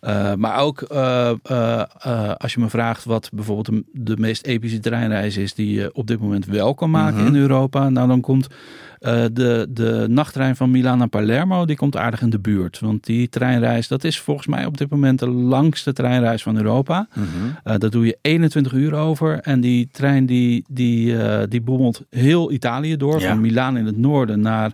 Uh, 0.00 0.34
maar 0.34 0.58
ook 0.58 0.86
uh, 0.92 1.30
uh, 1.50 1.82
als 2.36 2.54
je 2.54 2.60
me 2.60 2.68
vraagt 2.68 3.04
wat 3.04 3.30
bijvoorbeeld 3.32 3.66
de, 3.66 3.84
de, 3.92 4.16
meest 4.16 4.46
epische 4.46 4.80
treinreis 4.80 5.36
is 5.36 5.54
die 5.54 5.74
je 5.74 5.94
op 5.94 6.06
dit 6.06 6.20
moment 6.20 6.46
wel 6.46 6.74
kan 6.74 6.90
maken 6.90 7.18
mhm. 7.18 7.26
in 7.26 7.40
Europa. 7.40 7.88
Nou, 7.88 8.08
dan 8.08 8.20
komt 8.20 8.46
uh, 9.06 9.24
de, 9.32 9.66
de 9.70 10.06
nachttrein 10.08 10.56
van 10.56 10.70
Milaan 10.70 10.98
naar 10.98 11.08
Palermo, 11.08 11.64
die 11.64 11.76
komt 11.76 11.96
aardig 11.96 12.20
in 12.20 12.30
de 12.30 12.38
buurt. 12.38 12.80
Want 12.80 13.04
die 13.04 13.28
treinreis, 13.28 13.88
dat 13.88 14.04
is 14.04 14.20
volgens 14.20 14.46
mij 14.46 14.64
op 14.64 14.78
dit 14.78 14.90
moment 14.90 15.18
de 15.18 15.28
langste 15.28 15.92
treinreis 15.92 16.42
van 16.42 16.56
Europa. 16.56 17.08
Mm 17.14 17.24
dat 17.78 17.92
doe 17.92 18.06
je 18.06 18.18
21 18.20 18.72
uur 18.72 18.94
over. 18.94 19.40
En 19.40 19.60
die 19.60 19.88
trein 19.92 20.26
die, 20.26 20.64
die, 20.68 21.12
uh, 21.12 21.38
die 21.48 21.60
boemelt 21.60 22.02
heel 22.10 22.52
Italië 22.52 22.96
door. 22.96 23.20
Van 23.20 23.40
Milaan 23.40 23.76
in 23.76 23.86
het 23.86 23.96
noorden 23.96 24.40
naar, 24.40 24.72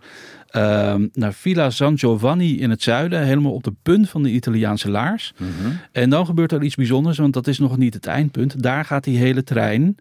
uh, 0.56 0.94
naar 1.12 1.32
Villa 1.32 1.70
San 1.70 1.98
Giovanni 1.98 2.60
in 2.60 2.70
het 2.70 2.82
zuiden. 2.82 3.22
Helemaal 3.22 3.52
op 3.52 3.64
de 3.64 3.74
punt 3.82 4.08
van 4.08 4.22
de 4.22 4.30
Italiaanse 4.30 4.90
laars. 4.90 5.32
Mm 5.36 5.46
-hmm. 5.62 5.78
En 5.92 6.10
dan 6.10 6.26
gebeurt 6.26 6.52
er 6.52 6.62
iets 6.62 6.74
bijzonders, 6.74 7.18
want 7.18 7.32
dat 7.32 7.46
is 7.46 7.58
nog 7.58 7.76
niet 7.76 7.94
het 7.94 8.06
eindpunt. 8.06 8.62
Daar 8.62 8.84
gaat 8.84 9.04
die 9.04 9.18
hele 9.18 9.44
trein 9.44 9.96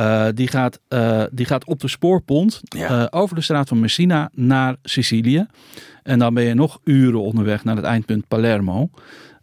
uh, 0.00 0.26
die, 0.34 0.48
gaat, 0.48 0.80
uh, 0.88 1.22
die 1.30 1.46
gaat 1.46 1.64
op 1.64 1.80
de 1.80 1.88
spoorpont 1.88 2.60
ja. 2.62 3.00
uh, 3.00 3.06
over 3.10 3.34
de 3.34 3.42
straat 3.42 3.68
van 3.68 3.80
Messina 3.80 4.30
naar 4.32 4.76
Sicilië. 4.82 5.46
En 6.02 6.18
dan 6.18 6.34
ben 6.34 6.44
je 6.44 6.54
nog 6.54 6.80
uren 6.84 7.20
onderweg 7.20 7.64
naar 7.64 7.76
het 7.76 7.84
eindpunt 7.84 8.28
Palermo. 8.28 8.90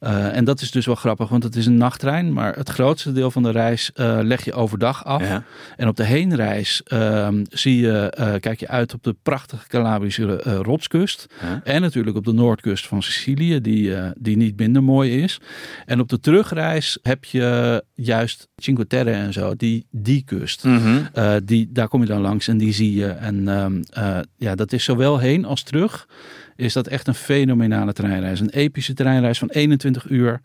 Uh, 0.03 0.35
en 0.35 0.43
dat 0.43 0.61
is 0.61 0.71
dus 0.71 0.85
wel 0.85 0.95
grappig, 0.95 1.29
want 1.29 1.43
het 1.43 1.55
is 1.55 1.65
een 1.65 1.77
nachttrein. 1.77 2.33
Maar 2.33 2.55
het 2.55 2.69
grootste 2.69 3.11
deel 3.11 3.31
van 3.31 3.43
de 3.43 3.51
reis 3.51 3.91
uh, 3.95 4.19
leg 4.21 4.45
je 4.45 4.53
overdag 4.53 5.05
af. 5.05 5.21
Ja. 5.21 5.43
En 5.77 5.87
op 5.87 5.95
de 5.95 6.03
heenreis 6.03 6.81
uh, 6.87 7.27
zie 7.49 7.79
je, 7.79 8.17
uh, 8.19 8.33
kijk 8.39 8.59
je 8.59 8.67
uit 8.67 8.93
op 8.93 9.03
de 9.03 9.15
prachtige 9.23 9.67
Calabrische 9.67 10.37
rotskust. 10.41 11.27
Ja. 11.41 11.61
En 11.63 11.81
natuurlijk 11.81 12.17
op 12.17 12.25
de 12.25 12.33
noordkust 12.33 12.87
van 12.87 13.03
Sicilië, 13.03 13.61
die, 13.61 13.93
die 14.17 14.37
niet 14.37 14.57
minder 14.57 14.83
mooi 14.83 15.21
is. 15.21 15.39
En 15.85 15.99
op 15.99 16.09
de 16.09 16.19
terugreis 16.19 16.99
heb 17.01 17.25
je 17.25 17.83
juist 17.93 18.47
Cinque 18.55 18.87
Terre 18.87 19.11
en 19.11 19.33
zo, 19.33 19.55
die, 19.55 19.87
die 19.91 20.23
kust. 20.23 20.63
Mm 20.63 20.77
-hmm. 20.77 21.07
die, 21.45 21.69
daar 21.71 21.87
kom 21.87 22.01
je 22.01 22.07
dan 22.07 22.21
langs 22.21 22.47
en 22.47 22.57
die 22.57 22.73
zie 22.73 22.95
je. 22.95 23.07
En 23.07 23.47
ehm, 23.47 24.23
ja, 24.37 24.55
dat 24.55 24.73
is 24.73 24.83
zowel 24.83 25.17
heen 25.17 25.45
als 25.45 25.63
terug 25.63 26.07
is 26.55 26.73
dat 26.73 26.87
echt 26.87 27.07
een 27.07 27.13
fenomenale 27.13 27.93
treinreis. 27.93 28.39
Een 28.39 28.49
epische 28.49 28.93
treinreis 28.93 29.39
van 29.39 29.49
21 29.49 30.09
uur. 30.09 30.41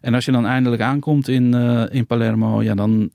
En 0.00 0.14
als 0.14 0.24
je 0.24 0.32
dan 0.32 0.46
eindelijk 0.46 0.82
aankomt 0.82 1.28
in, 1.28 1.54
uh, 1.54 1.84
in 1.90 2.06
Palermo, 2.06 2.62
ja, 2.62 2.74
dan, 2.74 3.10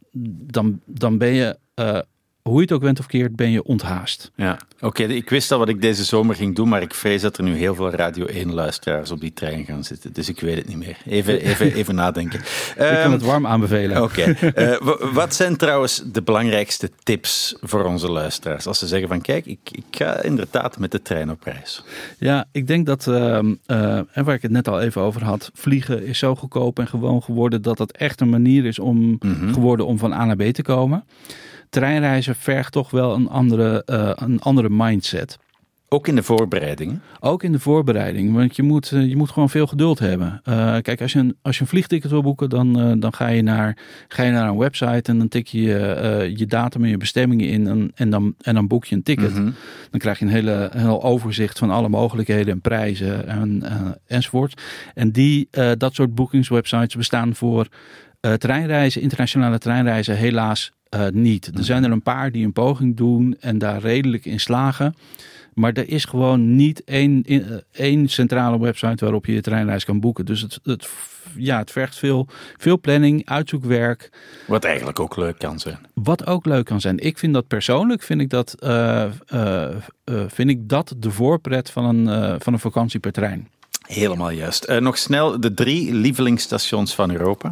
dan, 0.47 0.81
dan 0.85 1.17
ben 1.17 1.33
je 1.33 1.57
uh, 1.79 1.99
hoe 2.47 2.55
je 2.55 2.61
het 2.61 2.71
ook 2.71 2.81
went 2.81 2.99
of 2.99 3.05
keert, 3.05 3.35
ben 3.35 3.51
je 3.51 3.63
onthaast. 3.63 4.31
Ja, 4.35 4.57
oké. 4.79 5.03
ik 5.03 5.29
wist 5.29 5.51
al 5.51 5.59
wat 5.59 5.69
ik 5.69 5.81
deze 5.81 6.03
zomer 6.03 6.35
ging 6.35 6.55
doen, 6.55 6.69
maar 6.69 6.81
ik 6.81 6.93
vrees 6.93 7.21
dat 7.21 7.37
er 7.37 7.43
nu 7.43 7.55
heel 7.55 7.75
veel 7.75 7.89
Radio 7.89 8.25
1-luisteraars 8.25 9.11
op 9.11 9.19
die 9.19 9.33
trein 9.33 9.65
gaan 9.65 9.83
zitten. 9.83 10.13
Dus 10.13 10.29
ik 10.29 10.39
weet 10.39 10.57
het 10.57 10.67
niet 10.67 10.77
meer. 10.77 10.97
Even, 11.05 11.41
even, 11.41 11.73
even 11.73 11.95
nadenken. 12.05 12.39
ik 12.39 12.75
kan 12.75 13.11
het 13.11 13.21
ehm, 13.21 13.29
warm 13.29 13.47
aanbevelen. 13.47 14.03
Oké. 14.03 14.35
Uh, 14.55 15.13
wat 15.13 15.35
zijn 15.35 15.55
trouwens 15.55 16.03
de 16.11 16.21
belangrijkste 16.21 16.89
tips 17.03 17.55
voor 17.61 17.83
onze 17.83 18.11
luisteraars? 18.11 18.67
Als 18.67 18.79
ze 18.79 18.87
zeggen 18.87 19.07
van, 19.07 19.21
kijk, 19.21 19.45
ik, 19.45 19.59
ik 19.71 19.85
ga 19.91 20.21
inderdaad 20.21 20.79
met 20.79 20.91
de 20.91 21.01
trein 21.01 21.31
op 21.31 21.43
reis. 21.43 21.83
Ja, 22.17 22.45
ik 22.51 22.67
denk 22.67 22.85
dat, 22.85 23.05
uh, 23.07 23.15
uh, 23.15 23.39
en 24.11 24.23
waar 24.23 24.35
ik 24.35 24.41
het 24.41 24.51
net 24.51 24.67
al 24.67 24.81
even 24.81 25.01
over 25.01 25.23
had, 25.23 25.51
vliegen 25.53 26.05
is 26.05 26.17
zo 26.17 26.35
goedkoop 26.35 26.79
en 26.79 26.87
gewoon 26.87 27.23
geworden 27.23 27.61
dat 27.61 27.77
het 27.77 27.91
echt 27.91 28.21
een 28.21 28.29
manier 28.29 28.65
is 28.65 28.79
om, 28.79 29.17
mhm. 29.19 29.53
geworden 29.53 29.85
om 29.85 29.97
van 29.97 30.13
A 30.13 30.25
naar 30.25 30.35
B 30.35 30.43
te 30.43 30.61
komen 30.61 31.03
treinreizen 31.69 32.35
vergt 32.35 32.71
toch 32.71 32.91
wel 32.91 33.13
een 33.13 33.29
andere, 33.29 33.83
uh, 33.85 34.11
een 34.15 34.41
andere 34.41 34.69
mindset. 34.69 35.37
Ook 35.89 36.07
in 36.07 36.15
de 36.15 36.23
voorbereiding? 36.23 36.99
Ook 37.19 37.43
in 37.43 37.51
de 37.51 37.59
voorbereiding, 37.59 38.33
want 38.33 38.55
je 38.55 38.63
moet, 38.63 38.91
eh, 38.91 39.07
je 39.07 39.15
moet 39.15 39.29
gewoon 39.29 39.49
veel 39.49 39.67
geduld 39.67 39.99
hebben. 39.99 40.41
Uh, 40.49 40.77
kijk, 40.81 41.01
als 41.01 41.13
je, 41.13 41.19
een, 41.19 41.37
als 41.41 41.55
je 41.55 41.61
een 41.61 41.67
vliegticket 41.67 42.11
wil 42.11 42.21
boeken, 42.21 42.49
dan, 42.49 42.79
uh, 42.79 42.93
dan 42.99 43.13
ga, 43.13 43.27
je 43.27 43.41
naar, 43.41 43.77
ga 44.07 44.23
je 44.23 44.31
naar 44.31 44.49
een 44.49 44.57
website 44.57 45.11
en 45.11 45.17
dan 45.17 45.27
tik 45.27 45.47
je 45.47 45.61
je 46.37 46.45
datum 46.45 46.83
en 46.83 46.89
je 46.89 46.97
bestemmingen 46.97 47.47
in 47.47 47.67
en, 47.67 47.91
en, 47.95 48.09
dan, 48.09 48.35
en 48.41 48.53
dan 48.53 48.67
boek 48.67 48.85
je 48.85 48.95
een 48.95 49.03
ticket. 49.03 49.29
Mm 49.29 49.35
-hmm. 49.35 49.53
Dan 49.91 49.99
krijg 49.99 50.19
je 50.19 50.25
een 50.25 50.31
hele, 50.31 50.69
heel 50.73 51.03
overzicht 51.03 51.59
van 51.59 51.69
alle 51.69 51.89
mogelijkheden 51.89 52.53
en 52.53 52.61
prijzen 52.61 53.27
en, 53.27 53.63
enzovoort. 54.05 54.61
En 54.93 55.11
die, 55.11 55.47
dat 55.77 55.93
soort 55.93 56.15
boekingswebsites 56.15 56.95
bestaan 56.95 57.35
voor 57.35 57.67
treinreizen, 58.37 59.01
internationale 59.01 59.57
treinreizen, 59.57 60.15
helaas 60.15 60.71
uh, 60.95 61.07
niet. 61.11 61.45
Er 61.45 61.53
mhm. 61.53 61.63
zijn 61.63 61.83
er 61.83 61.91
een 61.91 62.01
paar 62.01 62.31
die 62.31 62.45
een 62.45 62.53
poging 62.53 62.97
doen 62.97 63.35
en 63.39 63.57
daar 63.57 63.79
redelijk 63.79 64.25
in 64.25 64.39
slagen. 64.39 64.95
Maar 65.53 65.73
er 65.73 65.89
is 65.89 66.05
gewoon 66.05 66.55
niet 66.55 66.83
één, 66.83 67.23
eh, 67.23 67.39
één 67.71 68.07
centrale 68.07 68.59
website 68.59 69.03
waarop 69.03 69.25
je 69.25 69.33
je 69.33 69.41
treinreis 69.41 69.85
kan 69.85 69.99
boeken. 69.99 70.25
Dus 70.25 70.41
het, 70.41 70.59
het, 70.63 70.89
ja, 71.35 71.57
het 71.57 71.71
vergt 71.71 71.95
veel, 71.95 72.27
veel 72.57 72.79
planning, 72.79 73.25
uitzoekwerk. 73.25 74.11
Wat 74.47 74.63
eigenlijk 74.63 74.99
ook 74.99 75.15
leuk 75.15 75.37
kan 75.37 75.59
zijn. 75.59 75.77
Wat 75.93 76.27
ook 76.27 76.45
leuk 76.45 76.65
kan 76.65 76.81
zijn. 76.81 76.99
Ik 76.99 77.17
vind 77.17 77.33
dat 77.33 77.47
persoonlijk, 77.47 78.01
vind 78.01 78.21
ik 78.21 78.29
dat, 78.29 78.55
uh, 78.63 79.05
uh, 79.33 79.67
vind 80.27 80.49
ik 80.49 80.69
dat 80.69 80.93
de 80.97 81.11
voorpret 81.11 81.69
van 81.69 81.85
een, 81.85 82.41
van 82.41 82.53
een 82.53 82.59
vakantie 82.59 82.99
per 82.99 83.11
trein. 83.11 83.47
Helemaal 83.87 84.31
juist. 84.31 84.79
nog 84.79 84.97
snel 84.97 85.39
de 85.39 85.53
drie 85.53 85.93
lievelingsstations 85.93 86.95
van 86.95 87.11
Europa. 87.11 87.51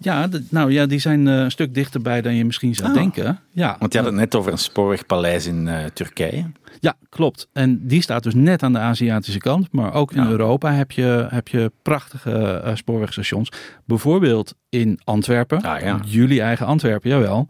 Ja, 0.00 0.28
nou 0.48 0.72
ja, 0.72 0.86
die 0.86 0.98
zijn 0.98 1.26
uh, 1.26 1.34
een 1.34 1.50
stuk 1.50 1.74
dichterbij 1.74 2.22
dan 2.22 2.34
je 2.34 2.44
misschien 2.44 2.74
zou 2.74 2.88
oh. 2.88 2.94
denken. 2.94 3.40
Ja, 3.50 3.76
Want 3.78 3.92
je 3.92 3.98
had 3.98 4.08
het 4.08 4.16
net 4.16 4.34
over 4.34 4.52
een 4.52 4.58
spoorwegpaleis 4.58 5.46
in 5.46 5.66
uh, 5.66 5.84
Turkije. 5.84 6.50
Ja, 6.80 6.96
klopt. 7.08 7.48
En 7.52 7.86
die 7.86 8.02
staat 8.02 8.22
dus 8.22 8.34
net 8.34 8.62
aan 8.62 8.72
de 8.72 8.78
Aziatische 8.78 9.38
kant. 9.38 9.72
Maar 9.72 9.94
ook 9.94 10.12
in 10.12 10.26
Europa 10.26 10.72
heb 10.72 10.90
je, 10.90 11.26
heb 11.28 11.48
je 11.48 11.72
prachtige 11.82 12.62
uh, 12.64 12.74
spoorwegstations. 12.74 13.52
Bijvoorbeeld 13.84 14.54
in 14.68 15.00
Antwerpen. 15.04 15.62
Ah, 15.62 15.80
ja. 15.80 16.00
Jullie 16.04 16.40
eigen 16.40 16.66
Antwerpen, 16.66 17.10
jawel. 17.10 17.48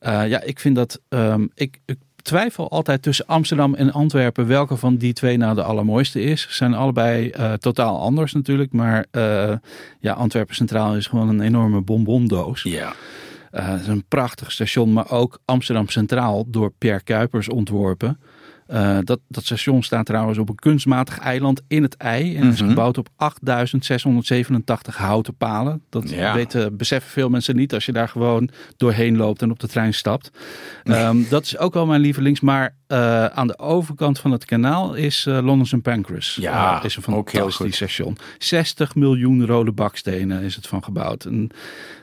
ja, 0.00 0.42
ik 0.42 0.60
vind 0.60 0.76
dat. 0.76 1.00
Um, 1.08 1.50
ik, 1.54 1.80
ik 1.84 1.98
twijfel 2.24 2.70
altijd 2.70 3.02
tussen 3.02 3.26
Amsterdam 3.26 3.74
en 3.74 3.92
Antwerpen 3.92 4.46
welke 4.46 4.76
van 4.76 4.96
die 4.96 5.12
twee 5.12 5.36
nou 5.36 5.54
de 5.54 5.62
allermooiste 5.62 6.22
is. 6.22 6.42
Ze 6.42 6.54
zijn 6.54 6.74
allebei 6.74 7.32
uh, 7.38 7.52
totaal 7.52 8.00
anders 8.00 8.32
natuurlijk, 8.32 8.72
maar 8.72 9.06
uh, 9.12 9.52
ja, 10.00 10.12
Antwerpen 10.12 10.54
Centraal 10.54 10.96
is 10.96 11.06
gewoon 11.06 11.28
een 11.28 11.40
enorme 11.40 11.80
bonbondoos. 11.80 12.62
Ja. 12.62 12.92
Uh, 13.52 13.68
het 13.68 13.80
is 13.80 13.86
een 13.86 14.04
prachtig 14.08 14.52
station, 14.52 14.92
maar 14.92 15.10
ook 15.10 15.40
Amsterdam 15.44 15.88
Centraal 15.88 16.44
door 16.46 16.72
Pierre 16.78 17.02
Kuipers 17.02 17.48
ontworpen. 17.48 18.18
Uh, 18.68 18.98
dat, 19.00 19.20
dat 19.28 19.44
station 19.44 19.82
staat 19.82 20.06
trouwens 20.06 20.38
op 20.38 20.48
een 20.48 20.54
kunstmatig 20.54 21.18
eiland 21.18 21.62
in 21.68 21.82
het 21.82 21.96
ei. 21.96 22.36
En 22.36 22.48
is 22.48 22.60
mhm. 22.60 22.68
gebouwd 22.68 22.98
op 22.98 23.08
8687 23.16 24.96
houten 24.96 25.36
palen. 25.36 25.82
Dat 25.90 26.10
weten, 26.10 26.76
beseffen 26.76 27.10
veel 27.10 27.28
mensen 27.28 27.56
niet 27.56 27.74
als 27.74 27.86
je 27.86 27.92
daar 27.92 28.08
gewoon 28.08 28.48
doorheen 28.76 29.16
loopt 29.16 29.42
en 29.42 29.50
op 29.50 29.58
de 29.58 29.68
trein 29.68 29.94
stapt. 29.94 30.30
Um, 30.84 31.26
dat 31.28 31.44
is 31.44 31.58
ook 31.58 31.74
wel 31.74 31.86
mijn 31.86 32.00
lievelings. 32.00 32.40
Maar 32.40 32.76
uh, 32.88 33.26
aan 33.26 33.46
de 33.46 33.58
overkant 33.58 34.18
van 34.18 34.30
het 34.30 34.44
kanaal 34.44 34.94
is 34.94 35.26
uh, 35.28 35.34
London 35.34 35.66
St. 35.66 35.82
Pancras. 35.82 36.36
Ja, 36.40 36.82
is 36.82 36.96
een 36.96 37.02
fantastisch 37.02 37.76
station. 37.76 38.16
60 38.38 38.94
miljoen 38.94 39.46
rode 39.46 39.72
bakstenen 39.72 40.42
is 40.42 40.56
het 40.56 40.66
van 40.66 40.84
gebouwd. 40.84 41.24
En 41.24 41.50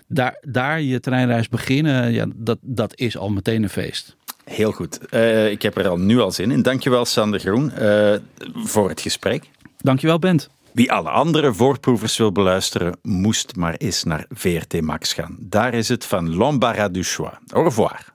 daar, 0.07 0.37
daar 0.41 0.81
je 0.81 0.99
treinreis 0.99 1.49
beginnen, 1.49 2.11
ja, 2.11 2.25
dat, 2.35 2.57
dat 2.61 2.97
is 2.97 3.17
al 3.17 3.29
meteen 3.29 3.63
een 3.63 3.69
feest. 3.69 4.15
Heel 4.43 4.71
goed. 4.71 4.99
Uh, 5.11 5.51
ik 5.51 5.61
heb 5.61 5.77
er 5.77 5.87
al 5.87 5.97
nu 5.97 6.19
al 6.19 6.31
zin 6.31 6.51
in. 6.51 6.61
Dankjewel 6.61 7.05
Sander 7.05 7.39
Groen 7.39 7.71
uh, 7.79 8.15
voor 8.53 8.89
het 8.89 9.01
gesprek. 9.01 9.49
Dankjewel 9.77 10.19
Bent. 10.19 10.49
Wie 10.71 10.91
alle 10.91 11.09
andere 11.09 11.53
voorproevers 11.53 12.17
wil 12.17 12.31
beluisteren, 12.31 12.97
moest 13.01 13.55
maar 13.55 13.75
eens 13.75 14.03
naar 14.03 14.25
VRT 14.29 14.81
Max 14.81 15.13
gaan. 15.13 15.37
Daar 15.39 15.73
is 15.73 15.89
het 15.89 16.05
van 16.05 16.37
l'embarras 16.37 16.91
du 16.91 17.03
choix. 17.03 17.37
Au 17.53 17.63
revoir. 17.63 18.13